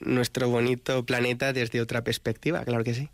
nuestro 0.00 0.48
bonito 0.48 1.04
planeta 1.04 1.52
desde 1.52 1.80
otra 1.80 2.04
perspectiva, 2.04 2.64
claro 2.64 2.84
que 2.84 2.94
sí. 2.94 3.08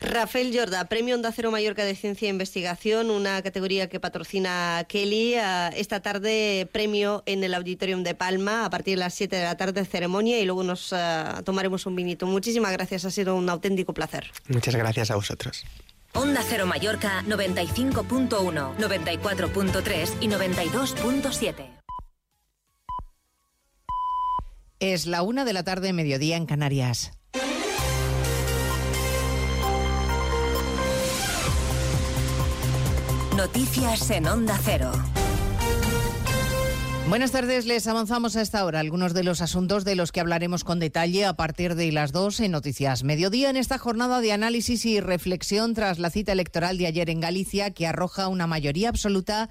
Rafael 0.00 0.56
Jorda, 0.56 0.88
Premio 0.88 1.14
Onda 1.14 1.32
Cero 1.32 1.50
Mallorca 1.50 1.84
de 1.84 1.94
Ciencia 1.94 2.26
e 2.26 2.30
Investigación, 2.30 3.10
una 3.10 3.42
categoría 3.42 3.88
que 3.88 4.00
patrocina 4.00 4.84
Kelly. 4.88 5.34
Esta 5.74 6.00
tarde 6.00 6.68
premio 6.72 7.22
en 7.26 7.42
el 7.44 7.54
Auditorium 7.54 8.02
de 8.02 8.14
Palma, 8.14 8.64
a 8.64 8.70
partir 8.70 8.96
de 8.96 9.00
las 9.04 9.14
7 9.14 9.36
de 9.36 9.44
la 9.44 9.56
tarde 9.56 9.84
ceremonia 9.84 10.38
y 10.38 10.44
luego 10.44 10.62
nos 10.62 10.92
uh, 10.92 11.42
tomaremos 11.44 11.86
un 11.86 11.96
vinito. 11.96 12.26
Muchísimas 12.26 12.72
gracias, 12.72 13.04
ha 13.04 13.10
sido 13.10 13.34
un 13.34 13.48
auténtico 13.48 13.94
placer. 13.94 14.30
Muchas 14.48 14.74
gracias 14.74 15.10
a 15.10 15.16
vosotros. 15.16 15.64
Onda 16.12 16.42
Cero 16.48 16.66
Mallorca 16.66 17.22
95.1, 17.26 18.76
94.3 18.76 20.10
y 20.20 20.28
92.7. 20.28 21.76
Es 24.78 25.06
la 25.06 25.22
una 25.22 25.44
de 25.44 25.52
la 25.52 25.62
tarde, 25.62 25.92
mediodía 25.92 26.36
en 26.36 26.46
Canarias. 26.46 27.15
Noticias 33.36 34.10
en 34.10 34.26
Onda 34.26 34.58
Cero. 34.64 34.90
Buenas 37.06 37.32
tardes, 37.32 37.66
les 37.66 37.86
avanzamos 37.86 38.34
a 38.34 38.40
esta 38.40 38.64
hora 38.64 38.80
algunos 38.80 39.12
de 39.12 39.24
los 39.24 39.42
asuntos 39.42 39.84
de 39.84 39.94
los 39.94 40.10
que 40.10 40.20
hablaremos 40.20 40.64
con 40.64 40.80
detalle 40.80 41.26
a 41.26 41.34
partir 41.34 41.74
de 41.74 41.92
las 41.92 42.12
dos 42.12 42.40
en 42.40 42.52
Noticias 42.52 43.04
Mediodía 43.04 43.50
en 43.50 43.58
esta 43.58 43.76
jornada 43.76 44.22
de 44.22 44.32
análisis 44.32 44.86
y 44.86 45.00
reflexión 45.00 45.74
tras 45.74 45.98
la 45.98 46.08
cita 46.08 46.32
electoral 46.32 46.78
de 46.78 46.86
ayer 46.86 47.10
en 47.10 47.20
Galicia 47.20 47.72
que 47.72 47.86
arroja 47.86 48.28
una 48.28 48.46
mayoría 48.46 48.88
absoluta 48.88 49.50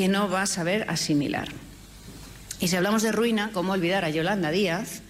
que 0.00 0.08
no 0.08 0.30
va 0.30 0.40
a 0.40 0.46
saber 0.46 0.86
asimilar. 0.88 1.48
Y 2.58 2.68
si 2.68 2.76
hablamos 2.76 3.02
de 3.02 3.12
ruina, 3.12 3.50
¿cómo 3.52 3.72
olvidar 3.74 4.06
a 4.06 4.08
Yolanda 4.08 4.50
Díaz, 4.50 5.02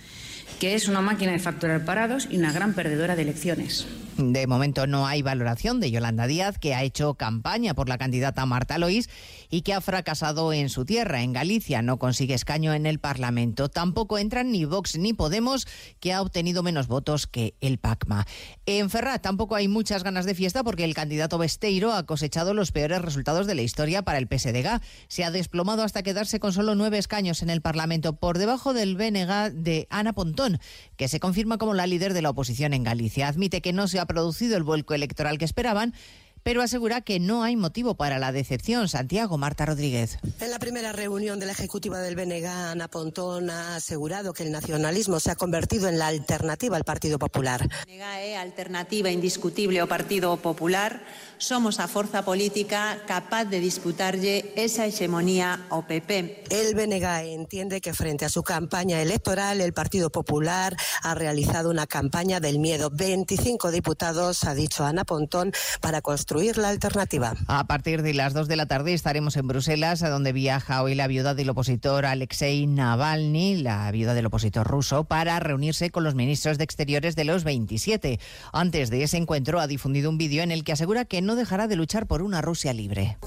que 0.59 0.74
es 0.74 0.88
una 0.88 1.01
máquina 1.01 1.30
de 1.30 1.38
facturar 1.38 1.84
parados 1.84 2.26
y 2.28 2.38
una 2.38 2.51
gran 2.51 2.74
perdedora 2.74 3.14
de 3.14 3.22
elecciones? 3.22 3.86
De 4.21 4.47
momento 4.47 4.87
no 4.87 5.07
hay 5.07 5.23
valoración 5.23 5.81
de 5.81 5.91
Yolanda 5.91 6.27
Díaz, 6.27 6.59
que 6.59 6.75
ha 6.75 6.83
hecho 6.83 7.14
campaña 7.14 7.73
por 7.73 7.89
la 7.89 7.97
candidata 7.97 8.45
Marta 8.45 8.77
Lois 8.77 9.09
y 9.49 9.62
que 9.62 9.73
ha 9.73 9.81
fracasado 9.81 10.53
en 10.53 10.68
su 10.68 10.85
tierra, 10.85 11.23
en 11.23 11.33
Galicia. 11.33 11.81
No 11.81 11.99
consigue 11.99 12.35
escaño 12.35 12.75
en 12.75 12.85
el 12.85 12.99
Parlamento. 12.99 13.71
Tampoco 13.71 14.18
entran 14.18 14.53
ni 14.53 14.66
Vox 14.66 14.99
ni 14.99 15.14
Podemos, 15.14 15.66
que 16.01 16.12
ha 16.12 16.21
obtenido 16.21 16.62
menos 16.62 16.87
votos 16.87 17.27
que 17.27 17.55
el 17.62 17.79
PACMA. 17.79 18.27
En 18.66 18.91
Ferrat 18.91 19.23
tampoco 19.23 19.55
hay 19.55 19.68
muchas 19.68 20.05
ganas 20.05 20.27
de 20.27 20.35
fiesta 20.35 20.62
porque 20.62 20.85
el 20.85 20.95
candidato 20.95 21.39
Besteiro 21.39 21.95
ha 21.95 22.05
cosechado 22.05 22.53
los 22.53 22.73
peores 22.73 23.01
resultados 23.01 23.47
de 23.47 23.55
la 23.55 23.62
historia 23.62 24.03
para 24.03 24.18
el 24.18 24.29
PSDG. 24.29 24.83
Se 25.09 25.25
ha 25.25 25.31
desplomado 25.31 25.83
hasta 25.83 26.03
quedarse 26.03 26.41
con 26.41 26.53
solo 26.53 26.75
nueve 26.75 26.99
escaños 26.99 27.41
en 27.43 27.49
el 27.49 27.62
Parlamento, 27.62 28.16
por 28.16 28.37
debajo 28.37 28.75
del 28.75 28.97
BNG 28.97 29.53
de 29.55 29.87
Ana 29.89 30.12
Pontón, 30.12 30.61
que 30.97 31.09
se 31.09 31.21
confirma 31.21 31.57
como 31.57 31.73
la 31.73 31.87
líder 31.87 32.12
de 32.12 32.21
la 32.21 32.31
oposición 32.31 32.75
en 32.75 32.85
Galicia. 32.85 33.29
Admite 33.29 33.62
que 33.62 33.73
no 33.73 33.89
se 33.89 33.99
ha 33.99 34.10
producido 34.11 34.57
el 34.57 34.65
vuelco 34.65 34.93
electoral 34.95 35.39
que 35.39 35.45
esperaban 35.45 35.95
pero 36.43 36.62
asegura 36.62 37.01
que 37.01 37.20
no 37.20 37.43
hay 37.43 37.57
motivo 37.57 37.95
para 37.95 38.18
la 38.18 38.32
decepción. 38.32 38.88
Santiago 38.88 39.38
Marta 39.38 39.66
Rodríguez. 39.66 40.18
En 40.41 40.51
la 40.51 40.59
primera 40.59 40.93
reunión 40.93 41.38
de 41.38 41.47
la 41.47 41.53
ejecutiva 41.53 41.99
del 42.01 42.16
BNG, 42.16 42.47
Ana 42.47 42.88
Pontón 42.88 43.51
ha 43.51 43.76
asegurado 43.76 44.32
que 44.32 44.45
el 44.45 44.53
nacionalismo 44.53 45.20
se 45.20 45.30
ha 45.30 45.36
convertido 45.36 45.88
en 45.88 45.99
la 45.99 46.07
alternativa 46.07 46.76
al 46.76 46.84
Partido 46.84 47.18
Popular. 47.18 47.68
BNG 47.86 48.03
é 48.03 48.36
alternativa 48.36 49.11
indiscutible 49.11 49.80
ao 49.80 49.88
Partido 49.88 50.36
Popular. 50.41 51.03
Somos 51.38 51.80
a 51.80 51.88
forza 51.88 52.24
política 52.24 53.01
capaz 53.07 53.45
de 53.45 53.61
disputarlle 53.61 54.53
esa 54.57 54.86
hegemonía 54.86 55.66
ao 55.70 55.84
PP. 55.84 56.45
El 56.51 56.74
BNG 56.74 57.32
entiende 57.32 57.80
que 57.80 57.95
frente 57.95 58.24
a 58.24 58.28
su 58.28 58.43
campaña 58.43 59.01
electoral 59.01 59.61
el 59.61 59.72
Partido 59.72 60.11
Popular 60.11 60.76
ha 61.03 61.14
realizado 61.14 61.70
una 61.70 61.86
campaña 61.86 62.41
del 62.41 62.59
miedo. 62.59 62.91
25 62.93 63.70
diputados, 63.70 64.45
ha 64.45 64.55
dicho 64.55 64.84
Ana 64.84 65.05
Pontón, 65.05 65.53
para 65.80 66.01
construir 66.03 66.30
la 66.31 66.68
alternativa. 66.68 67.35
A 67.49 67.64
partir 67.66 68.03
de 68.03 68.14
las 68.14 68.35
2 68.35 68.47
de 68.47 68.55
la 68.57 68.66
tarde 68.66 68.95
estaremos 68.95 69.37
en 69.37 69.49
Bruselas, 69.49 70.03
a 70.03 70.11
donde 70.11 70.33
viaja 70.33 70.83
hoy 70.83 70.95
la 70.95 71.09
viuda 71.09 71.35
del 71.35 71.51
opositor 71.51 72.07
Alexei 72.07 72.66
Navalny, 72.68 73.57
la 73.57 73.91
viuda 73.91 74.14
del 74.14 74.26
opositor 74.26 74.66
ruso, 74.66 75.05
para 75.05 75.41
reunirse 75.41 75.91
con 75.91 76.05
los 76.05 76.14
ministros 76.14 76.57
de 76.57 76.64
Exteriores 76.64 77.16
de 77.16 77.24
los 77.24 77.43
27. 77.43 78.20
Antes 78.53 78.91
de 78.91 79.03
ese 79.03 79.16
encuentro 79.16 79.59
ha 79.59 79.66
difundido 79.66 80.09
un 80.09 80.18
vídeo 80.18 80.45
en 80.45 80.53
el 80.53 80.62
que 80.62 80.72
asegura 80.72 81.05
que 81.05 81.20
no 81.20 81.35
dejará 81.35 81.66
de 81.66 81.74
luchar 81.76 82.07
por 82.07 82.22
una 82.22 82.41
Rusia 82.41 82.72
libre. 82.72 83.18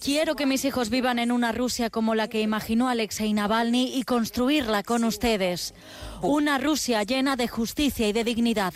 Quiero 0.00 0.34
que 0.34 0.46
mis 0.46 0.64
hijos 0.64 0.88
vivan 0.88 1.18
en 1.18 1.30
una 1.30 1.52
Rusia 1.52 1.90
como 1.90 2.14
la 2.14 2.28
que 2.28 2.40
imaginó 2.40 2.88
Alexei 2.88 3.34
Navalny 3.34 3.98
y 3.98 4.04
construirla 4.04 4.82
con 4.82 5.04
ustedes. 5.04 5.74
Una 6.22 6.56
Rusia 6.56 7.02
llena 7.02 7.36
de 7.36 7.48
justicia 7.48 8.08
y 8.08 8.14
de 8.14 8.24
dignidad. 8.24 8.72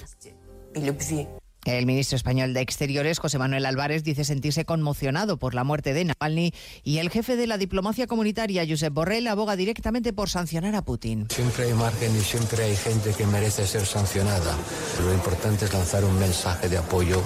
El 1.65 1.87
ministro 1.87 2.17
español 2.17 2.55
de 2.55 2.61
Exteriores, 2.61 3.19
José 3.19 3.39
Manuel 3.39 3.67
Álvarez, 3.67 4.03
dice 4.05 4.25
sentirse 4.25 4.65
conmocionado 4.65 5.37
por 5.37 5.55
la 5.55 5.65
muerte 5.65 5.93
de 5.93 6.05
Navalny 6.05 6.53
y 6.83 6.99
el 6.99 7.11
jefe 7.11 7.37
de 7.37 7.47
la 7.47 7.59
diplomacia 7.59 8.07
comunitaria, 8.07 8.65
Josep 8.67 8.93
Borrell, 8.93 9.27
aboga 9.27 9.57
directamente 9.57 10.13
por 10.13 10.31
sancionar 10.31 10.75
a 10.75 10.83
Putin. 10.83 11.27
Siempre 11.31 11.65
hay 11.65 11.75
margen 11.75 12.17
y 12.17 12.21
siempre 12.21 12.65
hay 12.65 12.77
gente 12.77 13.13
que 13.13 13.27
merece 13.27 13.67
ser 13.67 13.85
sancionada. 13.85 14.57
Lo 15.05 15.13
importante 15.13 15.67
es 15.67 15.73
lanzar 15.73 16.05
un 16.05 16.19
mensaje 16.19 16.69
de 16.69 16.79
apoyo 16.79 17.23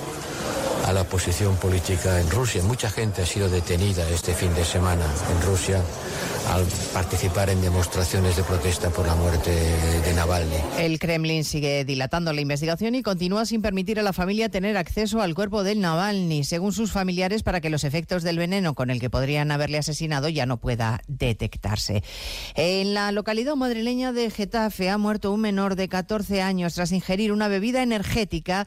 a 0.87 0.93
la 0.93 1.05
posición 1.05 1.57
política 1.57 2.21
en 2.21 2.29
Rusia. 2.31 2.63
Mucha 2.63 2.91
gente 2.91 3.23
ha 3.23 3.27
sido 3.27 3.49
detenida 3.49 4.09
este 4.11 4.35
fin 4.35 4.53
de 4.55 4.65
semana 4.65 5.07
en 5.31 5.47
Rusia 5.47 5.81
al 6.51 6.65
participar 6.93 7.51
en 7.51 7.61
demostraciones 7.61 8.37
de 8.37 8.43
protesta 8.43 8.91
por 8.91 9.07
la 9.07 9.15
muerte 9.15 9.51
de 9.51 10.15
Navalny. 10.15 10.57
El 10.79 10.99
Kremlin 10.99 11.45
sigue 11.45 11.85
dilatando 11.85 12.33
la 12.33 12.41
investigación 12.41 12.95
y 12.95 13.03
continúa 13.03 13.47
sin 13.47 13.63
permitir 13.63 13.99
a 13.99 14.03
la 14.03 14.13
familia 14.13 14.49
tener 14.49 14.77
acceso 14.77 15.21
al 15.21 15.35
cuerpo 15.35 15.65
del 15.65 15.81
Navalny, 15.81 16.45
según 16.45 16.73
sus 16.73 16.93
familiares, 16.93 17.43
para 17.43 17.61
que 17.61 17.71
los 17.71 17.85
efectos 17.85 18.23
del 18.23 18.39
veneno 18.39 18.75
con 18.75 18.91
el 18.91 19.01
que 19.01 19.11
podrían 19.11 19.51
haberle 19.51 19.79
asesinado 19.79 20.29
ya 20.29 20.47
no 20.47 20.59
pueda 20.59 21.01
detectarse. 21.09 22.03
En 22.55 22.95
la 22.95 23.13
localidad 23.13 23.57
madrileña 23.57 24.13
de 24.13 24.31
Getafe 24.31 24.91
ha 24.91 24.99
muerto 24.99 25.33
un 25.33 25.41
menor 25.41 25.77
de 25.77 25.89
14 25.89 26.43
años 26.43 26.75
tras 26.75 26.93
ingerir 26.93 27.33
una 27.33 27.49
bebida 27.49 27.83
energética 27.83 28.67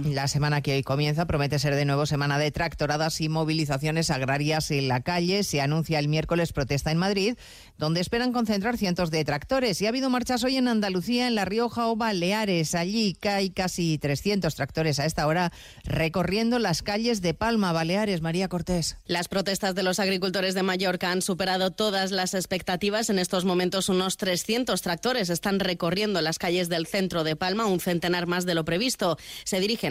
La 0.05 0.27
semana 0.27 0.61
que 0.61 0.73
hoy 0.73 0.83
comienza 0.83 1.25
promete 1.25 1.59
ser 1.59 1.75
de 1.75 1.85
nuevo 1.85 2.05
semana 2.05 2.39
de 2.39 2.51
tractoradas 2.51 3.21
y 3.21 3.29
movilizaciones 3.29 4.09
agrarias 4.09 4.71
en 4.71 4.87
la 4.87 5.01
calle. 5.01 5.43
Se 5.43 5.61
anuncia 5.61 5.99
el 5.99 6.07
miércoles 6.07 6.53
protesta 6.53 6.91
en 6.91 6.97
Madrid, 6.97 7.35
donde 7.77 8.01
esperan 8.01 8.31
concentrar 8.31 8.77
cientos 8.77 9.11
de 9.11 9.23
tractores. 9.23 9.81
Y 9.81 9.85
ha 9.85 9.89
habido 9.89 10.09
marchas 10.09 10.43
hoy 10.43 10.57
en 10.57 10.67
Andalucía, 10.67 11.27
en 11.27 11.35
La 11.35 11.45
Rioja 11.45 11.87
o 11.87 11.95
Baleares. 11.95 12.73
Allí 12.73 13.15
hay 13.23 13.51
casi 13.51 13.97
300 13.97 14.55
tractores 14.55 14.99
a 14.99 15.05
esta 15.05 15.27
hora 15.27 15.51
recorriendo 15.83 16.57
las 16.57 16.81
calles 16.81 17.21
de 17.21 17.33
Palma, 17.33 17.71
Baleares. 17.71 18.21
María 18.21 18.47
Cortés. 18.47 18.97
Las 19.05 19.27
protestas 19.27 19.75
de 19.75 19.83
los 19.83 19.99
agricultores 19.99 20.55
de 20.55 20.63
Mallorca 20.63 21.11
han 21.11 21.21
superado 21.21 21.71
todas 21.71 22.11
las 22.11 22.33
expectativas. 22.33 23.09
En 23.09 23.19
estos 23.19 23.45
momentos 23.45 23.89
unos 23.89 24.17
300 24.17 24.81
tractores 24.81 25.29
están 25.29 25.59
recorriendo 25.59 26.21
las 26.21 26.39
calles 26.39 26.69
del 26.69 26.87
centro 26.87 27.23
de 27.23 27.35
Palma, 27.35 27.65
un 27.65 27.79
centenar 27.79 28.27
más 28.27 28.45
de 28.45 28.55
lo 28.55 28.65
previsto. 28.65 29.17
Se 29.43 29.59
dirigen 29.59 29.90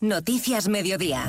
Noticias 0.00 0.68
Mediodía. 0.68 1.28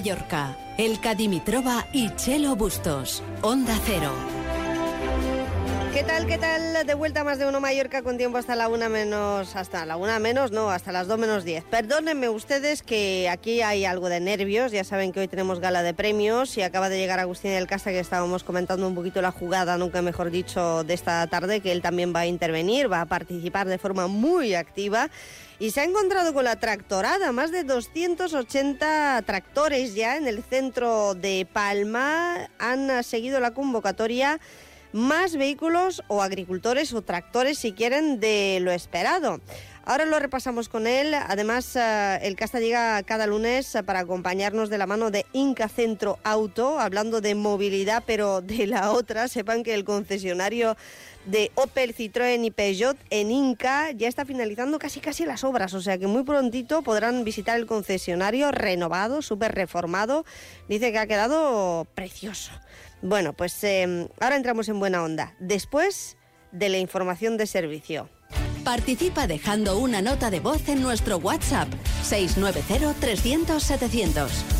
Mallorca. 0.00 0.56
El 0.78 0.98
Cadimitrova 0.98 1.86
y 1.92 2.08
Chelo 2.16 2.56
Bustos. 2.56 3.22
Onda 3.42 3.78
Cero. 3.84 4.10
¿Qué 5.92 6.02
tal, 6.04 6.26
qué 6.26 6.38
tal? 6.38 6.86
De 6.86 6.94
vuelta 6.94 7.22
más 7.22 7.38
de 7.38 7.46
uno 7.46 7.60
Mallorca 7.60 8.00
con 8.00 8.16
tiempo 8.16 8.38
hasta 8.38 8.56
la 8.56 8.68
una 8.68 8.88
menos, 8.88 9.54
hasta 9.56 9.84
la 9.84 9.98
una 9.98 10.18
menos, 10.18 10.52
no, 10.52 10.70
hasta 10.70 10.90
las 10.90 11.06
dos 11.06 11.18
menos 11.18 11.44
diez. 11.44 11.64
Perdónenme 11.64 12.30
ustedes 12.30 12.82
que 12.82 13.28
aquí 13.28 13.60
hay 13.60 13.84
algo 13.84 14.08
de 14.08 14.20
nervios, 14.20 14.72
ya 14.72 14.84
saben 14.84 15.12
que 15.12 15.20
hoy 15.20 15.28
tenemos 15.28 15.60
gala 15.60 15.82
de 15.82 15.92
premios 15.92 16.56
y 16.56 16.62
acaba 16.62 16.88
de 16.88 16.96
llegar 16.96 17.20
Agustín 17.20 17.50
del 17.50 17.66
Casta 17.66 17.90
que 17.90 18.00
estábamos 18.00 18.42
comentando 18.42 18.88
un 18.88 18.94
poquito 18.94 19.20
la 19.20 19.32
jugada, 19.32 19.76
nunca 19.76 20.00
mejor 20.00 20.30
dicho, 20.30 20.82
de 20.82 20.94
esta 20.94 21.26
tarde, 21.26 21.60
que 21.60 21.72
él 21.72 21.82
también 21.82 22.14
va 22.16 22.20
a 22.20 22.26
intervenir, 22.26 22.90
va 22.90 23.02
a 23.02 23.06
participar 23.06 23.68
de 23.68 23.76
forma 23.76 24.06
muy 24.06 24.54
activa 24.54 25.10
y 25.60 25.72
se 25.72 25.82
ha 25.82 25.84
encontrado 25.84 26.32
con 26.32 26.44
la 26.44 26.58
tractorada, 26.58 27.32
más 27.32 27.52
de 27.52 27.64
280 27.64 29.22
tractores 29.26 29.94
ya 29.94 30.16
en 30.16 30.26
el 30.26 30.42
centro 30.42 31.14
de 31.14 31.46
Palma 31.52 32.48
han 32.58 33.04
seguido 33.04 33.40
la 33.40 33.52
convocatoria 33.52 34.40
más 34.92 35.36
vehículos 35.36 36.02
o 36.08 36.22
agricultores 36.22 36.94
o 36.94 37.02
tractores, 37.02 37.58
si 37.58 37.72
quieren, 37.72 38.20
de 38.20 38.58
lo 38.62 38.72
esperado. 38.72 39.40
Ahora 39.90 40.04
lo 40.04 40.20
repasamos 40.20 40.68
con 40.68 40.86
él. 40.86 41.14
Además, 41.14 41.74
eh, 41.74 42.20
el 42.22 42.36
Casta 42.36 42.60
llega 42.60 43.02
cada 43.02 43.26
lunes 43.26 43.74
eh, 43.74 43.82
para 43.82 43.98
acompañarnos 43.98 44.70
de 44.70 44.78
la 44.78 44.86
mano 44.86 45.10
de 45.10 45.26
Inca 45.32 45.68
Centro 45.68 46.20
Auto, 46.22 46.78
hablando 46.78 47.20
de 47.20 47.34
movilidad, 47.34 48.04
pero 48.06 48.40
de 48.40 48.68
la 48.68 48.92
otra. 48.92 49.26
Sepan 49.26 49.64
que 49.64 49.74
el 49.74 49.82
concesionario 49.82 50.76
de 51.24 51.50
Opel, 51.56 51.92
Citroën 51.92 52.44
y 52.44 52.52
Peugeot 52.52 52.96
en 53.10 53.32
Inca 53.32 53.90
ya 53.90 54.06
está 54.06 54.24
finalizando 54.24 54.78
casi 54.78 55.00
casi 55.00 55.26
las 55.26 55.42
obras, 55.42 55.74
o 55.74 55.80
sea 55.80 55.98
que 55.98 56.06
muy 56.06 56.22
prontito 56.22 56.82
podrán 56.82 57.24
visitar 57.24 57.58
el 57.58 57.66
concesionario 57.66 58.52
renovado, 58.52 59.22
súper 59.22 59.56
reformado. 59.56 60.24
Dice 60.68 60.92
que 60.92 60.98
ha 61.00 61.08
quedado 61.08 61.84
precioso. 61.96 62.52
Bueno, 63.02 63.32
pues 63.32 63.64
eh, 63.64 64.08
ahora 64.20 64.36
entramos 64.36 64.68
en 64.68 64.78
buena 64.78 65.02
onda. 65.02 65.34
Después 65.40 66.16
de 66.52 66.68
la 66.68 66.78
información 66.78 67.36
de 67.36 67.48
servicio. 67.48 68.08
Participa 68.64 69.26
dejando 69.26 69.78
una 69.78 70.02
nota 70.02 70.30
de 70.30 70.40
voz 70.40 70.68
en 70.68 70.82
nuestro 70.82 71.16
WhatsApp 71.16 71.68
690-300-700. 72.08 74.59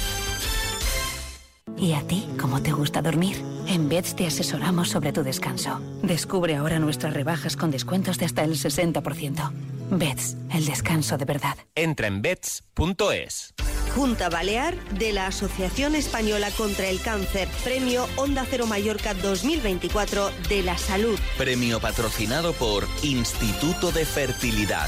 ¿Y 1.81 1.93
a 1.93 2.01
ti 2.01 2.27
cómo 2.39 2.61
te 2.61 2.71
gusta 2.71 3.01
dormir? 3.01 3.43
En 3.65 3.89
Beds 3.89 4.15
te 4.15 4.27
asesoramos 4.27 4.89
sobre 4.89 5.11
tu 5.11 5.23
descanso. 5.23 5.81
Descubre 6.03 6.55
ahora 6.55 6.77
nuestras 6.77 7.11
rebajas 7.11 7.57
con 7.57 7.71
descuentos 7.71 8.19
de 8.19 8.25
hasta 8.25 8.43
el 8.43 8.51
60%. 8.51 9.51
Beds, 9.89 10.37
el 10.53 10.65
descanso 10.67 11.17
de 11.17 11.25
verdad. 11.25 11.57
Entra 11.73 12.05
en 12.05 12.21
beds.es. 12.21 13.55
Junta 13.95 14.29
Balear 14.29 14.75
de 14.91 15.11
la 15.11 15.25
Asociación 15.25 15.95
Española 15.95 16.49
contra 16.55 16.87
el 16.87 17.01
Cáncer, 17.01 17.49
Premio 17.63 18.07
Onda 18.15 18.45
Cero 18.47 18.67
Mallorca 18.67 19.15
2024 19.15 20.29
de 20.49 20.61
la 20.61 20.77
Salud. 20.77 21.19
Premio 21.35 21.79
patrocinado 21.79 22.53
por 22.53 22.87
Instituto 23.01 23.91
de 23.91 24.05
Fertilidad. 24.05 24.87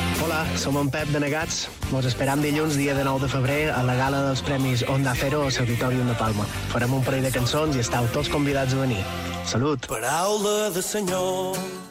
Som 0.57 0.77
en 0.77 0.89
Pep 0.91 1.09
de 1.13 1.19
Negats. 1.19 1.67
Nos 1.91 2.05
esperam 2.05 2.41
dilluns, 2.41 2.77
dia 2.79 2.95
de 2.97 3.03
9 3.03 3.25
de 3.25 3.29
febrer, 3.31 3.61
a 3.73 3.83
la 3.83 3.95
gala 3.99 4.23
dels 4.27 4.41
Premis 4.45 4.83
Onda 4.87 5.13
Cero 5.15 5.43
a 5.45 5.51
l'Auditorium 5.51 6.07
de 6.07 6.17
Palma. 6.19 6.47
Farem 6.73 6.93
un 6.93 7.03
parell 7.03 7.23
de 7.27 7.31
cançons 7.31 7.75
i 7.75 7.83
estàu 7.85 8.07
tots 8.15 8.29
convidats 8.29 8.73
a 8.73 8.83
venir. 8.83 9.03
Salut! 9.45 9.87
Paraula 9.91 10.69
de 10.71 10.81
senyor. 10.81 11.90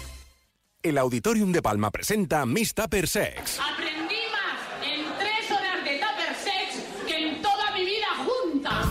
El 0.83 0.97
Auditorium 0.97 1.51
de 1.51 1.61
Palma 1.61 1.91
presenta 1.91 2.43
Miss 2.47 2.73
Tupper 2.73 3.07
Sex. 3.07 3.59
Aprendí 3.59 4.15
más 4.31 4.83
en 4.83 5.05
tres 5.19 5.51
horas 5.51 5.83
de 5.83 5.99
Tupper 5.99 6.35
Sex 6.35 7.07
que 7.07 7.29
en 7.29 7.41
toda 7.41 7.71
mi 7.71 7.85
vida 7.85 8.07
junta. 8.25 8.83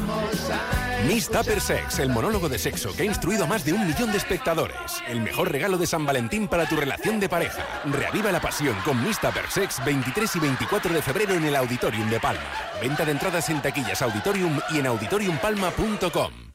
Miss 1.08 1.28
Tupper 1.28 1.60
Sex, 1.60 1.98
el 1.98 2.10
monólogo 2.10 2.48
de 2.48 2.60
sexo 2.60 2.94
que 2.94 3.02
ha 3.02 3.06
instruido 3.06 3.42
a 3.42 3.48
más 3.48 3.64
de 3.64 3.72
un 3.72 3.84
millón 3.84 4.12
de 4.12 4.18
espectadores. 4.18 5.02
El 5.08 5.20
mejor 5.20 5.50
regalo 5.50 5.78
de 5.78 5.86
San 5.88 6.06
Valentín 6.06 6.46
para 6.46 6.68
tu 6.68 6.76
relación 6.76 7.18
de 7.18 7.28
pareja. 7.28 7.66
Reaviva 7.86 8.30
la 8.30 8.40
pasión 8.40 8.76
con 8.84 9.02
Miss 9.02 9.18
Tupper 9.18 9.50
Sex 9.50 9.84
23 9.84 10.36
y 10.36 10.38
24 10.38 10.94
de 10.94 11.02
febrero 11.02 11.34
en 11.34 11.44
el 11.44 11.56
Auditorium 11.56 12.08
de 12.08 12.20
Palma. 12.20 12.52
Venta 12.80 13.04
de 13.04 13.10
entradas 13.10 13.50
en 13.50 13.60
taquillas 13.60 14.00
Auditorium 14.00 14.60
y 14.70 14.78
en 14.78 14.86
auditoriumpalma.com. 14.86 16.49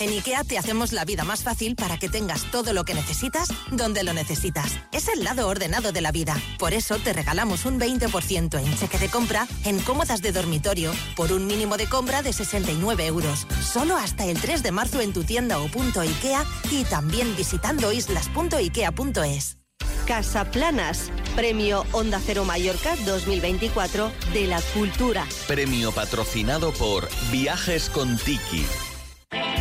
En 0.00 0.10
IKEA 0.10 0.44
te 0.44 0.58
hacemos 0.58 0.92
la 0.92 1.04
vida 1.04 1.24
más 1.24 1.42
fácil 1.42 1.74
para 1.74 1.98
que 1.98 2.08
tengas 2.08 2.44
todo 2.52 2.72
lo 2.72 2.84
que 2.84 2.94
necesitas 2.94 3.48
donde 3.72 4.04
lo 4.04 4.12
necesitas. 4.12 4.78
Es 4.92 5.08
el 5.08 5.24
lado 5.24 5.48
ordenado 5.48 5.90
de 5.90 6.00
la 6.00 6.12
vida. 6.12 6.36
Por 6.58 6.72
eso 6.72 6.98
te 6.98 7.12
regalamos 7.12 7.64
un 7.64 7.80
20% 7.80 8.60
en 8.60 8.76
cheque 8.76 8.98
de 8.98 9.08
compra 9.08 9.48
en 9.64 9.80
cómodas 9.80 10.22
de 10.22 10.30
dormitorio 10.30 10.92
por 11.16 11.32
un 11.32 11.46
mínimo 11.46 11.76
de 11.76 11.88
compra 11.88 12.22
de 12.22 12.32
69 12.32 13.06
euros. 13.06 13.46
Solo 13.60 13.96
hasta 13.96 14.24
el 14.24 14.40
3 14.40 14.62
de 14.62 14.70
marzo 14.70 15.00
en 15.00 15.12
tu 15.12 15.24
tienda 15.24 15.58
o 15.58 15.66
punto 15.66 16.00
IKEA 16.00 16.44
y 16.70 16.84
también 16.84 17.34
visitando 17.34 17.92
islas.ikea.es. 17.92 19.58
Casa 20.06 20.50
Planas, 20.50 21.10
Premio 21.36 21.84
Onda 21.92 22.20
Cero 22.24 22.44
Mallorca 22.44 22.94
2024 23.04 24.10
de 24.32 24.46
la 24.46 24.62
Cultura. 24.72 25.26
Premio 25.46 25.92
patrocinado 25.92 26.72
por 26.72 27.08
Viajes 27.30 27.90
con 27.90 28.16
Tiki. 28.16 28.64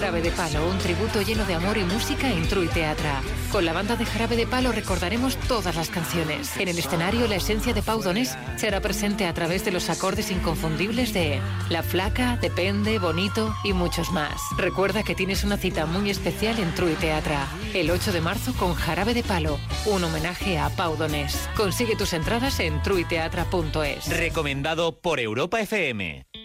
Jarabe 0.00 0.22
de 0.22 0.30
Palo, 0.30 0.66
un 0.66 0.78
tributo 0.78 1.20
lleno 1.20 1.44
de 1.44 1.52
amor 1.52 1.76
y 1.76 1.84
música 1.84 2.32
en 2.32 2.48
True 2.48 2.68
Teatra. 2.68 3.20
Con 3.52 3.66
la 3.66 3.74
banda 3.74 3.96
de 3.96 4.06
Jarabe 4.06 4.34
de 4.34 4.46
Palo 4.46 4.72
recordaremos 4.72 5.36
todas 5.36 5.76
las 5.76 5.90
canciones. 5.90 6.56
En 6.56 6.68
el 6.68 6.78
escenario, 6.78 7.28
la 7.28 7.36
esencia 7.36 7.74
de 7.74 7.82
Pau 7.82 8.00
Donés 8.00 8.34
será 8.56 8.80
presente 8.80 9.26
a 9.26 9.34
través 9.34 9.62
de 9.66 9.72
los 9.72 9.90
acordes 9.90 10.30
inconfundibles 10.30 11.12
de 11.12 11.38
La 11.68 11.82
Flaca, 11.82 12.38
Depende, 12.40 12.98
Bonito 12.98 13.54
y 13.62 13.74
muchos 13.74 14.10
más. 14.10 14.40
Recuerda 14.56 15.02
que 15.02 15.14
tienes 15.14 15.44
una 15.44 15.58
cita 15.58 15.84
muy 15.84 16.08
especial 16.08 16.58
en 16.60 16.74
True 16.74 16.94
Teatra, 16.94 17.46
el 17.74 17.90
8 17.90 18.12
de 18.12 18.22
marzo 18.22 18.54
con 18.54 18.72
Jarabe 18.72 19.12
de 19.12 19.22
Palo, 19.22 19.60
un 19.84 20.02
homenaje 20.02 20.58
a 20.58 20.70
Pau 20.70 20.96
Donés. 20.96 21.46
Consigue 21.54 21.94
tus 21.94 22.14
entradas 22.14 22.58
en 22.60 22.82
truiteatra.es. 22.82 24.08
Recomendado 24.08 24.98
por 24.98 25.20
Europa 25.20 25.60
FM. 25.60 26.29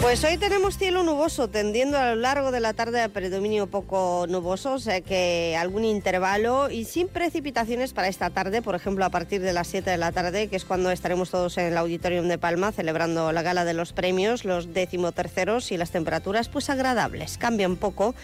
Pues 0.00 0.24
hoy 0.24 0.38
tenemos 0.38 0.78
cielo 0.78 1.02
nuboso, 1.02 1.48
tendiendo 1.48 1.98
a 1.98 2.14
lo 2.14 2.14
largo 2.14 2.50
de 2.50 2.60
la 2.60 2.72
tarde 2.72 3.02
a 3.02 3.10
predominio 3.10 3.66
poco 3.66 4.24
nuboso, 4.30 4.72
o 4.72 4.78
sea 4.78 5.02
que 5.02 5.54
algún 5.60 5.84
intervalo 5.84 6.70
y 6.70 6.86
sin 6.86 7.06
precipitaciones 7.06 7.92
para 7.92 8.08
esta 8.08 8.30
tarde, 8.30 8.62
por 8.62 8.74
ejemplo 8.74 9.04
a 9.04 9.10
partir 9.10 9.42
de 9.42 9.52
las 9.52 9.68
7 9.68 9.90
de 9.90 9.98
la 9.98 10.10
tarde, 10.10 10.48
que 10.48 10.56
es 10.56 10.64
cuando 10.64 10.90
estaremos 10.90 11.30
todos 11.30 11.58
en 11.58 11.66
el 11.66 11.76
Auditorium 11.76 12.28
de 12.28 12.38
Palma 12.38 12.72
celebrando 12.72 13.30
la 13.30 13.42
gala 13.42 13.66
de 13.66 13.74
los 13.74 13.92
premios, 13.92 14.46
los 14.46 14.72
decimoterceros 14.72 15.70
y 15.70 15.76
las 15.76 15.90
temperaturas 15.90 16.48
pues 16.48 16.70
agradables. 16.70 17.36
Cambia 17.36 17.68
un 17.68 17.76
poco. 17.76 18.14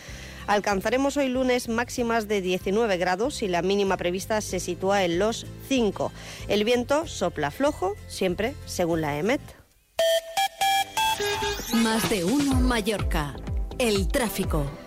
Alcanzaremos 0.46 1.18
hoy 1.18 1.28
lunes 1.28 1.68
máximas 1.68 2.26
de 2.26 2.40
19 2.40 2.96
grados 2.96 3.42
y 3.42 3.48
la 3.48 3.60
mínima 3.60 3.98
prevista 3.98 4.40
se 4.40 4.60
sitúa 4.60 5.04
en 5.04 5.18
los 5.18 5.46
5. 5.68 6.10
El 6.48 6.64
viento 6.64 7.06
sopla 7.06 7.50
flojo, 7.50 7.96
siempre 8.08 8.54
según 8.64 9.02
la 9.02 9.18
EMET. 9.18 9.42
Más 11.74 12.08
de 12.10 12.24
uno 12.24 12.60
Mallorca. 12.60 13.36
El 13.78 14.08
tráfico. 14.08 14.85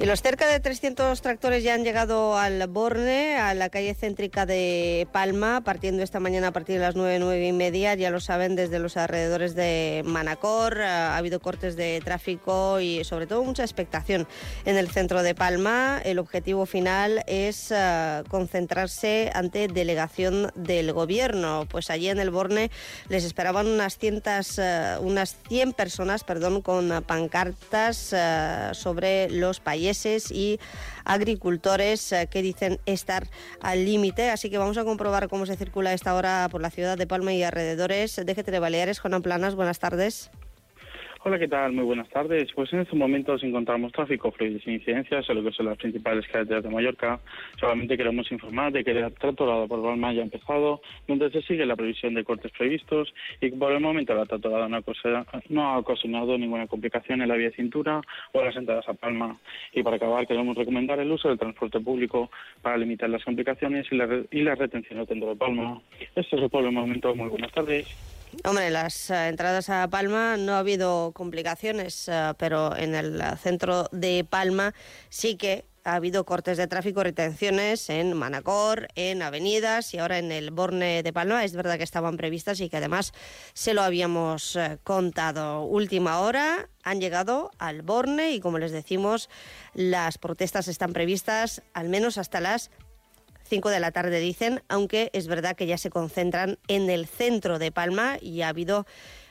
Y 0.00 0.06
los 0.06 0.22
cerca 0.22 0.46
de 0.46 0.60
300 0.60 1.20
tractores 1.22 1.64
ya 1.64 1.74
han 1.74 1.82
llegado 1.82 2.38
al 2.38 2.64
Borne, 2.68 3.36
a 3.36 3.52
la 3.54 3.68
calle 3.68 3.94
céntrica 3.94 4.46
de 4.46 5.08
Palma, 5.10 5.62
partiendo 5.62 6.04
esta 6.04 6.20
mañana 6.20 6.48
a 6.48 6.52
partir 6.52 6.76
de 6.76 6.82
las 6.82 6.94
9, 6.94 7.18
9 7.18 7.48
y 7.48 7.52
media. 7.52 7.96
Ya 7.96 8.10
lo 8.10 8.20
saben, 8.20 8.54
desde 8.54 8.78
los 8.78 8.96
alrededores 8.96 9.56
de 9.56 10.04
Manacor 10.06 10.82
ha 10.82 11.16
habido 11.16 11.40
cortes 11.40 11.74
de 11.74 12.00
tráfico 12.04 12.78
y 12.78 13.02
sobre 13.02 13.26
todo 13.26 13.42
mucha 13.42 13.64
expectación 13.64 14.28
en 14.66 14.76
el 14.76 14.88
centro 14.88 15.24
de 15.24 15.34
Palma. 15.34 16.00
El 16.04 16.20
objetivo 16.20 16.64
final 16.64 17.24
es 17.26 17.72
uh, 17.72 18.22
concentrarse 18.28 19.32
ante 19.34 19.66
delegación 19.66 20.52
del 20.54 20.92
gobierno. 20.92 21.66
Pues 21.68 21.90
allí 21.90 22.08
en 22.08 22.20
el 22.20 22.30
Borne 22.30 22.70
les 23.08 23.24
esperaban 23.24 23.66
unas, 23.66 23.98
cientas, 23.98 24.58
uh, 24.58 25.02
unas 25.02 25.34
100 25.48 25.72
personas 25.72 26.22
perdón, 26.22 26.62
con 26.62 27.02
pancartas 27.04 28.12
uh, 28.12 28.74
sobre 28.76 29.28
los 29.30 29.58
países 29.58 29.87
y 30.30 30.60
agricultores 31.04 32.12
eh, 32.12 32.28
que 32.30 32.42
dicen 32.42 32.78
estar 32.86 33.28
al 33.60 33.84
límite. 33.84 34.30
Así 34.30 34.50
que 34.50 34.58
vamos 34.58 34.78
a 34.78 34.84
comprobar 34.84 35.28
cómo 35.28 35.46
se 35.46 35.56
circula 35.56 35.92
esta 35.92 36.14
hora 36.14 36.48
por 36.50 36.60
la 36.60 36.70
ciudad 36.70 36.98
de 36.98 37.06
Palma 37.06 37.32
y 37.32 37.42
alrededores. 37.42 38.20
Déjete 38.24 38.50
de 38.50 38.58
Baleares, 38.58 38.98
Juan 39.00 39.22
Planas, 39.22 39.54
buenas 39.54 39.78
tardes. 39.78 40.30
Hola, 41.24 41.36
¿qué 41.36 41.48
tal? 41.48 41.72
Muy 41.72 41.84
buenas 41.84 42.08
tardes. 42.10 42.48
Pues 42.54 42.72
en 42.72 42.78
estos 42.78 42.96
momentos 42.96 43.42
encontramos 43.42 43.90
tráfico 43.90 44.30
fluido 44.30 44.60
sin 44.60 44.74
incidencias 44.74 45.28
en 45.28 45.36
lo 45.36 45.42
que 45.42 45.50
son 45.50 45.66
las 45.66 45.76
principales 45.76 46.24
carreteras 46.28 46.62
de 46.62 46.70
Mallorca. 46.70 47.18
Solamente 47.58 47.96
queremos 47.96 48.30
informar 48.30 48.70
de 48.70 48.84
que 48.84 48.92
el 48.92 49.12
tratorado 49.14 49.66
por 49.66 49.82
Palma 49.82 50.12
ya 50.12 50.20
ha 50.20 50.24
empezado, 50.24 50.80
donde 51.08 51.28
se 51.32 51.42
sigue 51.42 51.66
la 51.66 51.74
previsión 51.74 52.14
de 52.14 52.22
cortes 52.22 52.52
previstos 52.52 53.12
y 53.40 53.50
por 53.50 53.72
el 53.72 53.80
momento 53.80 54.14
la 54.14 54.26
tratorada 54.26 54.68
no 54.68 54.78
no 55.48 55.68
ha 55.68 55.78
ocasionado 55.78 56.38
ninguna 56.38 56.68
complicación 56.68 57.20
en 57.20 57.28
la 57.28 57.34
vía 57.34 57.50
cintura 57.50 58.00
o 58.32 58.44
las 58.44 58.54
entradas 58.54 58.88
a 58.88 58.94
Palma. 58.94 59.36
Y 59.72 59.82
para 59.82 59.96
acabar, 59.96 60.24
queremos 60.24 60.56
recomendar 60.56 61.00
el 61.00 61.10
uso 61.10 61.28
del 61.28 61.38
transporte 61.38 61.80
público 61.80 62.30
para 62.62 62.76
limitar 62.76 63.10
las 63.10 63.24
complicaciones 63.24 63.86
y 63.90 63.96
la, 63.96 64.22
y 64.30 64.42
la 64.42 64.54
retención 64.54 65.04
dentro 65.04 65.30
de 65.30 65.36
Palma. 65.36 65.80
Esto 66.14 66.36
es 66.36 66.50
por 66.50 66.64
el 66.64 66.70
momento. 66.70 67.12
Muy 67.16 67.28
buenas 67.28 67.50
tardes. 67.50 68.17
Hombre, 68.44 68.70
las 68.70 69.10
uh, 69.10 69.14
entradas 69.14 69.68
a 69.70 69.88
Palma 69.88 70.36
no 70.36 70.54
ha 70.54 70.58
habido 70.58 71.12
complicaciones, 71.12 72.08
uh, 72.08 72.34
pero 72.36 72.76
en 72.76 72.94
el 72.94 73.22
centro 73.38 73.88
de 73.92 74.24
Palma 74.28 74.74
sí 75.08 75.36
que 75.36 75.64
ha 75.84 75.94
habido 75.94 76.24
cortes 76.24 76.58
de 76.58 76.66
tráfico, 76.66 77.02
retenciones 77.02 77.88
en 77.88 78.12
Manacor, 78.14 78.88
en 78.94 79.22
avenidas 79.22 79.94
y 79.94 79.98
ahora 79.98 80.18
en 80.18 80.30
el 80.30 80.50
Borne 80.50 81.02
de 81.02 81.12
Palma. 81.12 81.44
Es 81.44 81.54
verdad 81.54 81.78
que 81.78 81.84
estaban 81.84 82.18
previstas 82.18 82.60
y 82.60 82.68
que 82.68 82.76
además 82.76 83.12
se 83.54 83.72
lo 83.72 83.82
habíamos 83.82 84.58
contado. 84.84 85.62
Última 85.62 86.20
hora 86.20 86.68
han 86.82 87.00
llegado 87.00 87.50
al 87.58 87.80
Borne 87.80 88.32
y 88.32 88.40
como 88.40 88.58
les 88.58 88.72
decimos, 88.72 89.30
las 89.72 90.18
protestas 90.18 90.68
están 90.68 90.92
previstas 90.92 91.62
al 91.72 91.88
menos 91.88 92.18
hasta 92.18 92.40
las 92.40 92.70
5 93.48 93.70
de 93.70 93.80
la 93.80 93.92
tarde 93.92 94.20
dicen, 94.20 94.62
aunque 94.68 95.10
es 95.12 95.26
verdad 95.26 95.56
que 95.56 95.66
ya 95.66 95.78
se 95.78 95.90
concentran 95.90 96.58
en 96.68 96.90
el 96.90 97.06
centro 97.06 97.58
de 97.58 97.72
Palma 97.72 98.18
y 98.20 98.42
ha 98.42 98.48
habido 98.48 98.86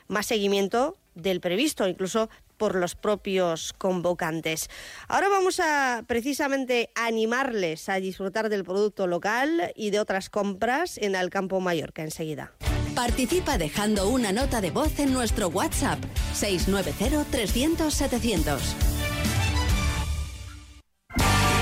más 0.08 0.26
seguimiento 0.26 0.98
del 1.14 1.40
previsto, 1.40 1.86
incluso 1.86 2.28
por 2.56 2.74
los 2.74 2.94
propios 2.94 3.72
convocantes. 3.72 4.68
Ahora 5.06 5.28
vamos 5.28 5.60
a 5.60 6.04
precisamente 6.06 6.90
animarles 6.94 7.88
a 7.88 8.00
disfrutar 8.00 8.48
del 8.48 8.64
producto 8.64 9.06
local 9.06 9.72
y 9.76 9.90
de 9.90 10.00
otras 10.00 10.28
compras 10.28 10.98
en 10.98 11.14
el 11.14 11.30
Campo 11.30 11.60
Mallorca 11.60 12.02
enseguida. 12.02 12.52
Participa 12.94 13.58
dejando 13.58 14.08
una 14.08 14.32
nota 14.32 14.60
de 14.60 14.72
voz 14.72 14.98
en 14.98 15.12
nuestro 15.12 15.48
WhatsApp 15.48 16.00
690 16.34 17.24
300 17.30 17.94
700. 17.94 18.62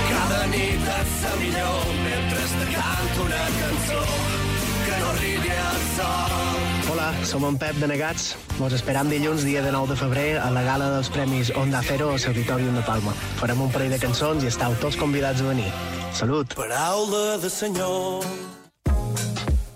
Cada 0.08 0.46
nit 0.46 0.80
canto 2.76 3.22
una 3.24 3.44
cançó 3.60 4.00
que 4.86 5.00
no 5.00 5.06
arribi 5.10 5.50
al 5.50 5.80
sol. 5.96 6.92
Hola, 6.92 7.08
som 7.24 7.44
en 7.44 7.58
Pep 7.58 7.76
de 7.82 7.88
Negats. 7.88 8.36
Vos 8.58 8.72
esperam 8.72 9.10
dilluns, 9.10 9.44
dia 9.44 9.62
de 9.62 9.72
9 9.72 9.94
de 9.94 10.00
febrer, 10.00 10.28
a 10.38 10.50
la 10.54 10.62
gala 10.62 10.90
dels 10.94 11.10
Premis 11.10 11.52
Onda 11.56 11.82
Cero 11.82 12.12
al 12.12 12.20
Auditorium 12.32 12.76
de 12.76 12.84
Palma. 12.86 13.14
Farem 13.40 13.60
un 13.60 13.72
parell 13.72 13.96
de 13.96 14.02
cançons 14.02 14.44
i 14.44 14.52
estàu 14.52 14.76
tots 14.80 14.96
convidats 14.96 15.42
a 15.42 15.48
venir. 15.52 15.72
Salut! 16.12 16.54
Paraula 16.56 17.38
de 17.42 17.50
senyor. 17.50 18.55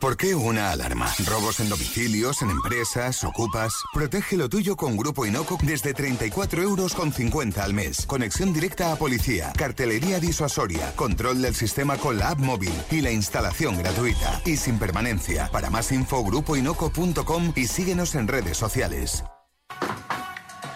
¿Por 0.00 0.16
qué 0.16 0.34
una 0.34 0.70
alarma? 0.70 1.12
¿Robos 1.26 1.60
en 1.60 1.68
domicilios, 1.68 2.40
en 2.40 2.48
empresas, 2.48 3.22
ocupas? 3.22 3.74
Protege 3.92 4.38
lo 4.38 4.48
tuyo 4.48 4.74
con 4.74 4.96
Grupo 4.96 5.26
Inoco 5.26 5.58
desde 5.62 5.92
34 5.92 6.62
euros 6.62 6.94
con 6.94 7.12
50 7.12 7.62
al 7.62 7.74
mes. 7.74 8.06
Conexión 8.06 8.54
directa 8.54 8.92
a 8.92 8.96
policía, 8.96 9.52
cartelería 9.58 10.18
disuasoria, 10.18 10.90
control 10.96 11.42
del 11.42 11.54
sistema 11.54 11.98
con 11.98 12.16
la 12.16 12.30
app 12.30 12.38
móvil 12.38 12.72
y 12.90 13.02
la 13.02 13.10
instalación 13.10 13.76
gratuita. 13.76 14.40
Y 14.46 14.56
sin 14.56 14.78
permanencia. 14.78 15.50
Para 15.52 15.68
más 15.68 15.92
info, 15.92 16.24
grupoinoco.com 16.24 17.52
y 17.54 17.66
síguenos 17.66 18.14
en 18.14 18.26
redes 18.26 18.56
sociales. 18.56 19.22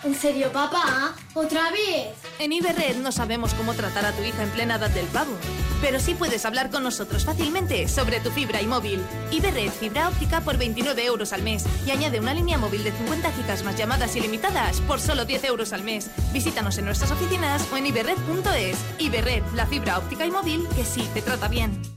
¿En 0.05 0.15
serio, 0.15 0.53
papá? 0.53 1.15
¿Otra 1.33 1.71
vez? 1.71 2.09
En 2.39 2.53
Iberred 2.53 2.97
no 2.97 3.11
sabemos 3.11 3.55
cómo 3.55 3.73
tratar 3.73 4.05
a 4.05 4.13
tu 4.13 4.23
hija 4.23 4.43
en 4.43 4.51
plena 4.51 4.75
edad 4.75 4.91
del 4.91 5.07
pavo, 5.07 5.33
pero 5.81 5.99
sí 5.99 6.15
puedes 6.15 6.45
hablar 6.45 6.71
con 6.71 6.83
nosotros 6.83 7.25
fácilmente 7.25 7.89
sobre 7.89 8.21
tu 8.21 8.31
fibra 8.31 8.61
y 8.61 8.67
móvil. 8.67 9.01
Iberred 9.31 9.71
fibra 9.71 10.11
óptica 10.11 10.43
por 10.43 10.59
29 10.59 11.07
euros 11.07 11.33
al 11.33 11.43
mes 11.43 11.65
y 11.87 11.91
añade 11.91 12.21
una 12.21 12.35
línea 12.35 12.59
móvil 12.59 12.85
de 12.85 12.93
50 12.93 13.33
gigas 13.33 13.65
más 13.65 13.79
llamadas 13.79 14.15
ilimitadas 14.15 14.83
por 14.83 15.01
solo 15.01 15.25
10 15.25 15.45
euros 15.45 15.73
al 15.73 15.85
mes. 15.85 16.11
Visítanos 16.35 16.77
en 16.77 16.85
nuestras 16.85 17.11
oficinas 17.11 17.67
o 17.73 17.77
en 17.79 17.87
iberred.es. 17.87 18.77
Iberred, 18.99 19.43
la 19.55 19.67
fibra 19.67 19.99
óptica 19.99 20.27
y 20.27 20.31
móvil 20.31 20.69
que 20.77 20.85
sí 20.85 21.09
te 21.15 21.23
trata 21.23 21.49
bien. 21.49 21.94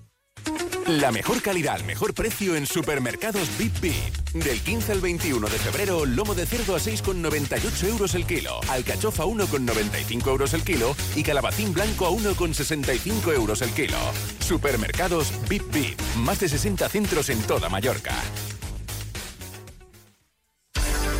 La 0.87 1.11
mejor 1.11 1.41
calidad 1.41 1.75
al 1.75 1.83
mejor 1.83 2.13
precio 2.13 2.55
en 2.55 2.65
supermercados 2.65 3.49
Bip 3.57 3.77
Bip. 3.81 3.93
Del 4.33 4.59
15 4.61 4.93
al 4.93 5.01
21 5.01 5.47
de 5.47 5.57
febrero, 5.57 6.05
lomo 6.05 6.33
de 6.33 6.45
cerdo 6.45 6.75
a 6.75 6.79
6,98 6.79 7.89
euros 7.89 8.15
el 8.15 8.25
kilo, 8.25 8.59
alcachofa 8.69 9.23
a 9.23 9.25
1,95 9.25 10.27
euros 10.27 10.53
el 10.53 10.63
kilo 10.63 10.95
y 11.15 11.23
calabacín 11.23 11.73
blanco 11.73 12.05
a 12.05 12.11
1,65 12.11 13.33
euros 13.33 13.61
el 13.61 13.71
kilo. 13.71 13.97
Supermercados 14.39 15.33
Bip 15.49 15.63
Bip. 15.73 15.99
Más 16.17 16.39
de 16.39 16.47
60 16.47 16.87
centros 16.87 17.29
en 17.29 17.41
toda 17.41 17.67
Mallorca. 17.67 18.13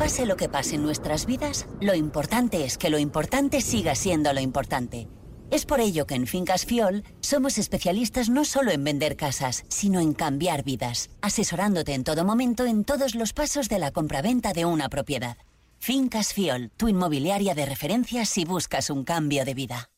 Pase 0.00 0.24
lo 0.24 0.38
que 0.38 0.48
pase 0.48 0.76
en 0.76 0.82
nuestras 0.82 1.26
vidas, 1.26 1.66
lo 1.78 1.94
importante 1.94 2.64
es 2.64 2.78
que 2.78 2.88
lo 2.88 2.98
importante 2.98 3.60
siga 3.60 3.94
siendo 3.94 4.32
lo 4.32 4.40
importante. 4.40 5.08
Es 5.50 5.66
por 5.66 5.78
ello 5.78 6.06
que 6.06 6.14
en 6.14 6.26
Fincas 6.26 6.64
Fiol 6.64 7.04
somos 7.20 7.58
especialistas 7.58 8.30
no 8.30 8.46
solo 8.46 8.70
en 8.70 8.82
vender 8.82 9.14
casas, 9.18 9.62
sino 9.68 10.00
en 10.00 10.14
cambiar 10.14 10.64
vidas, 10.64 11.10
asesorándote 11.20 11.92
en 11.92 12.04
todo 12.04 12.24
momento 12.24 12.64
en 12.64 12.84
todos 12.84 13.14
los 13.14 13.34
pasos 13.34 13.68
de 13.68 13.78
la 13.78 13.90
compraventa 13.90 14.54
de 14.54 14.64
una 14.64 14.88
propiedad. 14.88 15.36
Fincas 15.78 16.32
Fiol, 16.32 16.70
tu 16.78 16.88
inmobiliaria 16.88 17.54
de 17.54 17.66
referencia 17.66 18.24
si 18.24 18.46
buscas 18.46 18.88
un 18.88 19.04
cambio 19.04 19.44
de 19.44 19.52
vida. 19.52 19.90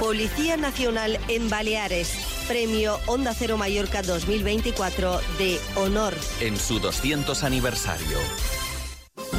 Policía 0.00 0.58
Nacional 0.58 1.18
en 1.28 1.48
Baleares. 1.48 2.12
Premio 2.46 2.98
Onda 3.06 3.32
Cero 3.32 3.56
Mallorca 3.56 4.02
2024 4.02 5.18
de 5.38 5.58
honor. 5.76 6.12
En 6.40 6.58
su 6.58 6.78
200 6.78 7.42
aniversario. 7.42 8.18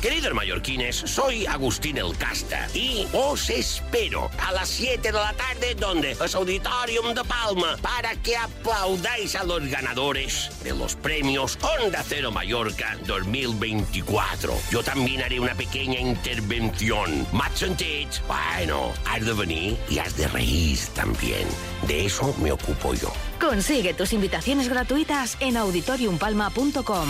Queridos 0.00 0.34
mallorquines, 0.34 0.96
soy 0.96 1.46
Agustín 1.46 1.96
El 1.96 2.14
Casta 2.18 2.68
y 2.74 3.06
os 3.12 3.48
espero 3.48 4.30
a 4.38 4.52
las 4.52 4.68
7 4.68 5.00
de 5.00 5.12
la 5.12 5.32
tarde 5.32 5.74
donde 5.74 6.10
es 6.12 6.34
Auditorium 6.34 7.14
de 7.14 7.24
Palma 7.24 7.76
para 7.80 8.14
que 8.16 8.36
aplaudáis 8.36 9.34
a 9.34 9.44
los 9.44 9.66
ganadores 9.66 10.50
de 10.62 10.74
los 10.74 10.94
premios 10.94 11.58
Onda 11.80 12.04
Cero 12.06 12.30
Mallorca 12.30 12.98
2024. 13.06 14.54
Yo 14.70 14.82
también 14.82 15.22
haré 15.22 15.40
una 15.40 15.54
pequeña 15.54 15.98
intervención. 16.00 17.26
Match 17.32 17.62
and 17.62 17.76
Tate, 17.78 18.20
bueno, 18.28 18.92
has 19.06 19.24
de 19.24 19.32
venir 19.32 19.78
y 19.88 19.98
has 19.98 20.14
de 20.16 20.28
reír 20.28 20.78
también. 20.94 21.48
De 21.86 22.04
eso 22.04 22.34
me 22.42 22.52
ocupo 22.52 22.92
yo. 22.92 23.10
Consigue 23.40 23.94
tus 23.94 24.12
invitaciones 24.12 24.68
gratuitas 24.68 25.36
en 25.40 25.56
auditoriumpalma.com. 25.56 27.08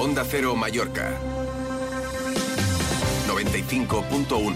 Onda 0.00 0.24
Cero 0.24 0.56
Mallorca. 0.56 1.12
95.1, 3.28 4.54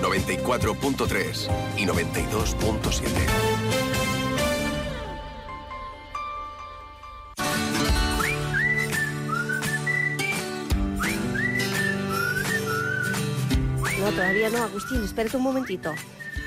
94.3 0.00 1.50
y 1.76 1.84
92.7. 1.84 3.10
No, 13.98 14.10
todavía 14.12 14.48
no, 14.50 14.62
Agustín, 14.62 15.02
espérate 15.02 15.36
un 15.36 15.42
momentito. 15.42 15.92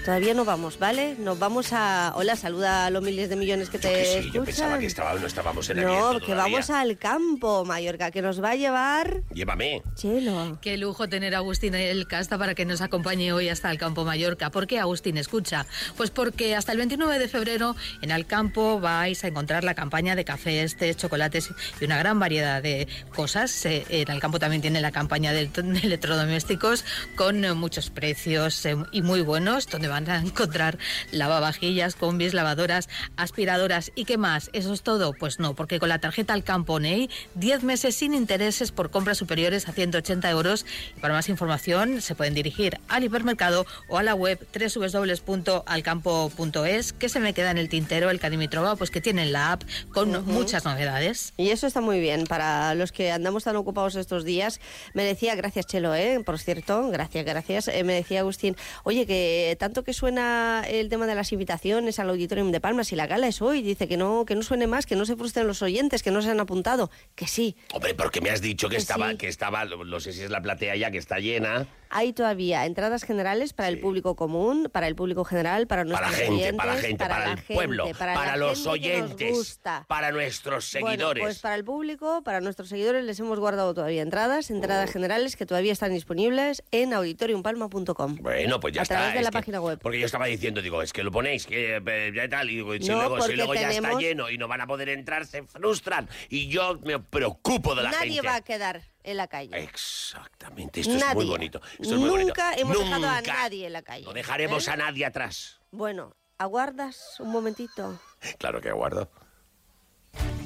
Todavía 0.08 0.34
no 0.34 0.46
vamos, 0.46 0.80
¿vale? 0.80 1.18
Nos 1.20 1.38
vamos 1.38 1.74
a... 1.74 2.14
Hola, 2.16 2.38
saluda 2.38 2.86
a 2.86 2.90
los 2.90 3.04
miles 3.04 3.28
de 3.28 3.36
millones 3.36 3.70
que 3.70 3.78
te 3.78 3.90
Que 3.90 4.06
sí, 4.06 4.12
escuchan. 4.20 4.32
yo 4.34 4.44
pensaba 4.46 4.80
que 4.80 4.86
estaba, 4.86 5.14
no 5.16 5.28
estábamos 5.28 5.70
en 5.70 5.82
No, 5.82 6.08
abierto 6.08 6.26
que 6.26 6.34
vamos 6.34 6.70
al 6.70 6.98
campo, 6.98 7.66
Mallorca, 7.66 8.10
que 8.10 8.22
nos 8.22 8.42
va 8.42 8.52
a 8.52 8.56
llevar... 8.56 9.24
Llévame. 9.34 9.84
Chelo. 9.96 10.60
Qué 10.62 10.78
lujo 10.78 11.10
tener 11.10 11.36
a 11.36 11.40
Agustín 11.40 11.76
el 11.76 12.08
Casta 12.08 12.38
para 12.38 12.56
que 12.56 12.64
nos 12.64 12.80
acompañe 12.80 13.34
hoy 13.34 13.50
hasta 13.50 13.70
el 13.70 13.78
Campo 13.78 14.06
Mallorca. 14.06 14.50
¿Por 14.50 14.66
qué 14.66 14.80
Agustín 14.80 15.18
escucha? 15.18 15.66
Pues 15.98 16.10
porque 16.10 16.56
hasta 16.56 16.72
el 16.72 16.78
29 16.78 17.20
de 17.20 17.28
febrero 17.28 17.76
en 18.02 18.14
Alcampo 18.14 18.80
vais 18.80 19.22
a 19.26 19.28
encontrar 19.28 19.66
la 19.66 19.74
campaña 19.76 20.16
de 20.16 20.24
cafés, 20.24 20.78
té, 20.78 20.96
chocolates 20.96 21.50
y 21.82 21.84
una 21.84 21.98
gran 21.98 22.18
variedad 22.18 22.64
de 22.64 22.88
cosas. 23.14 23.66
Eh, 23.66 23.84
En 23.90 24.10
Alcampo 24.10 24.40
también 24.40 24.62
tiene 24.62 24.80
la 24.80 24.94
campaña 24.94 25.34
de 25.34 25.50
electrodomésticos 25.84 26.86
con 27.18 27.42
muchos 27.58 27.90
precios 27.90 28.66
eh, 28.66 28.78
y 28.94 29.02
muy 29.02 29.20
buenos, 29.20 29.68
donde 29.68 29.97
van 30.06 30.10
a 30.10 30.20
encontrar 30.20 30.78
lavavajillas, 31.12 31.96
combis, 31.96 32.34
lavadoras, 32.34 32.90
aspiradoras 33.16 33.92
y 33.96 34.04
qué 34.06 34.18
más. 34.18 34.50
¿Eso 34.54 34.74
es 34.74 34.84
todo? 34.84 35.14
Pues 35.14 35.40
no, 35.40 35.56
porque 35.56 35.80
con 35.80 35.90
la 35.90 35.98
tarjeta 36.00 36.34
Alcampo 36.34 36.80
NEI 36.80 37.10
10 37.36 37.64
meses 37.64 37.96
sin 37.96 38.14
intereses 38.14 38.72
por 38.72 38.92
compras 38.92 39.18
superiores 39.18 39.68
a 39.68 39.74
180 39.74 40.30
euros. 40.30 40.66
Y 40.96 41.00
para 41.00 41.14
más 41.14 41.28
información 41.30 42.02
se 42.02 42.16
pueden 42.16 42.34
dirigir 42.34 42.80
al 42.88 43.04
hipermercado 43.04 43.66
o 43.90 43.98
a 43.98 44.04
la 44.04 44.14
web 44.14 44.40
www.alcampo.es 44.54 46.94
que 46.94 47.10
se 47.10 47.20
me 47.20 47.34
queda 47.34 47.52
en 47.52 47.58
el 47.58 47.68
tintero 47.70 48.12
el 48.12 48.20
Cadimitrova, 48.20 48.76
pues 48.76 48.92
que 48.92 49.02
tienen 49.02 49.32
la 49.32 49.54
app 49.54 49.64
con 49.92 50.24
muchas 50.26 50.66
novedades. 50.66 51.34
Y 51.38 51.50
eso 51.50 51.66
está 51.68 51.82
muy 51.82 52.00
bien 52.00 52.26
para 52.26 52.76
los 52.76 52.92
que 52.92 53.12
andamos 53.12 53.46
tan 53.46 53.56
ocupados 53.56 53.96
estos 53.96 54.24
días. 54.24 54.60
Me 54.94 55.04
decía, 55.04 55.34
gracias 55.36 55.66
Chelo, 55.66 55.96
¿eh? 55.96 56.22
por 56.24 56.38
cierto, 56.40 56.90
gracias, 56.90 57.26
gracias. 57.26 57.68
Eh, 57.68 57.84
me 57.84 57.94
decía 57.94 58.20
Agustín, 58.20 58.56
oye, 58.84 59.06
que 59.06 59.56
tanto 59.60 59.77
que 59.84 59.94
suena 59.94 60.64
el 60.68 60.90
tema 60.90 61.06
de 61.08 61.16
las 61.16 61.32
invitaciones 61.32 62.00
al 62.00 62.10
Auditorium 62.10 62.52
de 62.52 62.60
Palmas 62.60 62.92
y 62.92 62.96
la 62.96 63.08
gala 63.08 63.28
es 63.28 63.42
hoy, 63.42 63.62
dice 63.62 63.88
que 63.88 63.98
no, 63.98 64.26
que 64.26 64.36
no 64.36 64.42
suene 64.42 64.68
más, 64.68 64.86
que 64.86 64.96
no 64.96 65.06
se 65.06 65.16
frustren 65.16 65.48
los 65.48 65.62
oyentes, 65.62 66.04
que 66.04 66.12
no 66.12 66.22
se 66.22 66.30
han 66.30 66.40
apuntado, 66.40 66.90
que 67.16 67.28
sí. 67.28 67.56
Hombre, 67.74 67.94
porque 67.94 68.22
me 68.22 68.30
has 68.30 68.42
dicho 68.42 68.70
que, 68.70 68.76
Que 68.76 68.82
estaba, 68.82 69.12
sí. 69.12 69.18
que 69.18 69.28
estaba, 69.28 69.66
no 69.66 70.00
sé 70.00 70.14
si 70.14 70.22
es 70.22 70.30
la 70.30 70.42
platea 70.42 70.76
ya 70.76 70.92
que 70.92 70.98
está 70.98 71.20
llena. 71.20 71.68
Hay 71.90 72.14
todavía 72.14 72.66
entradas 72.66 73.04
generales 73.04 73.54
para 73.54 73.70
el 73.70 73.80
público 73.80 74.16
común, 74.16 74.70
para 74.72 74.88
el 74.88 74.96
público 74.96 75.24
general, 75.24 75.68
para 75.68 75.84
nuestros 75.84 76.12
Para 76.12 76.24
gente, 76.26 76.54
para 76.54 76.74
la 76.76 76.82
gente, 76.82 76.98
para, 76.98 77.20
la 77.20 77.32
el 77.32 77.38
gente, 77.40 77.54
pueblo, 77.54 77.86
para, 77.98 78.14
para, 78.14 78.38
los 78.38 78.66
oyentes, 78.68 79.60
para 79.88 80.12
nuestros 80.12 80.72
Bueno, 80.74 80.88
seguidores. 80.90 81.24
pues 81.24 81.40
para 81.40 81.56
el 81.56 81.64
público, 81.64 82.22
para 82.24 82.42
nuestros 82.42 82.70
seguidores 82.70 83.04
les 83.06 83.20
hemos 83.20 83.40
guardado 83.40 83.74
todavía 83.74 84.02
entradas, 84.02 84.50
Oh. 84.50 84.54
entradas 84.54 84.92
generales 84.92 85.36
que 85.36 85.46
todavía 85.46 85.72
están 85.74 85.94
disponibles 85.94 86.64
en 86.72 86.94
auditoriumpalma.com. 86.94 88.16
Bueno, 88.22 88.60
pues 88.60 88.74
ya 88.74 88.82
a 88.82 88.84
está. 88.84 88.96
través 88.96 89.14
de 89.16 89.22
la 89.22 89.30
que- 89.30 89.34
página 89.34 89.62
web. 89.62 89.80
Porque 89.82 90.00
yo 90.00 90.06
estaba 90.06 90.26
diciendo, 90.26 90.62
digo, 90.62 90.82
es 90.82 90.94
que 90.94 91.04
lo 91.04 91.12
ponéis, 91.12 91.46
que 91.46 91.78
eh, 91.86 92.12
ya 92.16 92.28
tal, 92.30 92.50
y 92.50 92.56
digo, 92.56 92.74
si 92.74 92.90
No, 92.90 92.96
luego, 92.98 93.22
si 93.22 93.34
luego 93.34 93.54
ya 93.56 93.70
está 93.72 93.94
lleno 93.98 94.30
y 94.30 94.38
no 94.38 94.48
van 94.48 94.62
a 94.62 94.68
poder 94.68 94.90
entrar, 94.90 95.26
se 95.26 95.44
frustran. 95.44 96.10
Y 96.30 96.48
yo 96.48 96.80
me 96.84 97.00
preocupo 97.00 97.76
de 97.76 97.84
la 97.84 97.92
Nadie 97.92 98.14
gente. 98.16 98.28
va 98.28 98.36
a 98.36 98.42
quedar 98.42 98.82
en 99.08 99.18
la 99.18 99.28
calle. 99.28 99.58
Exactamente, 99.58 100.82
esto 100.82 100.96
es 100.96 101.16
muy 101.16 101.26
bonito. 101.26 101.60
Esto 101.80 101.96
es 101.96 102.00
muy 102.00 102.10
bonito. 102.10 102.28
Nunca 102.28 102.54
hemos 102.56 102.78
dejado 102.78 103.08
a 103.08 103.22
nadie 103.22 103.66
en 103.68 103.74
la 103.74 103.82
calle. 103.82 104.06
No 104.06 104.14
dejaremos 104.14 104.68
¿eh? 104.68 104.72
a 104.72 104.78
nadie 104.78 105.06
atrás. 105.06 105.60
Bueno, 105.72 106.16
aguardas 106.38 107.20
un 107.20 107.32
momentito. 107.32 108.00
Claro 108.38 108.62
que 108.62 108.70
aguardo. 108.70 109.10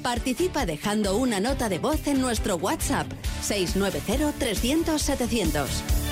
Participa 0.02 0.66
dejando 0.66 1.16
una 1.16 1.40
nota 1.40 1.68
de 1.68 1.78
voz 1.78 2.06
en 2.06 2.20
nuestro 2.20 2.56
WhatsApp 2.56 3.06
690-300-700. 3.42 6.11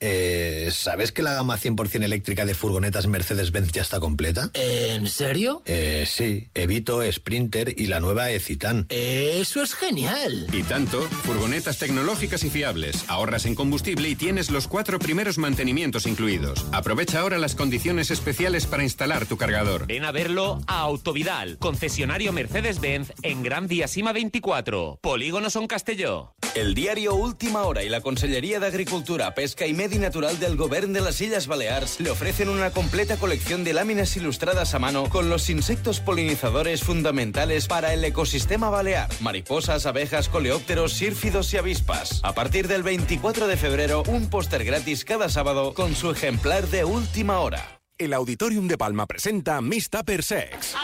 Eh, 0.00 0.68
¿Sabes 0.72 1.10
que 1.12 1.22
la 1.22 1.34
gama 1.34 1.58
100% 1.58 2.04
eléctrica 2.04 2.44
de 2.44 2.54
furgonetas 2.54 3.06
Mercedes-Benz 3.06 3.72
ya 3.72 3.82
está 3.82 3.98
completa? 3.98 4.50
¿En 4.54 5.08
serio? 5.08 5.62
Eh, 5.66 6.04
sí, 6.06 6.48
Evito, 6.54 7.00
Sprinter 7.10 7.74
y 7.76 7.86
la 7.86 7.98
nueva 7.98 8.30
Ecitan. 8.30 8.86
Eso 8.90 9.62
es 9.62 9.74
genial. 9.74 10.46
Y 10.52 10.62
tanto, 10.62 11.00
furgonetas 11.02 11.78
tecnológicas 11.78 12.44
y 12.44 12.50
fiables, 12.50 13.04
ahorras 13.08 13.46
en 13.46 13.54
combustible 13.54 14.08
y 14.08 14.14
tienes 14.14 14.50
los 14.50 14.68
cuatro 14.68 14.98
primeros 14.98 15.38
mantenimientos 15.38 16.06
incluidos. 16.06 16.66
Aprovecha 16.72 17.20
ahora 17.20 17.38
las 17.38 17.54
condiciones 17.56 18.10
especiales 18.10 18.66
para 18.66 18.84
instalar 18.84 19.26
tu 19.26 19.36
cargador. 19.36 19.86
Ven 19.86 20.04
a 20.04 20.12
verlo 20.12 20.60
a 20.66 20.80
Autovidal, 20.80 21.58
concesionario 21.58 22.32
Mercedes-Benz 22.32 23.12
en 23.22 23.42
Gran 23.42 23.66
Vía 23.66 23.88
Sima 23.88 24.12
24, 24.12 25.00
Polígono 25.02 25.50
Son 25.50 25.66
Castelló. 25.66 26.34
El 26.54 26.74
diario 26.74 27.14
Última 27.14 27.62
Hora 27.62 27.82
y 27.84 27.88
la 27.88 28.00
Consellería 28.00 28.58
de 28.58 28.66
Agricultura, 28.66 29.34
Pesca 29.34 29.66
y 29.66 29.74
Medi 29.88 30.00
Natural 30.00 30.38
del 30.38 30.58
Govern 30.58 30.92
de 30.92 31.00
las 31.00 31.18
Illes 31.22 31.46
Balears 31.46 31.98
le 31.98 32.10
ofrecen 32.10 32.50
una 32.50 32.70
completa 32.72 33.16
colección 33.16 33.64
de 33.64 33.72
láminas 33.72 34.14
ilustradas 34.18 34.74
a 34.74 34.78
mano 34.78 35.08
con 35.08 35.30
los 35.30 35.48
insectos 35.48 36.00
polinizadores 36.00 36.82
fundamentales 36.84 37.66
para 37.68 37.94
el 37.94 38.04
ecosistema 38.04 38.68
balear. 38.68 39.08
Mariposas, 39.20 39.86
abejas, 39.86 40.28
coleópteros, 40.28 40.92
sírfidos 40.92 41.54
y 41.54 41.56
avispas. 41.56 42.20
A 42.22 42.34
partir 42.34 42.68
del 42.68 42.82
24 42.82 43.46
de 43.46 43.56
febrero, 43.56 44.02
un 44.08 44.28
póster 44.28 44.62
gratis 44.62 45.06
cada 45.06 45.30
sábado 45.30 45.72
con 45.72 45.94
su 45.94 46.10
ejemplar 46.10 46.68
de 46.68 46.84
Última 46.84 47.38
Hora. 47.38 47.80
El 47.96 48.12
Auditorium 48.12 48.68
de 48.68 48.76
Palma 48.76 49.06
presenta 49.06 49.62
Miss 49.62 49.88
Tupper 49.88 50.22
Sex. 50.22 50.76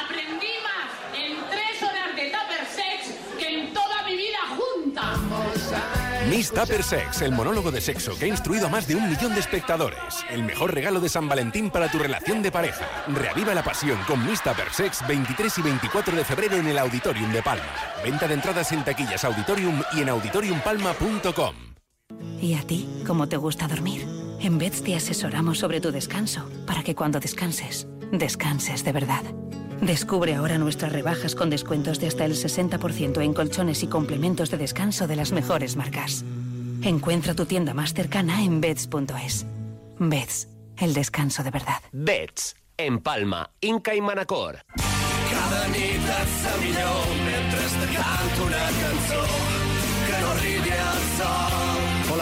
Miss 6.31 6.51
Tupper 6.51 6.83
Sex, 6.83 7.21
el 7.23 7.33
monólogo 7.33 7.71
de 7.71 7.81
sexo 7.81 8.17
que 8.19 8.25
ha 8.25 8.29
instruido 8.29 8.67
a 8.67 8.71
más 8.71 8.87
de 8.87 8.97
un 8.97 9.09
millón 9.09 9.35
de 9.35 9.41
espectadores. 9.41 9.99
El 10.31 10.43
mejor 10.43 10.73
regalo 10.73 11.01
de 11.01 11.09
San 11.09 11.29
Valentín 11.29 11.71
para 11.71 11.91
tu 11.91 11.99
relación 11.99 12.43
de 12.43 12.51
pareja. 12.51 12.87
Reaviva 13.09 13.55
la 13.55 13.63
pasión 13.63 13.99
con 14.07 14.25
Miss 14.27 14.43
Tupper 14.43 14.71
Sex 14.73 15.07
23 15.07 15.59
y 15.59 15.63
24 15.63 16.17
de 16.17 16.25
febrero 16.25 16.57
en 16.57 16.67
el 16.67 16.79
Auditorium 16.79 17.33
de 17.33 17.43
Palma. 17.43 17.65
Venta 18.03 18.27
de 18.27 18.35
entradas 18.35 18.73
en 18.73 18.85
taquillas 18.85 19.25
Auditorium 19.25 19.83
y 19.93 20.01
en 20.01 20.09
auditoriumpalma.com. 20.09 21.55
¿Y 22.41 22.55
a 22.55 22.63
ti? 22.63 22.89
¿Cómo 23.07 23.29
te 23.29 23.37
gusta 23.37 23.69
dormir? 23.69 24.07
En 24.41 24.59
Beds 24.59 24.83
te 24.83 24.95
asesoramos 24.95 25.59
sobre 25.59 25.81
tu 25.81 25.91
descanso 25.91 26.49
para 26.67 26.83
que 26.83 26.95
cuando 26.95 27.21
descanses, 27.21 27.87
descanses 28.13 28.85
de 28.85 28.93
verdad. 28.93 29.23
Descubre 29.81 30.35
ahora 30.35 30.59
nuestras 30.59 30.93
rebajas 30.93 31.35
con 31.35 31.51
descuentos 31.51 32.01
de 32.01 32.07
hasta 32.07 32.25
el 32.25 32.33
60% 32.33 33.23
en 33.23 33.35
colchones 33.35 33.83
y 33.83 33.87
complementos 33.87 34.51
de 34.51 34.57
descanso 34.57 35.07
de 35.07 35.17
las 35.17 35.33
mejores 35.33 35.77
marcas. 35.77 36.25
Encuentra 36.83 37.35
tu 37.35 37.47
tienda 37.47 37.75
más 37.75 37.95
cercana 37.95 38.43
en 38.43 38.61
beds.es. 38.61 39.47
Beds, 39.99 40.49
el 40.79 40.95
descanso 40.95 41.43
de 41.43 41.51
verdad. 41.51 41.83
Bets, 41.93 42.57
en 42.77 43.01
Palma, 43.01 43.51
Inca 43.61 43.95
y 43.95 44.01
Manacor. 44.01 44.65
Cada 45.31 45.69
nit 45.69 46.01
millor 46.61 47.07
mentre 47.25 47.61
te 47.81 47.95
canto 47.95 48.45
una 48.47 48.67
cançó 48.81 49.25
que 50.07 50.21
no 50.21 50.31
arribi 50.31 50.71
al 50.71 51.03
sol. 51.19 51.74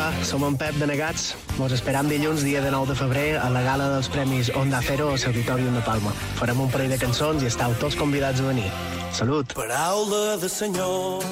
Hola, 0.03 0.24
som 0.24 0.42
en 0.42 0.57
Pep 0.59 0.74
de 0.80 0.86
Negats. 0.90 1.36
Vos 1.55 1.70
esperam 1.70 2.09
dilluns, 2.11 2.42
dia 2.42 2.59
de 2.61 2.72
9 2.74 2.90
de 2.90 2.96
febrer, 2.98 3.36
a 3.38 3.46
la 3.55 3.62
gala 3.62 3.86
dels 3.92 4.09
Premis 4.11 4.50
Onda 4.59 4.80
Cero 4.82 5.12
al 5.12 5.26
Auditorium 5.30 5.78
de 5.78 5.84
Palma. 5.86 6.11
Farem 6.40 6.59
un 6.66 6.74
parell 6.74 6.90
de 6.90 6.98
cançons 6.98 7.46
i 7.46 7.46
estàu 7.46 7.78
tots 7.78 7.94
convidats 7.94 8.42
a 8.42 8.50
venir. 8.50 8.66
Salut! 9.14 9.55
Paraula 9.55 10.38
de 10.42 10.50
senyor. 10.50 11.22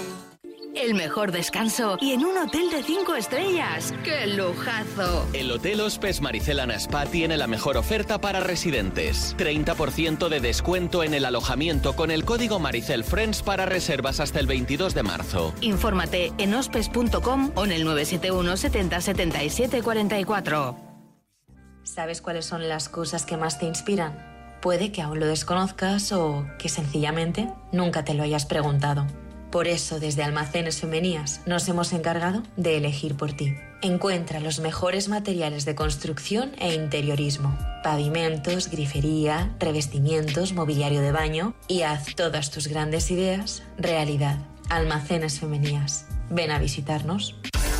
El 0.74 0.94
mejor 0.94 1.32
descanso 1.32 1.98
y 2.00 2.12
en 2.12 2.24
un 2.24 2.36
hotel 2.38 2.70
de 2.70 2.82
cinco 2.82 3.14
estrellas. 3.16 3.92
¡Qué 4.04 4.26
lujazo! 4.28 5.26
El 5.32 5.50
Hotel 5.50 5.80
Hospes 5.80 6.20
Maricelana 6.20 6.74
Spa 6.76 7.06
tiene 7.06 7.36
la 7.36 7.46
mejor 7.46 7.76
oferta 7.76 8.20
para 8.20 8.40
residentes. 8.40 9.36
30% 9.36 10.28
de 10.28 10.40
descuento 10.40 11.02
en 11.02 11.14
el 11.14 11.24
alojamiento 11.24 11.96
con 11.96 12.10
el 12.10 12.24
código 12.24 12.58
Maricel 12.60 13.04
Friends 13.04 13.42
para 13.42 13.66
reservas 13.66 14.20
hasta 14.20 14.38
el 14.38 14.46
22 14.46 14.94
de 14.94 15.02
marzo. 15.02 15.52
Infórmate 15.60 16.32
en 16.38 16.54
hospes.com 16.54 17.50
o 17.54 17.64
en 17.64 17.72
el 17.72 17.84
971 17.84 18.56
70 18.56 19.00
77 19.00 19.82
44. 19.82 20.76
¿Sabes 21.82 22.20
cuáles 22.22 22.46
son 22.46 22.68
las 22.68 22.88
cosas 22.88 23.24
que 23.24 23.36
más 23.36 23.58
te 23.58 23.66
inspiran? 23.66 24.58
Puede 24.62 24.92
que 24.92 25.02
aún 25.02 25.18
lo 25.18 25.26
desconozcas 25.26 26.12
o 26.12 26.46
que 26.58 26.68
sencillamente 26.68 27.48
nunca 27.72 28.04
te 28.04 28.14
lo 28.14 28.22
hayas 28.22 28.46
preguntado. 28.46 29.06
Por 29.50 29.66
eso, 29.66 29.98
desde 29.98 30.22
Almacenes 30.22 30.80
Femenías 30.80 31.40
nos 31.44 31.68
hemos 31.68 31.92
encargado 31.92 32.42
de 32.56 32.76
elegir 32.76 33.16
por 33.16 33.32
ti. 33.32 33.56
Encuentra 33.82 34.38
los 34.38 34.60
mejores 34.60 35.08
materiales 35.08 35.64
de 35.64 35.74
construcción 35.74 36.52
e 36.58 36.74
interiorismo, 36.74 37.58
pavimentos, 37.82 38.70
grifería, 38.70 39.54
revestimientos, 39.58 40.52
mobiliario 40.52 41.00
de 41.00 41.12
baño 41.12 41.54
y 41.66 41.82
haz 41.82 42.14
todas 42.14 42.50
tus 42.50 42.68
grandes 42.68 43.10
ideas 43.10 43.64
realidad. 43.76 44.38
Almacenes 44.68 45.40
Femenías. 45.40 46.06
Ven 46.30 46.52
a 46.52 46.60
visitarnos. 46.60 47.34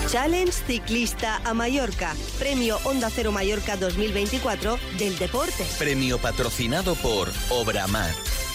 Challenge 0.09 0.51
Ciclista 0.51 1.41
a 1.45 1.55
Mallorca. 1.55 2.17
Premio 2.41 2.79
Onda 2.83 3.11
Cero 3.11 3.31
Mallorca 3.31 3.77
2024 3.77 4.77
del 4.99 5.17
deporte. 5.19 5.65
Premio 5.79 6.19
patrocinado 6.19 6.97
por 6.97 7.31
Obramat. 7.51 8.50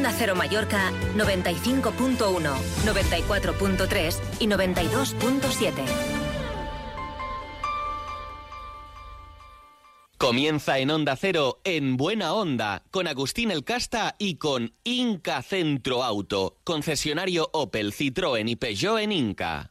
Onda 0.00 0.14
Cero 0.16 0.34
Mallorca 0.34 0.92
95.1, 1.14 2.16
94.3 2.86 4.18
y 4.38 4.46
92.7. 4.46 5.72
Comienza 10.16 10.78
en 10.78 10.90
Onda 10.90 11.16
Cero, 11.16 11.60
en 11.64 11.98
Buena 11.98 12.32
Onda, 12.32 12.82
con 12.90 13.08
Agustín 13.08 13.50
El 13.50 13.62
Casta 13.62 14.16
y 14.18 14.36
con 14.36 14.72
Inca 14.84 15.42
Centro 15.42 16.02
Auto, 16.02 16.56
concesionario 16.64 17.50
Opel, 17.52 17.92
Citroën 17.92 18.48
y 18.48 18.56
Peugeot 18.56 19.00
en 19.00 19.12
Inca. 19.12 19.70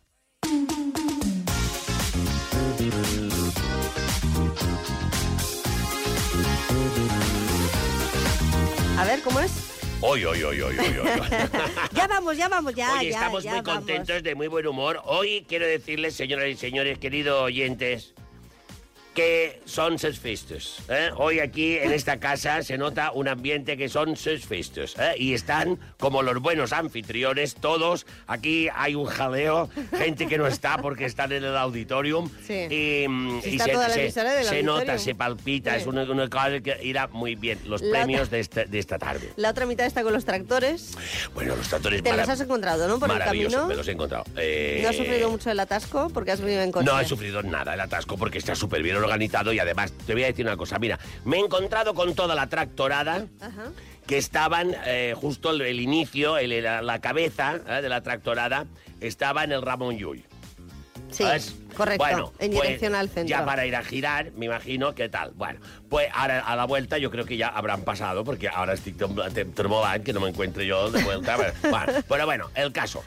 A 8.96 9.06
ver, 9.06 9.24
¿cómo 9.24 9.40
es? 9.40 9.79
Hoy, 10.02 10.24
hoy, 10.24 10.42
hoy, 10.44 10.62
hoy, 10.62 10.78
hoy. 10.78 10.88
Ya 11.94 12.08
vamos, 12.08 12.38
ya 12.38 12.48
vamos, 12.48 12.74
ya, 12.74 12.94
Hoy 12.94 13.10
ya, 13.10 13.18
estamos 13.18 13.44
ya 13.44 13.52
muy 13.52 13.62
vamos. 13.62 13.76
contentos, 13.84 14.24
de 14.24 14.34
muy 14.36 14.48
buen 14.48 14.66
humor. 14.66 15.02
Hoy 15.06 15.46
quiero 15.48 15.66
decirles, 15.68 16.16
señoras 16.16 16.48
y 16.48 16.56
señores, 16.56 16.98
queridos 17.00 17.42
oyentes, 17.42 18.14
que 19.14 19.62
son 19.66 20.00
ses 20.00 20.18
festes. 20.20 20.78
¿eh? 20.88 21.10
Hoy 21.18 21.40
aquí 21.40 21.76
en 21.78 21.92
esta 21.92 22.20
casa 22.20 22.62
se 22.64 22.78
nota 22.78 23.12
un 23.12 23.28
ambiente 23.28 23.76
que 23.76 23.90
son 23.90 24.16
ses 24.16 24.46
festes. 24.46 24.96
¿eh? 24.98 25.16
Y 25.18 25.34
están 25.34 25.78
como 26.00 26.22
los 26.22 26.40
buenos 26.40 26.72
anfitriones, 26.72 27.56
todos. 27.56 28.06
Aquí 28.28 28.70
hay 28.74 28.96
un 28.96 29.06
jaleo, 29.06 29.70
gente 29.98 30.28
que 30.28 30.38
no 30.38 30.48
está 30.48 30.78
porque 30.78 31.06
están 31.06 31.32
en 31.34 31.44
el 31.44 31.58
auditorium. 31.58 32.30
Sí. 32.46 32.54
Y, 32.70 33.08
mm, 33.10 33.40
y 33.44 33.50
Está 33.56 33.66
se, 33.66 33.72
toda 33.72 33.88
la 33.90 33.94
se- 33.94 34.12
se 34.12 34.22
auditorium. 34.22 34.66
nota, 34.66 34.98
se 34.98 35.16
palpita. 35.16 35.74
Sí. 35.76 35.82
Es 35.82 35.88
una, 35.88 36.04
una 36.04 36.30
cosa 36.30 36.62
que 36.62 36.78
irá 36.84 37.08
muy 37.08 37.36
bien. 37.36 37.60
Los 37.66 37.82
La 37.82 37.92
premios 38.00 38.30
de 38.30 38.40
esta, 38.40 38.64
de 38.66 38.80
esta 38.80 38.98
tarde. 39.00 39.34
La 39.36 39.50
otra 39.50 39.66
mitad 39.66 39.86
está 39.86 40.04
con 40.04 40.14
los 40.14 40.24
tractores. 40.24 40.96
Bueno, 41.34 41.56
los 41.56 41.68
tractores 41.68 42.04
Te 42.04 42.16
los 42.16 42.30
has 42.30 42.40
encontrado, 42.40 42.88
¿no? 42.88 43.00
Por 43.00 43.12
el 43.12 43.20
camino. 43.20 43.68
me 43.68 43.76
los 43.76 43.88
he 43.88 43.92
encontrado. 43.92 44.24
Eh, 44.38 44.80
¿No 44.84 44.90
has 44.90 44.96
sufrido 44.96 45.30
mucho 45.30 45.52
el 45.52 45.60
atasco? 45.60 46.10
Porque 46.14 46.32
has 46.32 46.40
venido 46.40 46.62
en 46.62 46.72
coche. 46.72 46.86
no 46.86 46.98
he 47.00 47.06
sufrido 47.06 47.44
nada 47.44 47.74
el 47.74 47.80
atasco 47.82 48.18
porque 48.18 48.38
está 48.38 48.56
súper 48.56 48.82
bien 48.84 48.96
organizado 49.04 49.54
y 49.54 49.60
además 49.60 49.92
te 50.06 50.14
voy 50.14 50.24
a 50.24 50.28
decir 50.28 50.46
una 50.46 50.58
cosa. 50.58 50.80
Mira, 50.80 51.00
me 51.26 51.38
he 51.38 51.40
encontrado 51.40 51.94
con 51.94 52.14
toda 52.16 52.36
la 52.36 52.48
tractorada 52.48 53.26
Ajá. 53.42 53.72
que 54.08 54.18
estaban 54.18 54.76
eh, 54.86 55.14
justo 55.16 55.52
el, 55.52 55.62
el 55.62 55.80
inicio, 55.80 56.38
el- 56.38 56.64
la, 56.64 56.82
la 56.82 57.00
cabeza 57.00 57.60
eh, 57.68 57.82
de 57.82 57.90
la 57.90 58.02
tractorada 58.02 58.66
estaba 59.02 59.44
en 59.44 59.52
el 59.52 59.62
Ramón 59.62 59.98
Llull. 59.98 60.24
Sí, 61.12 61.24
¿Sabes? 61.24 61.56
correcto. 61.76 62.04
Bueno, 62.04 62.34
en 62.38 62.52
pues, 62.52 62.62
dirección 62.64 62.94
al 62.94 63.10
centro. 63.10 63.30
Ya 63.30 63.44
para 63.44 63.66
ir 63.66 63.76
a 63.76 63.84
girar, 63.84 64.32
me 64.36 64.46
imagino 64.46 64.94
que 64.94 65.10
tal. 65.10 65.32
Bueno, 65.32 65.60
pues 65.90 66.08
ahora 66.14 66.42
a 66.42 66.56
la 66.56 66.66
vuelta 66.66 67.00
yo 67.00 67.10
creo 67.10 67.26
que 67.26 67.36
ya 67.36 67.48
habrán 67.48 67.82
pasado, 67.82 68.24
porque 68.24 68.48
ahora 68.48 68.74
estoy 68.74 68.94
tremolando, 68.94 70.04
que 70.04 70.14
no 70.14 70.20
me 70.20 70.30
encuentro 70.30 70.62
yo 70.62 70.92
de 70.92 71.02
vuelta. 71.04 71.36
bueno, 71.64 71.94
pero 72.08 72.26
bueno, 72.28 72.50
el 72.54 72.72
caso 72.72 73.04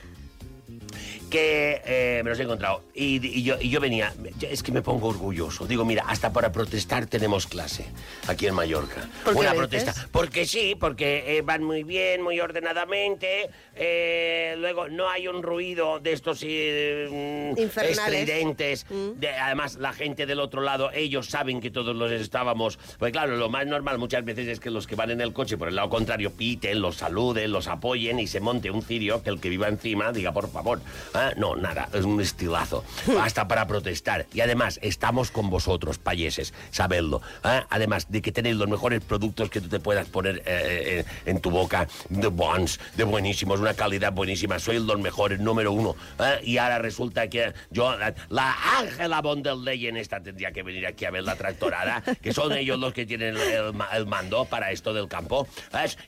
que 1.33 1.81
eh, 1.87 2.21
me 2.23 2.29
los 2.31 2.39
he 2.39 2.43
encontrado. 2.43 2.83
Y, 2.95 3.27
y 3.27 3.43
yo, 3.43 3.57
y 3.59 3.71
yo 3.71 3.81
venía, 3.81 4.13
es 4.43 4.63
que 4.63 4.71
me 4.71 4.83
pongo 4.83 5.09
orgulloso. 5.09 5.67
Digo, 5.67 5.83
mira, 5.87 6.05
hasta 6.07 6.31
para 6.31 6.53
protestar 6.53 7.07
tenemos 7.07 7.47
clase 7.47 7.87
aquí 8.29 8.47
en 8.47 8.55
Mallorca. 8.55 9.09
¿Por 9.25 9.33
qué 9.33 9.41
Una 9.41 9.55
protesta. 9.55 9.93
dices? 9.93 10.09
Porque 10.13 10.45
sí, 10.45 10.77
porque 10.79 11.39
eh, 11.39 11.41
van 11.43 11.65
muy 11.65 11.85
bien, 11.85 12.21
muy 12.23 12.39
ordenadamente. 12.39 13.49
eh, 13.75 14.55
luego 14.59 14.89
no 14.89 15.09
hay 15.09 15.27
un 15.27 15.43
ruido 15.43 15.99
de 16.01 16.13
estos 16.13 16.41
eh, 16.43 17.55
mm, 17.57 17.59
estridentes. 17.81 18.85
De- 19.17 19.31
además, 19.31 19.77
la 19.77 19.95
gente 19.95 20.27
del 20.27 20.39
otro 20.39 20.61
lado, 20.61 20.91
ellos 20.93 21.29
saben 21.29 21.61
que 21.63 21.71
todos 21.71 21.97
los 21.97 22.13
estábamos. 22.13 22.79
Pues 22.99 23.11
claro, 23.13 23.37
lo 23.39 23.49
más 23.49 23.67
normal 23.67 23.97
muchas 23.99 24.23
veces 24.25 24.47
es 24.49 24.61
que 24.61 24.69
los 24.71 24.87
que 24.87 24.97
van 24.97 25.11
en 25.11 25.23
el 25.23 25.33
coche 25.33 25.57
por 25.57 25.69
el 25.69 25.77
lado 25.77 25.89
contrario 25.89 26.33
piten, 26.33 26.83
los 26.83 26.97
saluden, 26.97 27.51
los 27.53 27.69
apoyen 27.69 28.19
y 28.19 28.27
se 28.27 28.41
monte 28.41 28.71
un 28.71 28.83
cirio 28.83 29.23
que 29.23 29.31
el 29.31 29.41
que 29.41 29.49
viva 29.49 29.69
encima 29.69 30.13
diga, 30.13 30.33
por 30.33 30.51
favor. 30.51 30.81
¿eh? 31.15 31.22
No, 31.37 31.57
nada, 31.57 31.89
es 31.93 32.05
un 32.05 32.21
estilazo. 32.21 32.85
Hasta 33.21 33.49
para 33.49 33.67
protestar. 33.67 34.27
Y 34.33 34.41
además, 34.41 34.79
estamos 34.83 35.31
con 35.31 35.51
vosotros, 35.51 35.99
payeses, 35.99 36.53
sabedlo. 36.71 37.21
¿eh? 37.45 37.63
Además 37.71 38.11
de 38.11 38.23
que 38.23 38.33
tenéis 38.33 38.57
los 38.57 38.69
mejores 38.69 39.01
productos 39.03 39.51
que 39.51 39.61
tú 39.61 39.69
te 39.69 39.81
puedas 39.81 40.09
poner 40.09 40.39
eh, 40.39 40.43
eh, 40.47 41.05
en 41.27 41.41
tu 41.41 41.51
boca, 41.51 41.89
de 42.09 42.29
bons, 42.29 42.81
de 42.97 43.05
buenísimos, 43.05 43.61
una 43.61 43.75
calidad 43.75 44.13
buenísima. 44.13 44.59
Sois 44.59 44.81
los 44.81 44.99
mejores, 45.01 45.41
número 45.41 45.73
uno. 45.73 45.97
¿eh? 46.19 46.41
Y 46.45 46.59
ahora 46.59 46.79
resulta 46.79 47.29
que 47.29 47.53
yo, 47.71 47.97
la- 47.97 48.15
la 48.29 48.57
Ángela 48.79 49.21
von 49.21 49.43
der 49.43 49.57
Leyen 49.57 49.97
esta 49.97 50.23
tendría 50.23 50.53
que 50.53 50.63
venir 50.63 50.87
aquí 50.87 51.05
a 51.05 51.11
ver 51.11 51.23
la 51.25 51.37
tractorada, 51.37 52.03
que 52.21 52.33
son 52.33 52.53
ellos 52.57 52.79
los 52.79 52.93
que 52.93 53.07
tienen 53.07 53.37
el, 53.37 53.73
ma- 53.73 53.89
el 53.93 54.07
mando 54.07 54.45
para 54.45 54.71
esto 54.71 54.93
del 54.95 55.09
campo. 55.09 55.47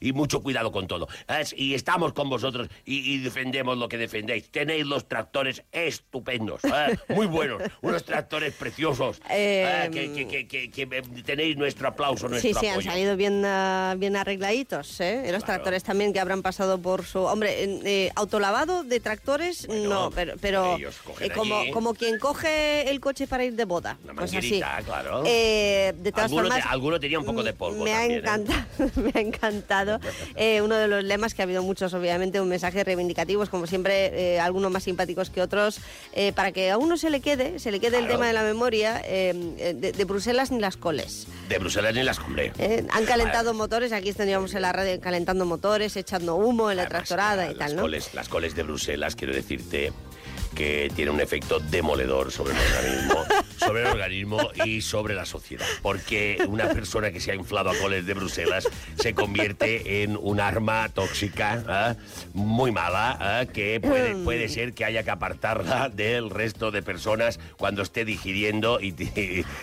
Y 0.00 0.12
mucho 0.12 0.42
cuidado 0.42 0.72
con 0.72 0.86
todo. 0.86 1.08
Y 1.56 1.74
estamos 1.74 2.12
con 2.12 2.28
vosotros 2.28 2.68
y, 2.84 3.14
y 3.14 3.18
defendemos 3.18 3.76
lo 3.78 3.88
que 3.88 3.96
defendéis. 3.98 4.50
Tenéis 4.50 4.86
los 4.86 5.03
tractores 5.06 5.62
estupendos, 5.72 6.60
¿eh? 6.64 6.96
muy 7.08 7.26
buenos, 7.26 7.62
unos 7.82 8.04
tractores 8.04 8.54
preciosos. 8.54 9.18
¿eh? 9.30 9.86
Eh, 9.86 9.90
Que, 9.92 10.26
que- 10.26 10.46
que- 10.48 10.70
que- 10.70 11.02
tenéis 11.24 11.56
nuestro 11.56 11.88
aplauso, 11.88 12.28
nuestro 12.28 12.48
Sí, 12.52 12.56
sí, 12.58 12.66
han 12.66 12.72
apoyo. 12.74 12.90
salido 12.90 13.16
bien, 13.16 13.42
ah, 13.44 13.94
bien 13.96 14.16
arregladitos, 14.16 15.00
¿eh? 15.00 15.28
Los 15.32 15.44
tractores 15.44 15.82
también 15.82 16.12
que 16.12 16.20
habrán 16.20 16.42
pasado 16.42 16.78
por 16.78 17.04
su... 17.04 17.20
Hombre, 17.20 17.54
eh, 17.84 18.10
autolavado 18.14 18.84
de 18.84 19.00
tractores, 19.00 19.68
no, 19.68 20.10
pero, 20.10 20.34
pero 20.40 20.76
eh, 21.20 21.30
como, 21.34 21.62
como 21.72 21.94
quien 21.94 22.18
coge 22.18 22.88
el 22.90 23.00
coche 23.00 23.26
para 23.26 23.44
ir 23.44 23.54
de 23.54 23.64
boda. 23.64 23.98
Una 24.04 24.14
pues 24.14 24.34
así. 24.34 24.60
claro. 24.84 25.22
Eh, 25.26 25.92
de 25.96 26.12
todas 26.12 26.26
alguno, 26.26 26.44
te- 26.44 26.50
formas, 26.50 26.66
alguno 26.72 27.00
tenía 27.00 27.18
un 27.18 27.24
poco 27.24 27.42
de 27.42 27.52
polvo 27.52 27.84
me 27.84 27.92
ha, 27.94 27.98
también, 28.00 28.12
¿eh? 28.12 28.18
encantado, 28.20 28.90
me 29.02 29.12
ha 29.14 29.20
encantado 29.20 30.00
uno 30.64 30.76
de 30.76 30.88
los 30.88 31.04
lemas 31.04 31.34
que 31.34 31.42
ha 31.42 31.44
habido 31.44 31.62
muchos, 31.62 31.92
obviamente, 31.94 32.40
un 32.40 32.48
mensaje 32.48 32.82
reivindicativos, 32.84 33.48
como 33.48 33.66
siempre, 33.66 34.34
eh, 34.34 34.40
algunos 34.40 34.70
más 34.84 34.94
simpáticos 34.94 35.30
que 35.30 35.40
otros, 35.40 35.80
eh, 36.12 36.32
para 36.32 36.52
que 36.52 36.70
a 36.70 36.78
uno 36.78 36.96
se 36.96 37.10
le 37.10 37.20
quede, 37.20 37.58
se 37.58 37.70
le 37.70 37.80
quede 37.80 37.98
el 37.98 38.06
tema 38.06 38.26
de 38.26 38.32
la 38.32 38.42
memoria, 38.42 39.00
eh, 39.04 39.74
de, 39.74 39.92
de 39.92 40.04
Bruselas 40.04 40.50
ni 40.50 40.60
las 40.60 40.76
coles. 40.76 41.26
De 41.48 41.58
Bruselas 41.58 41.94
ni 41.94 42.02
las 42.02 42.20
compré. 42.20 42.52
Eh, 42.58 42.86
han 42.90 43.04
calentado 43.06 43.54
motores, 43.54 43.92
aquí 43.92 44.12
tendríamos 44.12 44.54
en 44.54 44.62
la 44.62 44.72
radio 44.72 45.00
calentando 45.00 45.46
motores, 45.46 45.96
echando 45.96 46.36
humo 46.36 46.70
en 46.70 46.76
la 46.76 46.88
tractorada 46.88 47.46
y 47.46 47.54
Las 47.54 47.58
tal, 47.58 47.76
¿no? 47.76 47.82
coles, 47.82 48.12
las 48.14 48.28
coles 48.28 48.54
de 48.54 48.62
Bruselas, 48.62 49.16
quiero 49.16 49.34
decirte 49.34 49.92
que 50.54 50.90
tiene 50.94 51.10
un 51.10 51.20
efecto 51.20 51.58
demoledor 51.60 52.30
sobre 52.32 52.54
el 52.54 52.58
organismo, 52.60 53.24
sobre 53.58 53.80
el 53.82 53.86
organismo 53.88 54.50
y 54.64 54.80
sobre 54.82 55.14
la 55.14 55.24
sociedad. 55.26 55.66
Porque 55.82 56.38
una 56.48 56.68
persona 56.70 57.10
que 57.10 57.20
se 57.20 57.32
ha 57.32 57.34
inflado 57.34 57.70
a 57.70 57.76
coles 57.78 58.06
de 58.06 58.14
Bruselas 58.14 58.68
se 58.98 59.14
convierte 59.14 60.02
en 60.02 60.16
un 60.16 60.40
arma 60.40 60.88
tóxica 60.90 61.62
¿ah? 61.68 61.96
muy 62.32 62.70
mala 62.72 63.16
¿ah? 63.20 63.46
que 63.46 63.80
puede, 63.80 64.14
Mm. 64.14 64.24
puede 64.24 64.48
ser 64.48 64.74
que 64.74 64.84
haya 64.84 65.02
que 65.02 65.10
apartarla 65.10 65.88
del 65.88 66.30
resto 66.30 66.70
de 66.70 66.82
personas 66.82 67.40
cuando 67.56 67.82
esté 67.82 68.04
digiriendo 68.04 68.80
y, 68.80 68.94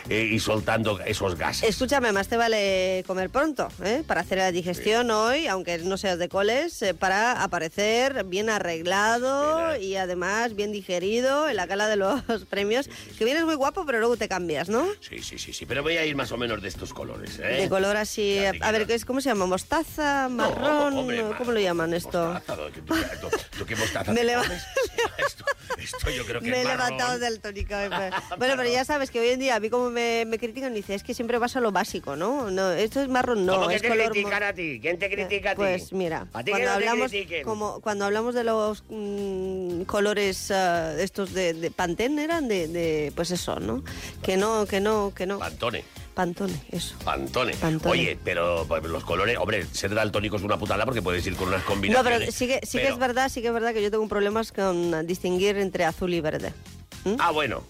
y- 0.09 0.13
y 0.13 0.39
soltando 0.39 0.99
esos 1.01 1.35
gases. 1.37 1.69
Escúchame, 1.69 2.11
más 2.11 2.27
te 2.27 2.37
vale 2.37 3.03
comer 3.07 3.29
pronto, 3.29 3.67
¿eh? 3.83 4.03
Para 4.05 4.21
hacer 4.21 4.39
la 4.39 4.51
digestión 4.51 5.09
hoy, 5.11 5.47
aunque 5.47 5.77
no 5.79 5.97
seas 5.97 6.17
de 6.19 6.27
coles, 6.27 6.81
eh, 6.81 6.93
para 6.93 7.43
aparecer 7.43 8.23
bien 8.25 8.49
arreglado 8.49 9.77
y 9.77 9.95
además 9.95 10.55
bien 10.55 10.71
digerido 10.71 10.80
en 10.87 11.55
la 11.55 11.65
gala 11.65 11.87
de 11.87 11.95
los 11.95 12.21
premios, 12.49 12.89
que 13.17 13.25
vienes 13.25 13.43
muy 13.45 13.55
guapo, 13.55 13.85
pero 13.85 13.99
luego 13.99 14.17
te 14.17 14.27
cambias, 14.27 14.69
¿no? 14.69 14.87
Sí, 14.99 15.19
sí, 15.19 15.37
sí, 15.37 15.53
sí, 15.53 15.65
pero 15.65 15.83
voy 15.83 15.97
a 15.97 16.05
ir 16.05 16.15
más 16.15 16.31
o 16.31 16.37
menos 16.37 16.61
de 16.61 16.67
estos 16.67 16.93
colores. 16.93 17.39
¿eh? 17.39 17.61
De 17.61 17.69
color 17.69 17.97
así, 17.97 18.39
a 18.61 18.71
ver, 18.71 18.87
¿qué 18.87 18.95
es, 18.95 19.05
¿cómo 19.05 19.21
se 19.21 19.29
llama? 19.29 19.45
¿Mostaza? 19.45 20.27
¿Marrón? 20.29 20.97
hombre, 20.97 21.23
¿Cómo 21.37 21.51
lo 21.51 21.59
llaman 21.59 21.93
esto? 21.93 22.33
Mostaza, 22.33 22.55
¿tú, 23.21 23.27
tú- 23.57 23.65
qué 23.65 23.75
mostaza 23.75 24.11
Me 24.13 24.23
leva- 24.23 24.43
esto, 25.17 25.45
esto 25.77 26.09
yo 26.09 26.25
creo 26.25 26.41
que 26.41 26.49
Me 26.49 26.61
he 26.61 26.65
levantado 26.65 27.19
del 27.19 27.39
tónico. 27.39 27.73
eh. 27.75 27.89
Bueno, 28.37 28.55
pero 28.57 28.69
ya 28.69 28.85
sabes 28.85 29.11
que 29.11 29.19
hoy 29.19 29.29
en 29.29 29.39
día 29.39 29.55
a 29.55 29.59
mí 29.59 29.69
como 29.69 29.89
me, 29.89 30.25
me 30.25 30.37
critican, 30.37 30.73
dice, 30.73 30.95
es 30.95 31.03
que 31.03 31.13
siempre 31.13 31.37
vas 31.37 31.55
a 31.55 31.61
lo 31.61 31.71
básico, 31.71 32.15
¿no? 32.15 32.49
no 32.51 32.71
esto 32.71 33.01
es 33.01 33.07
marrón, 33.07 33.45
no, 33.45 33.53
¿Cómo 33.53 33.67
que 33.69 33.75
es 33.75 33.81
te 33.81 33.87
color... 33.89 34.11
critican 34.11 34.43
a 34.43 34.53
ti? 34.53 34.79
¿Quién 34.81 34.97
te 34.99 35.09
critica 35.09 35.51
a 35.51 35.53
ti? 35.53 35.57
Pues 35.57 35.93
mira, 35.93 36.27
¿A 36.33 36.39
ti 36.43 36.45
que 36.45 36.51
cuando 36.51 36.67
no 36.67 36.73
hablamos, 36.75 37.11
como, 37.45 37.81
cuando 37.81 38.05
hablamos 38.05 38.35
de 38.35 38.43
los 38.43 38.83
mm, 38.89 39.81
colores 39.83 40.51
ah, 40.71 40.93
estos 40.99 41.33
de, 41.33 41.53
de 41.53 41.71
Pantene 41.71 42.23
eran 42.23 42.47
de, 42.47 42.67
de, 42.67 43.11
pues 43.15 43.31
eso, 43.31 43.59
¿no? 43.59 43.83
Que 44.23 44.37
no, 44.37 44.65
que 44.65 44.79
no, 44.79 45.11
que 45.15 45.25
no. 45.25 45.39
Pantone. 45.39 45.83
Pantone, 46.13 46.61
eso. 46.71 46.95
Pantone. 47.05 47.53
Pantone. 47.53 47.91
Oye, 47.91 48.19
pero 48.23 48.65
pues, 48.67 48.83
los 48.83 49.03
colores, 49.05 49.37
hombre, 49.37 49.65
ser 49.71 49.95
daltónico 49.95 50.35
es 50.35 50.43
una 50.43 50.57
putada 50.57 50.83
porque 50.85 51.01
puedes 51.01 51.25
ir 51.25 51.35
con 51.35 51.47
unas 51.47 51.61
No, 51.61 51.67
combinaciones. 51.67 52.19
pero 52.19 52.31
sí 52.31 52.47
que, 52.47 52.59
sí 52.65 52.79
que 52.79 52.89
es 52.89 52.97
verdad, 52.97 53.29
sí 53.29 53.41
que 53.41 53.47
es 53.47 53.53
verdad 53.53 53.73
que 53.73 53.81
yo 53.81 53.89
tengo 53.91 54.07
problemas 54.09 54.51
con 54.51 55.07
distinguir 55.07 55.57
entre 55.57 55.85
azul 55.85 56.13
y 56.13 56.19
verde. 56.19 56.53
Ah, 57.17 57.31
bueno. 57.31 57.63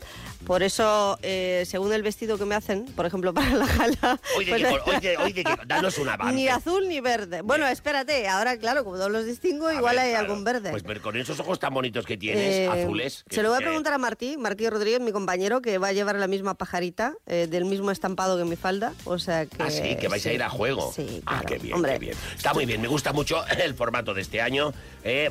Por 0.45 0.63
eso, 0.63 1.17
eh, 1.21 1.63
según 1.65 1.93
el 1.93 2.01
vestido 2.03 2.37
que 2.37 2.45
me 2.45 2.55
hacen, 2.55 2.85
por 2.95 3.05
ejemplo, 3.05 3.33
para 3.33 3.51
la 3.55 3.65
gala... 3.67 4.19
Hoy 4.37 4.45
de, 4.45 4.51
pues- 4.51 4.67
col- 4.67 4.81
hoy 4.85 4.99
de- 4.99 5.17
hoy 5.17 5.33
de 5.33 5.43
qué- 5.43 5.55
danos 5.65 5.97
un 5.97 6.09
avance. 6.09 6.35
Ni 6.35 6.47
azul 6.47 6.87
ni 6.89 6.99
verde. 6.99 7.41
Bueno, 7.41 7.67
espérate, 7.67 8.27
ahora 8.27 8.57
claro, 8.57 8.83
como 8.83 8.97
no 8.97 9.07
los 9.09 9.25
distingo, 9.25 9.71
igual 9.71 9.97
hay 9.99 10.13
algún 10.13 10.43
verde. 10.43 10.71
Pues 10.71 10.83
pero 10.83 11.01
con 11.01 11.15
esos 11.15 11.39
ojos 11.39 11.59
tan 11.59 11.73
bonitos 11.73 12.05
que 12.05 12.17
tienes, 12.17 12.43
Eh, 12.53 12.67
azules. 12.67 13.23
que- 13.29 13.35
Se 13.35 13.43
lo 13.43 13.49
voy 13.49 13.57
a 13.57 13.59
que- 13.59 13.65
preguntar 13.65 13.93
a 13.93 13.97
Martí, 13.97 14.35
Martí 14.37 14.69
Rodríguez, 14.69 14.99
mi 14.99 15.11
compañero, 15.11 15.61
que 15.61 15.77
va 15.77 15.89
a 15.89 15.93
llevar 15.93 16.15
la 16.15 16.27
misma 16.27 16.55
pajarita, 16.55 17.13
eh, 17.27 17.47
del 17.49 17.65
mismo 17.65 17.91
estampado 17.91 18.37
que 18.37 18.43
mi 18.45 18.55
falda. 18.55 18.93
O 19.05 19.19
sea 19.19 19.45
que. 19.45 19.61
Ah, 19.61 19.69
sí, 19.69 19.95
que 19.99 20.07
vais 20.07 20.25
a 20.25 20.33
ir 20.33 20.43
a 20.43 20.49
juego. 20.49 20.91
Sí, 20.93 21.21
Ah, 21.25 21.43
qué 21.47 21.57
bien, 21.59 21.75
Hombre, 21.75 21.93
qué 21.93 21.99
bien. 21.99 22.15
Está 22.35 22.53
muy 22.53 22.65
bien, 22.65 22.81
me 22.81 22.87
gusta 22.87 23.13
mucho 23.13 23.43
el 23.63 23.73
formato 23.75 24.13
de 24.13 24.21
este 24.21 24.41
año. 24.41 24.73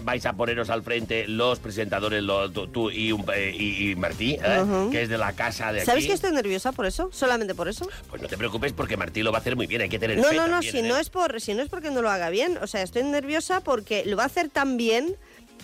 Vais 0.02 0.24
a 0.26 0.32
poneros 0.32 0.70
al 0.70 0.82
frente 0.82 1.26
los 1.28 1.58
presentadores, 1.58 2.22
tú, 2.72 2.90
y, 2.90 3.12
un- 3.12 3.24
y- 3.36 3.90
y 3.90 3.96
Martí, 3.96 4.38
que 4.90 4.99
es 5.02 5.08
de 5.08 5.18
la 5.18 5.32
casa 5.32 5.72
de 5.72 5.80
aquí. 5.80 5.86
¿Sabes 5.86 6.06
que 6.06 6.12
estoy 6.12 6.32
nerviosa 6.32 6.72
por 6.72 6.86
eso? 6.86 7.10
¿Solamente 7.12 7.54
por 7.54 7.68
eso? 7.68 7.88
Pues 8.08 8.20
no 8.22 8.28
te 8.28 8.36
preocupes 8.36 8.72
porque 8.72 8.96
Martí 8.96 9.22
lo 9.22 9.32
va 9.32 9.38
a 9.38 9.40
hacer 9.40 9.56
muy 9.56 9.66
bien, 9.66 9.82
hay 9.82 9.88
que 9.88 9.98
tener 9.98 10.16
No, 10.18 10.24
fe 10.24 10.36
no, 10.36 10.46
no, 10.46 10.52
también, 10.54 10.72
si 10.72 10.78
¿eh? 10.78 10.82
no, 10.82 10.96
es 10.96 11.10
por, 11.10 11.40
si 11.40 11.54
no 11.54 11.62
es 11.62 11.68
porque 11.68 11.90
no 11.90 12.02
lo 12.02 12.10
haga 12.10 12.30
bien. 12.30 12.58
O 12.62 12.66
sea, 12.66 12.82
estoy 12.82 13.02
nerviosa 13.04 13.60
porque 13.60 14.04
lo 14.04 14.16
va 14.16 14.24
a 14.24 14.26
hacer 14.26 14.48
tan 14.48 14.76
bien 14.76 15.16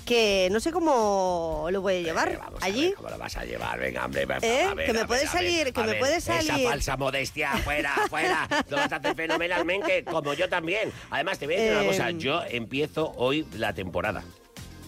que 0.05 0.49
no 0.53 0.61
sé 0.61 0.71
cómo 0.71 1.67
lo 1.73 1.81
voy 1.81 1.97
a 1.97 2.01
llevar 2.01 2.41
allí. 2.61 2.93
¿Cómo 2.97 3.09
lo 3.11 3.19
vas 3.19 3.37
a 3.37 3.45
llevar? 3.45 3.81
Venga, 3.81 4.05
hombre, 4.05 4.25
va- 4.25 4.39
¿Eh? 4.41 4.63
a 4.63 4.75
ver, 4.75 4.87
Que 4.87 4.93
me 4.93 5.01
a 5.01 5.07
puede 5.09 5.23
ver, 5.23 5.29
salir, 5.31 5.73
que 5.73 5.81
a 5.81 5.83
me 5.85 5.91
ver, 5.91 5.99
puede 5.99 6.17
Esa 6.19 6.41
salir. 6.43 6.69
falsa 6.69 6.97
modestia, 6.97 7.51
fuera, 7.65 7.93
fuera. 8.09 8.47
Lo 8.69 8.77
vas 8.77 8.93
a 8.93 8.97
hacer 8.97 9.17
fenomenalmente, 9.17 10.05
como 10.05 10.33
yo 10.35 10.49
también. 10.49 10.93
Además, 11.11 11.39
te 11.41 11.47
voy 11.47 11.57
a 11.57 11.59
decir 11.59 11.73
una 11.73 11.83
Eh, 11.83 11.87
cosa. 11.89 12.11
Yo 12.13 12.41
empiezo 12.49 13.13
hoy 13.17 13.47
la 13.55 13.73
temporada. 13.75 14.23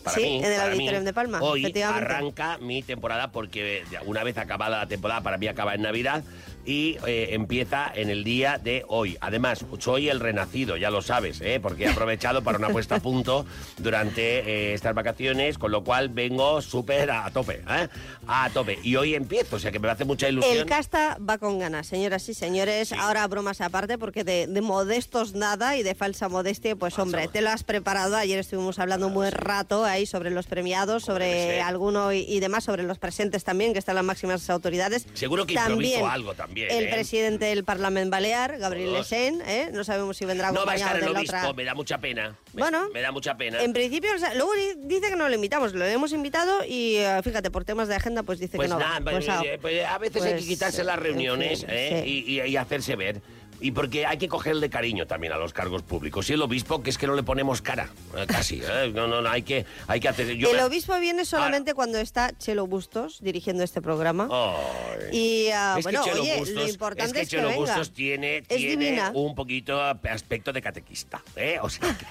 Para 0.08 0.20
Sí, 0.20 0.28
mí, 0.28 0.44
en 0.44 0.52
el 0.52 0.60
Auditorium 0.60 1.04
de 1.04 1.12
Palma, 1.12 1.40
Hoy 1.42 1.72
arranca 1.82 2.58
mi 2.58 2.82
temporada 2.82 3.30
porque 3.30 3.84
una 4.06 4.24
vez 4.24 4.38
acabada 4.38 4.78
la 4.78 4.86
temporada, 4.86 5.20
para 5.22 5.38
mí 5.38 5.46
acaba 5.46 5.74
en 5.74 5.82
Navidad 5.82 6.22
y 6.64 6.96
eh, 7.06 7.28
empieza 7.32 7.90
en 7.94 8.10
el 8.10 8.24
día 8.24 8.58
de 8.58 8.84
hoy. 8.88 9.16
Además, 9.20 9.64
soy 9.78 10.08
el 10.08 10.20
renacido, 10.20 10.76
ya 10.76 10.90
lo 10.90 11.02
sabes, 11.02 11.40
¿eh? 11.40 11.60
porque 11.60 11.84
he 11.84 11.88
aprovechado 11.88 12.42
para 12.42 12.58
una 12.58 12.68
puesta 12.68 12.96
a 12.96 13.00
punto 13.00 13.46
durante 13.78 14.40
eh, 14.40 14.74
estas 14.74 14.94
vacaciones, 14.94 15.58
con 15.58 15.70
lo 15.70 15.84
cual 15.84 16.08
vengo 16.08 16.60
súper 16.62 17.10
a 17.10 17.30
tope, 17.30 17.62
¿eh? 17.68 17.88
a 18.26 18.50
tope. 18.50 18.78
Y 18.82 18.96
hoy 18.96 19.14
empiezo, 19.14 19.56
o 19.56 19.58
sea 19.58 19.72
que 19.72 19.78
me 19.78 19.88
hace 19.88 20.04
mucha 20.04 20.28
ilusión. 20.28 20.56
El 20.56 20.66
casta 20.66 21.18
va 21.18 21.38
con 21.38 21.58
ganas, 21.58 21.86
señoras 21.86 22.28
y 22.28 22.34
señores. 22.34 22.92
Ahora 22.92 23.26
bromas 23.26 23.60
aparte, 23.60 23.98
porque 23.98 24.24
de, 24.24 24.46
de 24.46 24.60
modestos 24.60 25.34
nada 25.34 25.76
y 25.76 25.82
de 25.82 25.94
falsa 25.94 26.28
modestia, 26.28 26.76
pues 26.76 26.98
hombre, 26.98 27.28
te 27.28 27.40
lo 27.40 27.50
has 27.50 27.64
preparado. 27.64 28.16
Ayer 28.16 28.38
estuvimos 28.38 28.78
hablando 28.78 29.06
un 29.06 29.14
buen 29.14 29.32
rato 29.32 29.84
ahí 29.84 30.06
sobre 30.06 30.30
los 30.30 30.46
premiados, 30.46 31.04
sobre 31.04 31.60
alguno 31.60 32.12
y, 32.12 32.20
y 32.20 32.40
demás, 32.40 32.64
sobre 32.64 32.82
los 32.82 32.98
presentes 32.98 33.44
también, 33.44 33.72
que 33.72 33.78
están 33.78 33.94
las 33.94 34.04
máximas 34.04 34.48
autoridades. 34.50 35.06
Seguro 35.14 35.46
que 35.46 35.54
también 35.54 35.92
improviso 35.92 36.08
algo 36.08 36.34
también. 36.48 36.70
El 36.70 36.84
¿eh? 36.84 36.90
presidente 36.90 37.44
del 37.46 37.64
Parlamento 37.64 38.10
Balear, 38.10 38.58
Gabriel 38.58 38.90
Todos. 38.90 39.10
Lesen, 39.10 39.40
¿eh? 39.46 39.70
no 39.72 39.84
sabemos 39.84 40.16
si 40.16 40.24
vendrá 40.24 40.50
No 40.52 40.64
va 40.64 40.72
a 40.72 40.76
estar 40.76 40.96
el 40.96 41.08
obispo, 41.08 41.36
otra. 41.36 41.52
me 41.52 41.64
da 41.64 41.74
mucha 41.74 41.98
pena. 41.98 42.36
Me- 42.52 42.62
Bueno, 42.62 42.88
me 42.92 43.00
da 43.00 43.12
mucha 43.12 43.36
pena. 43.36 43.62
En 43.62 43.72
principio, 43.72 44.10
o 44.14 44.18
sea, 44.18 44.34
luego 44.34 44.52
di- 44.54 44.80
dice 44.88 45.08
que 45.10 45.16
no 45.16 45.28
lo 45.28 45.34
invitamos, 45.34 45.72
lo 45.74 45.84
hemos 45.84 46.12
invitado 46.12 46.64
y 46.66 46.96
eh, 46.96 47.20
fíjate, 47.22 47.50
por 47.50 47.64
temas 47.64 47.88
de 47.88 47.94
agenda, 47.94 48.22
pues 48.22 48.38
dice 48.38 48.56
Pues 48.56 48.68
que 48.68 48.74
no. 48.74 48.80
va. 48.80 48.98
nada, 48.98 49.00
Pues, 49.02 49.14
pues, 49.26 49.28
ah, 49.28 49.42
eh, 49.44 49.58
pues, 49.60 49.84
a 49.86 49.98
veces 49.98 50.22
hay 50.22 50.28
que 50.30 50.34
pues, 50.36 50.46
quitarse 50.46 50.84
las 50.84 50.96
en 50.98 51.04
reuniones 51.04 51.60
fin, 51.60 51.68
sí. 51.70 52.24
y, 52.26 52.40
y- 52.40 52.42
y 52.48 52.56
hacerse 52.56 52.96
ver. 52.96 53.20
Y 53.60 53.72
porque 53.72 54.06
hay 54.06 54.18
que 54.18 54.28
cogerle 54.28 54.70
cariño 54.70 55.06
también 55.06 55.32
a 55.32 55.36
los 55.36 55.52
cargos 55.52 55.82
públicos. 55.82 56.28
Y 56.30 56.34
el 56.34 56.42
obispo, 56.42 56.82
que 56.82 56.90
es 56.90 56.98
que 56.98 57.06
no 57.06 57.14
le 57.14 57.22
ponemos 57.24 57.60
cara, 57.60 57.88
eh, 58.16 58.24
casi. 58.26 58.60
¿eh? 58.62 58.92
No, 58.94 59.06
no, 59.08 59.20
no, 59.20 59.28
hay 59.28 59.42
que, 59.42 59.66
hay 59.88 59.98
que 60.00 60.08
hacer... 60.08 60.28
yo 60.36 60.50
el 60.50 60.56
me- 60.58 60.64
obispo 60.64 60.98
viene 61.00 61.24
solamente 61.24 61.74
cuando 61.74 61.98
está 61.98 62.36
Chelo 62.38 62.66
Bustos 62.66 63.18
dirigiendo 63.20 63.64
este 63.64 63.82
programa. 63.82 64.28
Ay. 64.30 65.16
Y 65.16 65.48
ah, 65.50 65.74
Es 65.78 65.84
que 65.86 65.92
bueno, 65.92 66.04
Chelo 66.04 66.22
oye, 66.22 66.38
Bustos- 66.38 66.54
lo 66.54 66.68
importante 66.68 67.12
que 67.12 67.20
es 67.22 67.28
que, 67.28 67.36
Chelo 67.36 67.48
venga. 67.48 67.60
Bustos 67.60 67.90
tiene, 67.92 68.36
Es 68.38 68.46
tiene 68.48 68.84
divina. 68.84 69.10
un 69.14 69.34
poquito 69.34 69.80
aspecto 69.82 70.52
de 70.52 70.62
catequista. 70.62 71.22
¿eh? 71.36 71.58
O 71.60 71.68
sea, 71.68 71.96
que- 71.98 72.06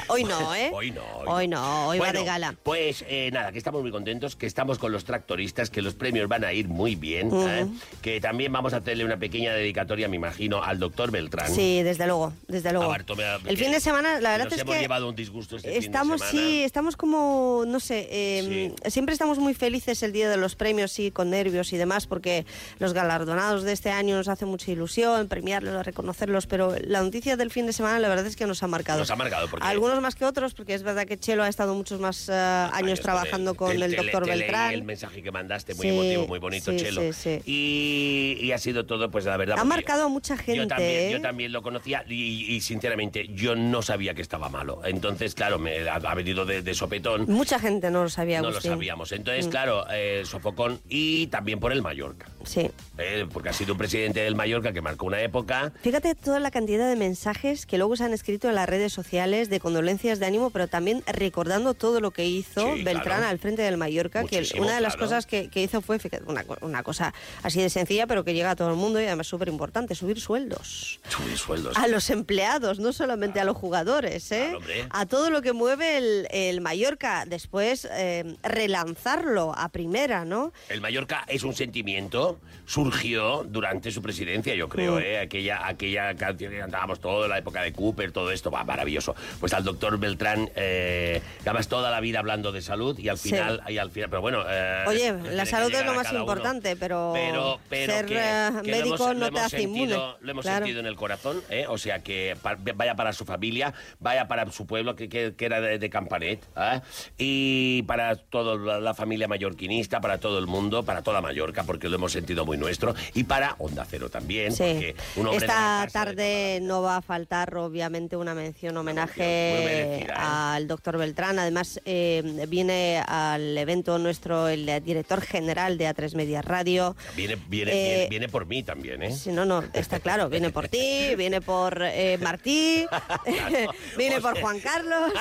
Hoy 0.08 0.24
no, 0.24 0.54
¿eh? 0.54 0.70
Hoy 0.72 0.90
no. 0.90 1.02
Hoy 1.26 1.48
no, 1.48 1.88
hoy 1.88 1.98
va 1.98 2.04
Bueno, 2.06 2.20
de 2.20 2.26
gala. 2.26 2.54
Pues 2.62 3.04
eh, 3.08 3.30
nada, 3.32 3.52
que 3.52 3.58
estamos 3.58 3.80
muy 3.82 3.90
contentos, 3.90 4.36
que 4.36 4.46
estamos 4.46 4.78
con 4.78 4.92
los 4.92 5.04
tractoristas, 5.04 5.70
que 5.70 5.80
los 5.82 5.94
premios 5.94 6.28
van 6.28 6.44
a 6.44 6.52
ir 6.52 6.68
muy 6.68 6.94
bien. 6.94 7.30
¿eh? 7.32 7.66
que 8.02 8.20
también 8.20 8.52
vamos 8.52 8.74
a 8.74 8.78
hacerle 8.78 9.04
una 9.04 9.16
pequeña 9.16 9.52
dedicatoria, 9.54 10.08
me 10.08 10.16
imagino, 10.16 10.62
al 10.62 10.73
al 10.74 10.78
doctor 10.80 11.10
Beltrán. 11.10 11.52
Sí, 11.54 11.82
desde 11.82 12.06
luego, 12.06 12.32
desde 12.48 12.72
luego. 12.72 12.92
Tome- 13.06 13.24
El 13.46 13.56
fin 13.56 13.70
de 13.72 13.80
semana, 13.80 14.20
la 14.20 14.30
verdad 14.32 14.44
nos 14.44 14.54
es 14.54 14.60
hemos 14.60 14.74
que 14.74 14.80
llevado 14.80 15.08
un 15.08 15.14
disgusto 15.14 15.56
este 15.56 15.76
estamos, 15.78 16.20
fin 16.22 16.26
de 16.26 16.30
semana. 16.32 16.48
sí, 16.48 16.62
estamos 16.64 16.96
como, 16.96 17.64
no 17.66 17.80
sé, 17.80 18.08
eh, 18.10 18.74
siempre 18.88 19.12
estamos 19.12 19.38
muy 19.38 19.54
felices 19.54 20.02
el 20.02 20.12
día 20.12 20.28
de 20.28 20.36
los 20.36 20.56
premios, 20.56 20.92
sí, 20.92 21.10
con 21.10 21.30
nervios 21.30 21.72
y 21.72 21.76
demás, 21.76 22.06
porque 22.06 22.44
los 22.78 22.92
galardonados 22.92 23.62
de 23.62 23.72
este 23.72 23.90
año 23.90 24.16
nos 24.16 24.28
hace 24.28 24.44
mucha 24.46 24.70
ilusión, 24.70 25.28
premiarlos, 25.28 25.84
reconocerlos, 25.86 26.46
pero 26.46 26.74
la 26.84 27.02
noticia 27.02 27.36
del 27.36 27.50
fin 27.50 27.66
de 27.66 27.72
semana 27.72 27.98
la 27.98 28.08
verdad 28.08 28.26
es 28.26 28.36
que 28.36 28.46
nos 28.46 28.62
ha 28.62 28.66
marcado. 28.66 28.98
Nos 28.98 29.10
ha 29.10 29.16
marcado 29.16 29.48
porque... 29.48 29.66
Algunos 29.66 30.00
más 30.00 30.14
que 30.14 30.24
otros, 30.24 30.54
porque 30.54 30.74
es 30.74 30.82
verdad 30.82 31.06
que 31.06 31.16
Chelo 31.18 31.42
ha 31.42 31.48
estado 31.48 31.74
muchos 31.74 32.00
más 32.00 32.28
eh, 32.28 32.32
años 32.32 33.00
trabajando 33.00 33.54
con 33.54 33.70
el 33.70 33.94
doctor 33.96 34.26
Beltrán. 34.26 34.72
el 34.74 34.82
mensaje 34.84 35.22
que 35.22 35.30
mandaste, 35.30 35.74
muy 35.74 35.82
Sí, 35.84 35.88
emotivo, 35.88 36.26
muy 36.26 36.38
bonito, 36.38 36.76
Chelo. 36.76 37.00
sí, 37.12 37.12
sí. 37.12 37.42
Y, 37.46 38.38
y 38.46 38.52
ha 38.52 38.58
sido 38.58 38.84
todo, 38.86 39.10
pues 39.10 39.24
la 39.24 39.36
verdad. 39.36 39.56
Ha 39.58 39.64
marcado 39.64 40.04
a 40.04 40.08
mucha 40.08 40.36
gente, 40.36 40.63
Yo 40.64 40.68
también, 40.76 41.10
yo 41.12 41.20
también 41.20 41.52
lo 41.52 41.62
conocía 41.62 42.04
y, 42.08 42.54
y, 42.54 42.60
sinceramente 42.60 43.28
yo 43.34 43.54
no 43.56 43.82
sabía 43.82 44.14
que 44.14 44.22
estaba 44.22 44.48
malo. 44.48 44.80
Entonces, 44.84 45.34
claro, 45.34 45.58
me 45.58 45.88
ha, 45.88 45.94
ha 45.96 46.14
venido 46.14 46.44
de, 46.44 46.62
de 46.62 46.74
sopetón. 46.74 47.26
Mucha 47.28 47.58
gente 47.58 47.90
no 47.90 48.02
lo 48.04 48.08
sabía, 48.10 48.40
No 48.42 48.50
lo 48.50 48.60
sabíamos. 48.60 49.12
Entonces, 49.12 49.46
Mm. 49.46 49.50
claro, 49.50 49.84
eh, 49.92 50.22
sofocón 50.24 50.80
y 50.88 51.26
también 51.28 51.60
por 51.60 51.72
el 51.72 51.82
Mallorca. 51.82 52.26
Sí. 52.44 52.70
Eh, 52.98 53.26
porque 53.32 53.48
ha 53.48 53.52
sido 53.52 53.72
un 53.72 53.78
presidente 53.78 54.20
del 54.20 54.34
Mallorca 54.34 54.72
que 54.72 54.80
marcó 54.80 55.06
una 55.06 55.20
época. 55.20 55.72
Fíjate 55.82 56.14
toda 56.14 56.40
la 56.40 56.50
cantidad 56.50 56.88
de 56.88 56.96
mensajes 56.96 57.66
que 57.66 57.78
luego 57.78 57.96
se 57.96 58.04
han 58.04 58.12
escrito 58.12 58.48
en 58.48 58.54
las 58.54 58.68
redes 58.68 58.92
sociales 58.92 59.48
de 59.50 59.60
condolencias 59.60 60.18
de 60.20 60.26
ánimo, 60.26 60.50
pero 60.50 60.68
también 60.68 61.02
recordando 61.06 61.74
todo 61.74 62.00
lo 62.00 62.10
que 62.10 62.26
hizo 62.26 62.74
Sí, 62.74 62.82
Beltrán 62.82 63.18
claro. 63.18 63.26
al 63.28 63.38
frente 63.38 63.62
del 63.62 63.76
Mallorca, 63.76 64.24
que 64.24 64.46
una 64.58 64.74
de 64.76 64.80
las 64.80 64.94
claro. 64.96 65.06
cosas 65.08 65.26
que, 65.26 65.48
que 65.48 65.62
hizo 65.62 65.80
fue 65.80 65.98
fíjate, 65.98 66.24
una, 66.26 66.44
una 66.60 66.82
cosa 66.82 67.12
así 67.42 67.60
de 67.60 67.70
sencilla, 67.70 68.06
pero 68.06 68.24
que 68.24 68.34
llega 68.34 68.50
a 68.52 68.56
todo 68.56 68.70
el 68.70 68.76
mundo 68.76 69.00
y 69.00 69.04
además 69.06 69.26
súper 69.26 69.48
importante, 69.48 69.94
subir 69.94 70.20
sueldos. 70.62 71.00
Subir 71.08 71.38
sueldos. 71.38 71.76
A 71.76 71.86
los 71.88 72.08
empleados, 72.10 72.78
no 72.78 72.92
solamente 72.92 73.38
a 73.40 73.44
los 73.44 73.56
jugadores, 73.56 74.30
¿eh? 74.32 74.54
Claro, 74.64 74.88
a 74.90 75.06
todo 75.06 75.30
lo 75.30 75.42
que 75.42 75.52
mueve 75.52 75.98
el, 75.98 76.28
el 76.30 76.60
Mallorca. 76.60 77.24
Después 77.26 77.86
eh, 77.90 78.36
relanzarlo 78.42 79.52
a 79.56 79.68
primera, 79.68 80.24
¿no? 80.24 80.52
El 80.68 80.80
Mallorca 80.80 81.24
es 81.28 81.42
un 81.42 81.54
sentimiento, 81.54 82.38
surgió 82.66 83.44
durante 83.44 83.90
su 83.90 84.02
presidencia, 84.02 84.54
yo 84.54 84.68
creo, 84.68 84.94
Mm. 84.96 84.98
¿eh? 85.00 85.18
Aquella, 85.18 85.66
aquella 85.66 86.14
canción 86.14 86.52
que 86.52 86.58
cantábamos 86.58 87.00
todo, 87.00 87.26
la 87.28 87.38
época 87.38 87.62
de 87.62 87.72
Cooper, 87.72 88.12
todo 88.12 88.30
esto, 88.30 88.50
va 88.50 88.64
maravilloso. 88.64 89.14
Pues 89.40 89.52
al 89.52 89.64
doctor 89.64 89.98
Beltrán, 89.98 90.50
eh, 90.56 91.20
además 91.42 91.68
toda 91.68 91.90
la 91.90 92.00
vida 92.00 92.18
hablando 92.18 92.52
de 92.52 92.62
salud 92.62 92.98
y 92.98 93.08
al 93.08 93.18
Sí. 93.18 93.30
final, 93.30 93.62
y 93.68 93.78
al 93.78 93.90
final, 93.90 94.10
pero 94.10 94.22
bueno... 94.22 94.44
eh, 94.48 94.84
Oye, 94.86 95.12
la 95.32 95.46
salud 95.46 95.72
es 95.74 95.84
lo 95.84 95.94
más 95.94 96.10
uno. 96.10 96.20
importante, 96.20 96.76
pero, 96.76 97.12
Pero, 97.14 97.60
pero 97.68 97.92
ser 97.92 98.06
que, 98.06 98.18
eh, 98.18 98.50
que 98.62 98.70
médico 98.70 99.10
hemos- 99.10 99.16
no 99.16 99.30
te 99.30 99.40
hace 99.40 99.62
inmune. 99.62 99.94
Lo 100.20 100.30
hemos 100.30 100.43
Claro. 100.44 100.64
sentido 100.66 100.80
en 100.80 100.86
el 100.86 100.96
corazón, 100.96 101.42
¿eh? 101.50 101.66
o 101.68 101.76
sea 101.78 102.00
que 102.02 102.36
pa- 102.40 102.56
vaya 102.76 102.94
para 102.94 103.12
su 103.12 103.24
familia, 103.24 103.74
vaya 103.98 104.28
para 104.28 104.50
su 104.52 104.66
pueblo, 104.66 104.94
que, 104.96 105.08
que- 105.08 105.34
que 105.36 105.44
era 105.44 105.60
de, 105.60 105.78
de 105.78 105.90
Campanet, 105.90 106.40
¿eh? 106.56 106.80
y 107.18 107.82
para 107.82 108.16
toda 108.16 108.56
la, 108.56 108.80
la 108.80 108.94
familia 108.94 109.28
mallorquinista, 109.28 110.00
para 110.00 110.18
todo 110.18 110.38
el 110.38 110.46
mundo, 110.46 110.84
para 110.84 111.02
toda 111.02 111.20
Mallorca, 111.20 111.64
porque 111.64 111.88
lo 111.88 111.96
hemos 111.96 112.12
sentido 112.12 112.44
muy 112.46 112.56
nuestro, 112.56 112.94
y 113.14 113.24
para 113.24 113.56
Onda 113.58 113.84
Cero 113.88 114.08
también, 114.08 114.52
Sí. 114.52 114.62
porque 114.64 114.96
un 115.16 115.26
hombre 115.26 115.40
de 115.40 115.46
la 115.46 115.84
Esta 115.86 116.04
tarde 116.04 116.58
no 116.62 116.82
va 116.82 116.96
a 116.96 117.02
faltar, 117.02 117.54
obviamente, 117.56 118.16
una 118.16 118.34
mención, 118.34 118.76
homenaje 118.76 119.22
¿eh? 119.24 120.06
al 120.14 120.66
doctor 120.68 120.98
Beltrán. 120.98 121.38
Además, 121.38 121.80
eh, 121.84 122.44
viene 122.48 123.02
al 123.06 123.56
evento 123.56 123.98
nuestro 123.98 124.48
el 124.48 124.66
director 124.84 125.20
general 125.20 125.78
de 125.78 125.88
A3 125.88 126.14
Media 126.14 126.42
Radio. 126.42 126.96
Viene, 127.16 127.36
viene, 127.48 127.72
viene, 127.72 128.06
viene 128.08 128.28
por 128.28 128.46
mí 128.46 128.62
también, 128.62 129.02
¿eh? 129.02 129.12
Sí, 129.12 129.30
no, 129.32 129.44
no, 129.44 129.62
está 129.72 130.00
claro. 130.00 130.28
Viene 130.34 130.50
por 130.50 130.68
ti, 130.68 131.14
viene 131.16 131.40
por 131.40 131.80
eh, 131.82 132.18
Martí, 132.20 132.86
viene 133.96 134.20
por 134.20 134.38
Juan 134.40 134.60
Carlos, 134.60 135.12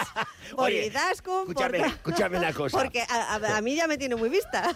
por 0.56 0.66
Oye, 0.66 0.92
escúchame, 1.12 1.80
por- 1.80 1.88
escúchame 1.88 2.38
una 2.38 2.54
cosa. 2.54 2.78
Porque 2.78 3.02
a, 3.02 3.36
a- 3.36 3.58
a 3.58 3.62
mí 3.62 3.76
ya 3.76 3.88
me 3.88 3.98
tiene 3.98 4.16
muy 4.16 4.30
vista. 4.30 4.76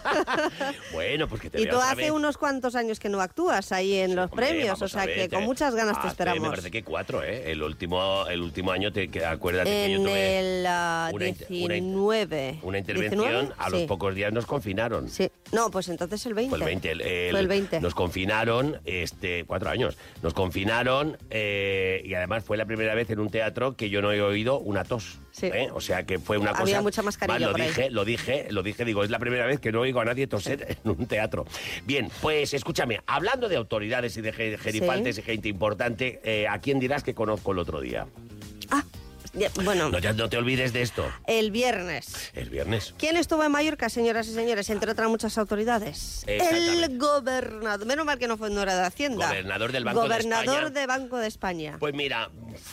Bueno, 0.92 1.28
pues 1.28 1.40
que 1.42 1.50
te 1.50 1.60
y 1.60 1.66
tú 1.68 1.76
hace 1.76 2.10
unos 2.10 2.36
cuantos 2.38 2.74
años 2.74 2.98
que 3.00 3.08
no 3.08 3.20
actúas 3.20 3.72
ahí 3.72 3.94
en 3.94 4.14
los 4.16 4.30
Hombre, 4.30 4.46
premios, 4.48 4.80
o 4.82 4.88
sea 4.88 5.06
ver, 5.06 5.14
que 5.14 5.28
te- 5.28 5.34
con 5.36 5.44
muchas 5.44 5.74
ganas 5.74 5.94
te 5.94 6.00
hace, 6.00 6.08
esperamos. 6.08 6.42
Me 6.42 6.48
parece 6.50 6.70
que 6.70 6.82
cuatro, 6.82 7.22
¿eh? 7.22 7.50
El 7.50 7.62
último, 7.62 8.26
el 8.28 8.40
último 8.42 8.72
año, 8.72 8.92
te, 8.92 9.08
que, 9.10 9.24
acuérdate 9.24 9.70
que 9.70 9.90
yo 9.92 9.96
En 9.98 10.02
tuve 10.04 10.38
el 10.60 10.66
ah, 10.66 11.10
una 11.12 11.28
inter- 11.28 11.46
una 11.50 11.76
inter- 11.76 11.82
19. 11.82 12.58
una 12.62 12.78
intervención, 12.78 13.20
19, 13.20 13.54
a 13.58 13.70
los 13.70 13.80
sí. 13.80 13.86
pocos 13.86 14.14
días 14.14 14.32
nos 14.32 14.46
confinaron. 14.46 15.08
Sí. 15.08 15.30
No, 15.52 15.70
pues 15.70 15.88
entonces 15.88 16.24
el 16.26 16.34
20. 16.34 16.50
Fue 16.50 16.58
el 16.58 16.64
20. 16.64 16.90
el- 16.90 17.00
el- 17.00 17.30
Fue 17.30 17.40
el 17.40 17.48
20. 17.48 17.80
Nos 17.80 17.94
confinaron, 17.94 18.80
este, 18.84 19.44
cuatro 19.46 19.70
años. 19.70 19.96
Nos 20.22 20.27
confinaron 20.34 21.16
eh, 21.30 22.02
y 22.04 22.14
además 22.14 22.44
fue 22.44 22.56
la 22.56 22.64
primera 22.66 22.94
vez 22.94 23.10
en 23.10 23.20
un 23.20 23.30
teatro 23.30 23.76
que 23.76 23.90
yo 23.90 24.02
no 24.02 24.12
he 24.12 24.20
oído 24.22 24.58
una 24.58 24.84
tos. 24.84 25.18
¿eh? 25.42 25.68
O 25.72 25.80
sea 25.80 26.04
que 26.04 26.18
fue 26.18 26.38
una 26.38 26.50
Había 26.50 26.64
cosa. 26.76 26.82
mucha 26.82 27.02
mascarilla 27.02 27.38
Más, 27.38 27.58
lo 27.58 27.62
ahí. 27.62 27.68
dije, 27.68 27.90
lo 27.90 28.04
dije, 28.04 28.46
lo 28.50 28.62
dije, 28.62 28.84
digo, 28.84 29.04
es 29.04 29.10
la 29.10 29.18
primera 29.18 29.46
vez 29.46 29.60
que 29.60 29.70
no 29.72 29.80
oigo 29.80 30.00
a 30.00 30.04
nadie 30.04 30.26
toser 30.26 30.78
en 30.84 30.90
un 30.90 31.06
teatro. 31.06 31.46
Bien, 31.84 32.10
pues 32.20 32.54
escúchame, 32.54 33.00
hablando 33.06 33.48
de 33.48 33.56
autoridades 33.56 34.16
y 34.16 34.20
de 34.20 34.32
ge- 34.32 34.58
gerifaltes 34.58 35.18
y 35.18 35.22
gente 35.22 35.48
importante, 35.48 36.20
eh, 36.24 36.48
¿a 36.48 36.58
quién 36.60 36.80
dirás 36.80 37.02
que 37.04 37.14
conozco 37.14 37.52
el 37.52 37.58
otro 37.58 37.80
día? 37.80 38.06
Ya, 38.70 38.84
Bueno, 39.64 39.88
No, 39.90 39.98
ya 39.98 40.12
no 40.12 40.28
te 40.28 40.36
olvides 40.36 40.72
de 40.72 40.82
esto. 40.82 41.04
el 41.26 41.50
viernes. 41.50 42.30
El 42.34 42.50
viernes. 42.50 42.94
¿Quién 42.98 43.16
estuvo 43.16 43.44
en 43.44 43.52
Mallorca, 43.52 43.88
señoras 43.88 44.26
y 44.28 44.34
señores? 44.34 44.68
Entre 44.70 44.90
otras 44.90 45.08
muchas 45.08 45.36
autoridades. 45.38 46.24
El 46.26 46.98
gobernador. 46.98 47.86
Menos 47.86 48.04
mal 48.06 48.18
que 48.18 48.28
no 48.28 48.36
fue 48.36 48.50
no 48.50 48.62
era 48.62 48.76
de 48.76 48.86
Hacienda. 48.86 49.26
Gobernador 49.28 49.72
del 49.72 49.84
Banco 49.84 50.02
de 50.02 50.08
Gobernador 50.08 50.54
España. 50.64 50.80
de 50.80 50.86
Banco 50.86 51.16
de 51.18 51.26
España. 51.26 51.76
Pues 51.78 51.94
mira, 51.94 52.30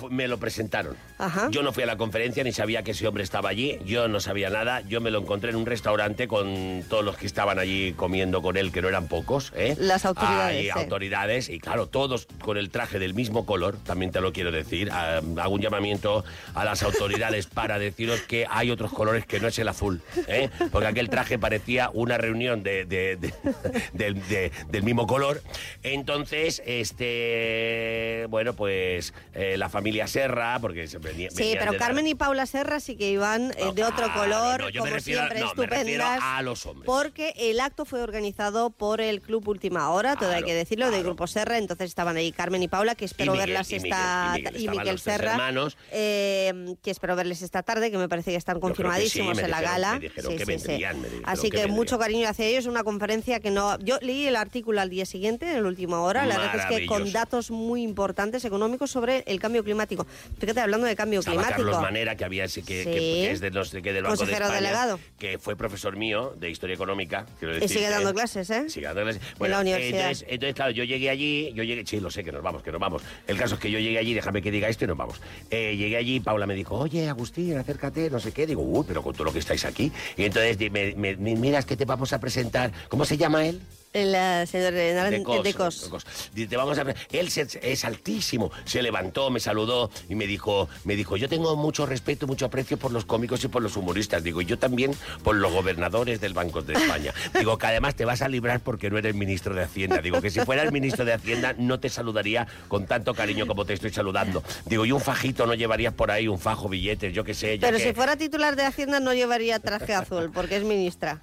me 0.09 0.27
lo 0.27 0.37
presentaron. 0.37 0.95
Ajá. 1.17 1.47
Yo 1.51 1.63
no 1.63 1.71
fui 1.73 1.83
a 1.83 1.85
la 1.85 1.97
conferencia 1.97 2.43
ni 2.43 2.51
sabía 2.51 2.83
que 2.83 2.91
ese 2.91 3.07
hombre 3.07 3.23
estaba 3.23 3.49
allí. 3.49 3.79
Yo 3.85 4.07
no 4.07 4.19
sabía 4.19 4.49
nada. 4.49 4.81
Yo 4.81 5.01
me 5.01 5.11
lo 5.11 5.19
encontré 5.19 5.51
en 5.51 5.55
un 5.55 5.65
restaurante 5.65 6.27
con 6.27 6.83
todos 6.89 7.03
los 7.03 7.17
que 7.17 7.25
estaban 7.25 7.59
allí 7.59 7.93
comiendo 7.93 8.41
con 8.41 8.57
él, 8.57 8.71
que 8.71 8.81
no 8.81 8.89
eran 8.89 9.07
pocos. 9.07 9.51
¿eh? 9.55 9.75
Las 9.79 10.05
autoridades, 10.05 10.55
Hay 10.57 10.69
autoridades 10.69 11.49
y 11.49 11.59
claro, 11.59 11.87
todos 11.87 12.27
con 12.41 12.57
el 12.57 12.69
traje 12.69 12.99
del 12.99 13.13
mismo 13.13 13.45
color, 13.45 13.77
también 13.83 14.11
te 14.11 14.21
lo 14.21 14.33
quiero 14.33 14.51
decir. 14.51 14.89
Ah, 14.91 15.21
hago 15.37 15.53
un 15.55 15.61
llamamiento 15.61 16.23
a 16.55 16.65
las 16.65 16.81
autoridades 16.83 17.47
para 17.47 17.77
deciros 17.79 18.21
que 18.21 18.47
hay 18.49 18.71
otros 18.71 18.91
colores 18.91 19.25
que 19.25 19.39
no 19.39 19.47
es 19.47 19.59
el 19.59 19.67
azul. 19.67 20.01
¿eh? 20.27 20.49
Porque 20.71 20.87
aquel 20.87 21.09
traje 21.09 21.37
parecía 21.37 21.89
una 21.93 22.17
reunión 22.17 22.63
de, 22.63 22.85
de- 22.85 23.17
de- 23.17 23.33
del- 23.93 24.27
de- 24.27 24.51
del 24.69 24.83
mismo 24.83 25.05
color. 25.05 25.41
Entonces, 25.83 26.61
este 26.65 28.25
bueno, 28.29 28.53
pues 28.53 29.13
eh, 29.33 29.57
la 29.57 29.69
familia 29.69 30.07
Serra, 30.07 30.57
porque 30.59 30.87
se 30.87 30.97
venía, 30.97 31.29
Sí, 31.31 31.55
pero 31.59 31.73
la- 31.73 31.77
Carmen 31.77 32.07
y 32.07 32.15
Paula 32.15 32.45
Serra 32.45 32.79
sí 32.79 32.95
que 32.95 33.09
iban 33.09 33.51
eh, 33.51 33.71
de 33.73 33.83
otro 33.83 34.05
claro, 34.07 34.13
color, 34.13 34.59
no, 34.61 34.69
yo 34.69 34.81
me 34.83 34.89
como 34.89 34.95
refiero 34.95 35.21
siempre, 35.21 35.39
no, 35.39 35.53
me 35.55 35.65
refiero 35.67 36.03
estupendas. 36.03 36.19
a 36.23 36.41
los 36.41 36.65
hombres. 36.65 36.85
Porque 36.85 37.33
el 37.37 37.59
acto 37.59 37.85
fue 37.85 38.01
organizado 38.01 38.69
por 38.69 39.01
el 39.01 39.21
Club 39.21 39.47
Última 39.47 39.89
Hora, 39.89 40.15
todo 40.15 40.29
hay 40.29 40.35
Claro, 40.35 40.45
que 40.47 40.53
decirlo, 40.53 40.91
del 40.91 41.03
Grupo 41.03 41.27
Serra. 41.27 41.57
Entonces 41.57 41.87
estaban 41.89 42.17
ahí 42.17 42.31
Carmen 42.31 42.61
y 42.63 42.67
Paula, 42.67 42.95
que 42.95 43.05
espero 43.05 43.33
Y 43.33 43.37
Miguel, 43.37 43.49
verlas 43.49 43.71
y 43.71 43.75
Miguel, 43.75 43.91
esta 43.91 44.33
y 44.37 44.67
Miguel, 44.67 44.75
y 44.81 44.89
tres 44.89 45.01
Serra, 45.01 45.31
hermanos. 45.31 45.77
eh, 45.91 46.44
que 46.81 46.91
espero 46.91 47.15
verles 47.15 47.41
esta 47.41 47.63
tarde, 47.63 47.91
que 47.91 47.97
me 47.97 48.09
parece 48.09 48.31
que 48.31 48.37
están 48.37 48.55
que 48.55 48.59
sí, 48.59 48.61
confirmadísimos 48.61 49.37
en 49.39 49.49
la 49.51 49.57
dijeron- 49.59 49.71
gala. 49.81 49.99
me 49.99 50.09
Sí, 50.09 50.35
que 50.37 50.45
vendrían, 50.45 51.01
me 51.01 51.07
Así 51.23 51.49
que 51.49 51.61
que, 51.61 51.67
mucho 51.67 51.97
cariño 51.99 52.27
hacia 52.27 52.45
ellos, 52.45 52.65
una 52.65 52.83
conferencia 52.83 53.39
que 53.39 53.51
no... 53.51 53.77
Yo 53.79 53.97
leí 54.01 54.25
el 54.27 54.35
artículo 54.35 54.81
al 54.81 54.89
día 54.89 55.05
siguiente, 55.05 55.51
en 55.51 55.63
la 55.63 55.67
última 55.69 56.01
hora, 56.01 56.25
la 56.25 56.37
verdad 56.37 56.71
es 56.71 56.79
que 56.79 56.85
con 56.85 57.11
datos 57.11 57.51
muy 57.51 57.81
importantes 57.83 58.43
económicos 58.45 58.91
sobre 58.91 59.23
el 59.27 59.39
cambio 59.39 59.63
climático. 59.63 60.05
Fíjate, 60.39 60.59
hablando 60.59 60.87
de 60.87 60.95
cambio 60.95 61.19
Estaba 61.19 61.37
climático. 61.37 61.63
Carlos 61.69 61.81
Manera, 61.81 62.15
que 62.15 62.25
había 62.25 62.43
ese 62.45 62.61
que, 62.63 62.83
Sí. 62.83 62.89
que- 62.89 62.95
que 62.99 63.31
es 63.31 63.39
de 63.41 63.51
no 63.51 63.63
sé 63.65 63.81
qué 63.81 63.93
del 63.93 64.03
Banco 64.03 64.17
Consejero 64.17 64.45
de 64.47 64.53
España, 64.55 64.69
delegado. 64.69 64.99
que 65.17 65.39
fue 65.39 65.55
profesor 65.55 65.95
mío 65.95 66.33
de 66.37 66.49
historia 66.49 66.73
económica. 66.75 67.25
Y 67.61 67.67
sigue 67.67 67.89
dando 67.89 68.13
clases, 68.13 68.49
¿eh? 68.49 68.69
Sigue 68.69 68.87
dando 68.87 69.01
clases. 69.03 69.21
En 69.39 69.51
la 69.51 69.59
universidad. 69.61 69.99
Entonces, 70.01 70.25
entonces, 70.29 70.55
claro, 70.55 70.71
yo 70.71 70.83
llegué 70.83 71.09
allí, 71.09 71.51
yo 71.53 71.63
llegué, 71.63 71.85
sí, 71.85 71.99
lo 71.99 72.09
sé, 72.11 72.23
que 72.23 72.31
nos 72.31 72.41
vamos, 72.43 72.63
que 72.63 72.71
nos 72.71 72.79
vamos. 72.81 73.01
El 73.27 73.37
caso 73.37 73.55
es 73.55 73.61
que 73.61 73.71
yo 73.71 73.79
llegué 73.79 73.97
allí, 73.99 74.13
déjame 74.13 74.41
que 74.41 74.51
diga 74.51 74.67
esto 74.67 74.83
y 74.85 74.87
nos 74.87 74.97
vamos. 74.97 75.21
Eh, 75.49 75.75
llegué 75.77 75.97
allí, 75.97 76.19
Paula 76.19 76.34
me 76.45 76.53
dijo, 76.55 76.75
oye, 76.77 77.07
Agustín, 77.09 77.57
acércate, 77.57 78.09
no 78.09 78.19
sé 78.19 78.31
qué. 78.31 78.45
Digo, 78.45 78.61
uy, 78.61 78.83
pero 78.87 79.01
con 79.01 79.13
todo 79.13 79.23
lo 79.25 79.33
que 79.33 79.39
estáis 79.39 79.63
aquí. 79.65 79.91
Y 80.17 80.23
entonces 80.25 80.57
me, 80.71 80.93
me- 80.95 81.15
miras 81.35 81.65
que 81.65 81.77
te 81.77 81.85
vamos 81.85 82.11
a 82.13 82.19
presentar. 82.19 82.71
¿Cómo 82.89 83.05
se 83.05 83.17
llama 83.17 83.45
él? 83.45 83.61
El 83.95 84.47
señor 84.47 85.43
de 85.43 85.53
Cos, 85.53 85.83
de 85.83 85.89
Cos. 85.89 86.05
te 86.49 86.57
vamos 86.57 86.77
a. 86.77 86.85
Él 87.11 87.29
se- 87.31 87.47
es 87.61 87.85
altísimo. 87.85 88.51
Se 88.65 88.81
levantó, 88.81 89.29
me 89.29 89.39
saludó 89.39 89.89
y 90.09 90.15
me 90.15 90.27
dijo, 90.27 90.67
me 90.83 90.95
dijo, 90.95 91.15
yo 91.17 91.29
tengo 91.29 91.55
mucho 91.55 91.85
respeto, 91.85 92.27
mucho 92.27 92.45
aprecio 92.45 92.77
por 92.77 92.91
los 92.91 93.05
cómicos 93.05 93.43
y 93.43 93.47
por 93.47 93.61
los 93.63 93.77
humoristas. 93.77 94.23
Digo, 94.23 94.41
y 94.41 94.45
yo 94.45 94.59
también 94.59 94.91
por 95.23 95.35
los 95.35 95.51
gobernadores 95.53 96.19
del 96.19 96.33
Banco 96.33 96.61
de 96.61 96.73
España. 96.73 97.13
Digo, 97.39 97.57
que 97.57 97.67
además 97.67 97.95
te 97.95 98.05
vas 98.05 98.21
a 98.21 98.27
librar 98.27 98.59
porque 98.59 98.89
no 98.89 98.97
eres 98.97 99.15
ministro 99.15 99.55
de 99.55 99.63
Hacienda. 99.63 100.01
Digo, 100.01 100.21
que 100.21 100.29
si 100.29 100.41
fueras 100.41 100.71
ministro 100.71 101.05
de 101.05 101.13
Hacienda 101.13 101.55
no 101.57 101.79
te 101.79 101.89
saludaría 101.89 102.47
con 102.67 102.85
tanto 102.85 103.13
cariño 103.13 103.47
como 103.47 103.65
te 103.65 103.73
estoy 103.73 103.91
saludando. 103.91 104.43
Digo, 104.65 104.85
y 104.85 104.91
un 104.91 105.01
fajito 105.01 105.45
no 105.45 105.53
llevarías 105.53 105.93
por 105.93 106.11
ahí, 106.11 106.27
un 106.27 106.39
fajo, 106.39 106.67
billetes, 106.67 107.13
yo 107.13 107.23
qué 107.23 107.33
sé. 107.33 107.57
ya 107.57 107.67
Pero 107.67 107.77
que- 107.77 107.83
si 107.85 107.93
fuera 107.93 108.15
titular 108.17 108.55
de 108.55 108.63
Hacienda 108.63 108.99
no 108.99 109.13
llevaría 109.13 109.59
traje 109.59 109.93
azul, 109.93 110.31
porque 110.33 110.57
es 110.57 110.63
ministra. 110.63 111.21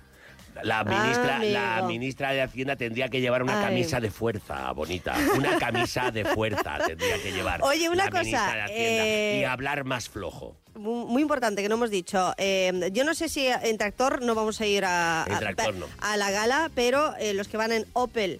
La 0.63 0.85
ministra, 0.85 1.39
la 1.39 1.83
ministra 1.87 2.33
de 2.33 2.43
Hacienda 2.43 2.77
tendría 2.77 3.09
que 3.09 3.21
llevar 3.21 3.43
una 3.43 3.59
Ay. 3.59 3.65
camisa 3.67 4.01
de 4.01 4.11
fuerza, 4.11 4.71
bonita. 4.73 5.17
Una 5.37 5.59
camisa 5.59 6.11
de 6.11 6.25
fuerza 6.25 6.79
tendría 6.87 7.21
que 7.23 7.33
llevar. 7.33 7.63
Oye, 7.63 7.89
una 7.89 8.05
la 8.05 8.11
ministra 8.11 8.41
cosa, 8.41 8.55
de 8.55 8.63
Hacienda. 8.63 9.05
eh, 9.07 9.39
Y 9.41 9.45
hablar 9.45 9.85
más 9.85 10.09
flojo. 10.09 10.57
Mu- 10.75 11.07
Muy 11.07 11.23
importante 11.23 11.63
que 11.63 11.69
no 11.69 11.75
hemos 11.77 11.91
dicho. 11.91 12.35
Eh, 12.39 12.91
yo 12.93 13.05
no 13.05 13.15
sé 13.15 13.29
si 13.29 13.47
en 13.47 13.79
tractor 13.79 14.23
no 14.23 14.35
vamos 14.35 14.61
a 14.61 14.67
ir 14.67 14.85
a, 14.85 15.25
En 15.27 15.35
a- 15.35 15.39
tractor 15.39 15.75
no. 15.75 15.87
a 16.01 16.17
la 16.17 16.31
gala, 16.31 16.71
pero 16.75 17.15
eh, 17.19 17.35
los 17.35 17.49
que 17.49 17.57
van 17.57 17.73
en 17.73 17.87
Opel, 17.95 18.39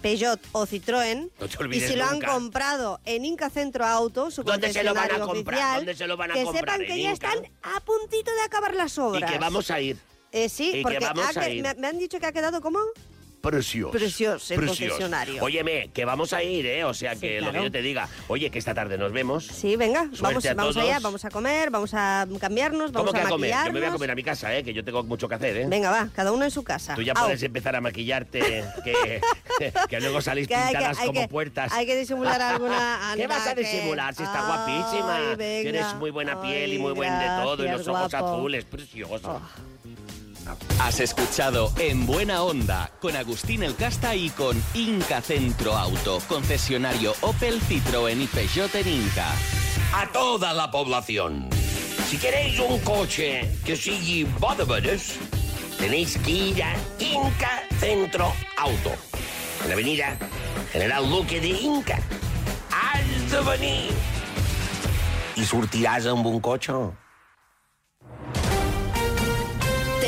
Peugeot 0.00 0.40
o 0.52 0.66
Citroën, 0.66 1.30
No 1.40 1.48
te 1.48 1.76
y 1.76 1.80
si 1.80 1.94
lo 1.96 2.04
han 2.04 2.14
nunca. 2.14 2.32
comprado 2.32 3.00
en 3.04 3.24
Inca 3.24 3.50
Centro 3.50 3.84
Auto, 3.84 4.30
su 4.30 4.42
¿Dónde 4.42 4.72
se 4.72 4.82
lo 4.82 4.94
van 4.94 5.10
a 5.12 5.18
comprar? 5.20 5.58
oficial, 5.58 5.76
¿Dónde 5.76 5.94
se 5.94 6.06
lo 6.06 6.16
van 6.16 6.30
a 6.30 6.34
que 6.34 6.42
comprar? 6.44 6.60
sepan 6.64 6.80
¿En 6.82 6.86
que 6.88 7.02
ya 7.02 7.10
Inca? 7.12 7.28
están 7.32 7.52
a 7.62 7.80
puntito 7.80 8.32
de 8.34 8.42
acabar 8.42 8.74
las 8.74 8.96
Y 8.96 9.00
obras. 9.00 9.30
que 9.30 9.38
vamos 9.38 9.70
a 9.70 9.80
ir. 9.80 9.96
Eh, 10.32 10.48
sí, 10.48 10.70
y 10.70 10.72
que 10.76 10.82
porque 10.82 10.98
vamos 10.98 11.36
ha 11.36 11.40
a 11.40 11.44
que- 11.44 11.54
ir. 11.54 11.62
me, 11.78 11.86
han 11.86 11.98
dicho 11.98 12.18
que 12.18 12.26
ha 12.26 12.32
quedado 12.32 12.60
como 12.60 12.78
Precioso. 13.42 13.90
Precioso 13.90 14.54
el 14.54 14.66
concesionario. 14.66 15.42
Óyeme, 15.42 15.90
que 15.92 16.04
vamos 16.04 16.32
a 16.32 16.44
ir, 16.44 16.64
¿eh? 16.64 16.84
O 16.84 16.94
sea, 16.94 17.16
que 17.16 17.40
lo 17.40 17.46
claro. 17.48 17.58
que 17.58 17.64
yo 17.64 17.72
te 17.72 17.82
diga. 17.82 18.08
Oye, 18.28 18.50
que 18.50 18.58
esta 18.60 18.72
tarde 18.72 18.96
nos 18.96 19.10
vemos. 19.10 19.44
Sí, 19.48 19.74
venga, 19.74 20.02
Suerte 20.12 20.22
vamos, 20.22 20.46
a 20.46 20.54
vamos 20.54 20.74
todos. 20.76 20.86
allá, 20.88 21.00
vamos 21.00 21.24
a 21.24 21.28
comer, 21.30 21.70
vamos 21.70 21.90
a 21.92 22.24
cambiarnos, 22.38 22.92
vamos 22.92 23.10
¿Cómo 23.10 23.12
que 23.20 23.24
a 23.24 23.26
a 23.26 23.30
comer? 23.30 23.50
Yo 23.66 23.72
me 23.72 23.80
voy 23.80 23.88
a 23.88 23.92
comer 23.92 24.10
a 24.12 24.14
mi 24.14 24.22
casa, 24.22 24.56
¿eh? 24.56 24.62
Que 24.62 24.72
yo 24.72 24.84
tengo 24.84 25.02
mucho 25.02 25.28
que 25.28 25.34
hacer, 25.34 25.56
¿eh? 25.56 25.66
Venga, 25.66 25.90
va, 25.90 26.08
cada 26.14 26.30
uno 26.30 26.44
en 26.44 26.52
su 26.52 26.62
casa. 26.62 26.94
Tú 26.94 27.02
ya 27.02 27.14
Au. 27.14 27.24
puedes 27.24 27.42
empezar 27.42 27.74
a 27.74 27.80
maquillarte, 27.80 28.38
que, 28.84 29.20
que 29.88 30.00
luego 30.00 30.20
salís 30.22 30.46
Que 30.46 30.54
hay 30.54 30.72
que- 30.72 30.78
pintadas 30.78 30.98
como 31.04 31.26
puertas. 31.28 31.72
hay 31.72 31.84
que 31.84 31.96
disimular 31.96 32.40
alguna- 32.40 33.12
¿Qué 33.16 33.26
vas 33.26 33.44
a 33.44 33.56
disimular 33.56 34.14
si 34.14 34.22
está 34.22 34.46
guapísima? 34.46 35.34
Venga. 35.36 35.94
muy 35.94 36.12
buena 36.12 36.40
piel 36.40 36.74
y 36.74 36.78
muy 36.78 36.92
buen 36.92 37.10
de 37.18 37.26
todo 37.42 37.64
y 37.64 37.68
los 37.68 37.88
ojos 37.88 38.08
guapo. 38.12 38.24
Oh. 38.24 38.34
azules, 38.36 38.64
precioso. 38.66 39.42
Has 40.78 41.00
escuchado 41.00 41.72
En 41.78 42.06
Buena 42.06 42.42
Onda 42.42 42.90
con 43.00 43.16
Agustín 43.16 43.62
El 43.62 43.74
Casta 43.76 44.14
y 44.14 44.30
con 44.30 44.62
Inca 44.74 45.20
Centro 45.20 45.74
Auto, 45.74 46.18
concesionario 46.28 47.14
Opel, 47.20 47.60
Citroën 47.60 48.20
y 48.20 48.26
Peugeot 48.26 48.74
en 48.74 48.88
Inca. 48.88 49.30
A 49.94 50.06
toda 50.12 50.52
la 50.52 50.70
población. 50.70 51.48
Si 52.08 52.18
queréis 52.18 52.58
un 52.58 52.78
coche 52.80 53.48
que 53.64 53.76
sigui 53.76 54.24
bo 54.38 54.54
de 54.54 54.64
veres, 54.64 55.18
tenéis 55.78 56.18
que 56.18 56.30
ir 56.30 56.62
a 56.62 56.74
Inca 56.98 57.62
Centro 57.78 58.32
Auto. 58.56 58.92
En 59.62 59.68
la 59.68 59.74
avenida 59.74 60.18
General 60.72 61.08
Luque 61.08 61.40
de 61.40 61.48
Inca. 61.48 61.98
Has 62.70 63.30
de 63.30 63.40
venir. 63.50 63.92
I 65.36 65.44
sortiràs 65.48 66.06
amb 66.08 66.26
un 66.28 66.40
cotxe. 66.44 66.72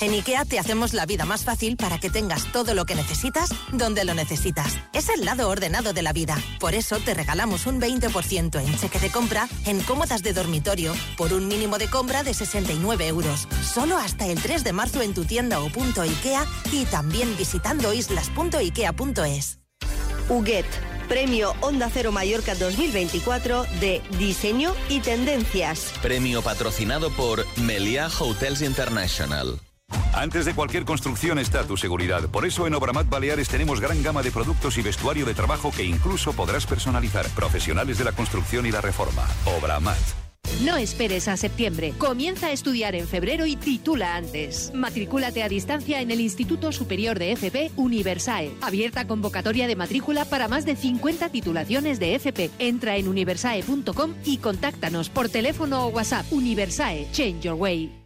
En 0.00 0.12
IKEA 0.12 0.44
te 0.44 0.58
hacemos 0.58 0.92
la 0.92 1.06
vida 1.06 1.24
más 1.24 1.44
fácil 1.44 1.76
para 1.76 1.98
que 1.98 2.10
tengas 2.10 2.52
todo 2.52 2.74
lo 2.74 2.84
que 2.84 2.94
necesitas 2.94 3.50
donde 3.72 4.04
lo 4.04 4.12
necesitas. 4.12 4.78
Es 4.92 5.08
el 5.08 5.24
lado 5.24 5.48
ordenado 5.48 5.94
de 5.94 6.02
la 6.02 6.12
vida. 6.12 6.36
Por 6.60 6.74
eso 6.74 6.98
te 6.98 7.14
regalamos 7.14 7.66
un 7.66 7.80
20% 7.80 8.60
en 8.60 8.78
cheque 8.78 8.98
de 8.98 9.10
compra 9.10 9.48
en 9.64 9.80
cómodas 9.80 10.22
de 10.22 10.34
dormitorio 10.34 10.92
por 11.16 11.32
un 11.32 11.48
mínimo 11.48 11.78
de 11.78 11.88
compra 11.88 12.22
de 12.22 12.34
69 12.34 13.06
euros. 13.06 13.48
Solo 13.62 13.96
hasta 13.96 14.26
el 14.26 14.40
3 14.40 14.64
de 14.64 14.72
marzo 14.74 15.00
en 15.00 15.14
tu 15.14 15.24
tienda 15.24 15.60
o 15.60 15.70
punto 15.70 16.02
IKEA 16.02 16.44
y 16.72 16.84
también 16.84 17.34
visitando 17.38 17.94
islas.ikea.es. 17.94 19.60
Huguet, 20.28 20.66
Premio 21.08 21.54
Onda 21.60 21.88
Cero 21.92 22.12
Mallorca 22.12 22.54
2024 22.54 23.64
de 23.80 24.02
Diseño 24.18 24.74
y 24.90 25.00
Tendencias. 25.00 25.92
Premio 26.02 26.42
patrocinado 26.42 27.10
por 27.10 27.46
Meliá 27.56 28.08
Hotels 28.18 28.60
International. 28.60 29.58
Antes 30.16 30.46
de 30.46 30.54
cualquier 30.54 30.86
construcción 30.86 31.38
está 31.38 31.64
tu 31.64 31.76
seguridad. 31.76 32.22
Por 32.30 32.46
eso 32.46 32.66
en 32.66 32.72
Obramat 32.72 33.06
Baleares 33.10 33.50
tenemos 33.50 33.80
gran 33.80 34.02
gama 34.02 34.22
de 34.22 34.30
productos 34.30 34.78
y 34.78 34.82
vestuario 34.82 35.26
de 35.26 35.34
trabajo 35.34 35.70
que 35.70 35.84
incluso 35.84 36.32
podrás 36.32 36.64
personalizar. 36.64 37.26
Profesionales 37.34 37.98
de 37.98 38.04
la 38.04 38.12
construcción 38.12 38.64
y 38.64 38.72
la 38.72 38.80
reforma. 38.80 39.26
Obramat. 39.58 39.98
No 40.64 40.78
esperes 40.78 41.28
a 41.28 41.36
septiembre. 41.36 41.92
Comienza 41.98 42.46
a 42.46 42.52
estudiar 42.52 42.94
en 42.94 43.06
febrero 43.06 43.44
y 43.44 43.56
titula 43.56 44.16
antes. 44.16 44.72
Matricúlate 44.72 45.42
a 45.42 45.50
distancia 45.50 46.00
en 46.00 46.10
el 46.10 46.20
Instituto 46.20 46.72
Superior 46.72 47.18
de 47.18 47.32
FP 47.32 47.72
Universae. 47.76 48.52
Abierta 48.62 49.06
convocatoria 49.06 49.66
de 49.66 49.76
matrícula 49.76 50.24
para 50.24 50.48
más 50.48 50.64
de 50.64 50.76
50 50.76 51.28
titulaciones 51.28 51.98
de 51.98 52.14
FP. 52.14 52.50
Entra 52.58 52.96
en 52.96 53.06
universae.com 53.08 54.14
y 54.24 54.38
contáctanos 54.38 55.10
por 55.10 55.28
teléfono 55.28 55.84
o 55.84 55.88
WhatsApp. 55.88 56.24
Universae, 56.32 57.06
change 57.12 57.42
your 57.42 57.54
way. 57.54 58.05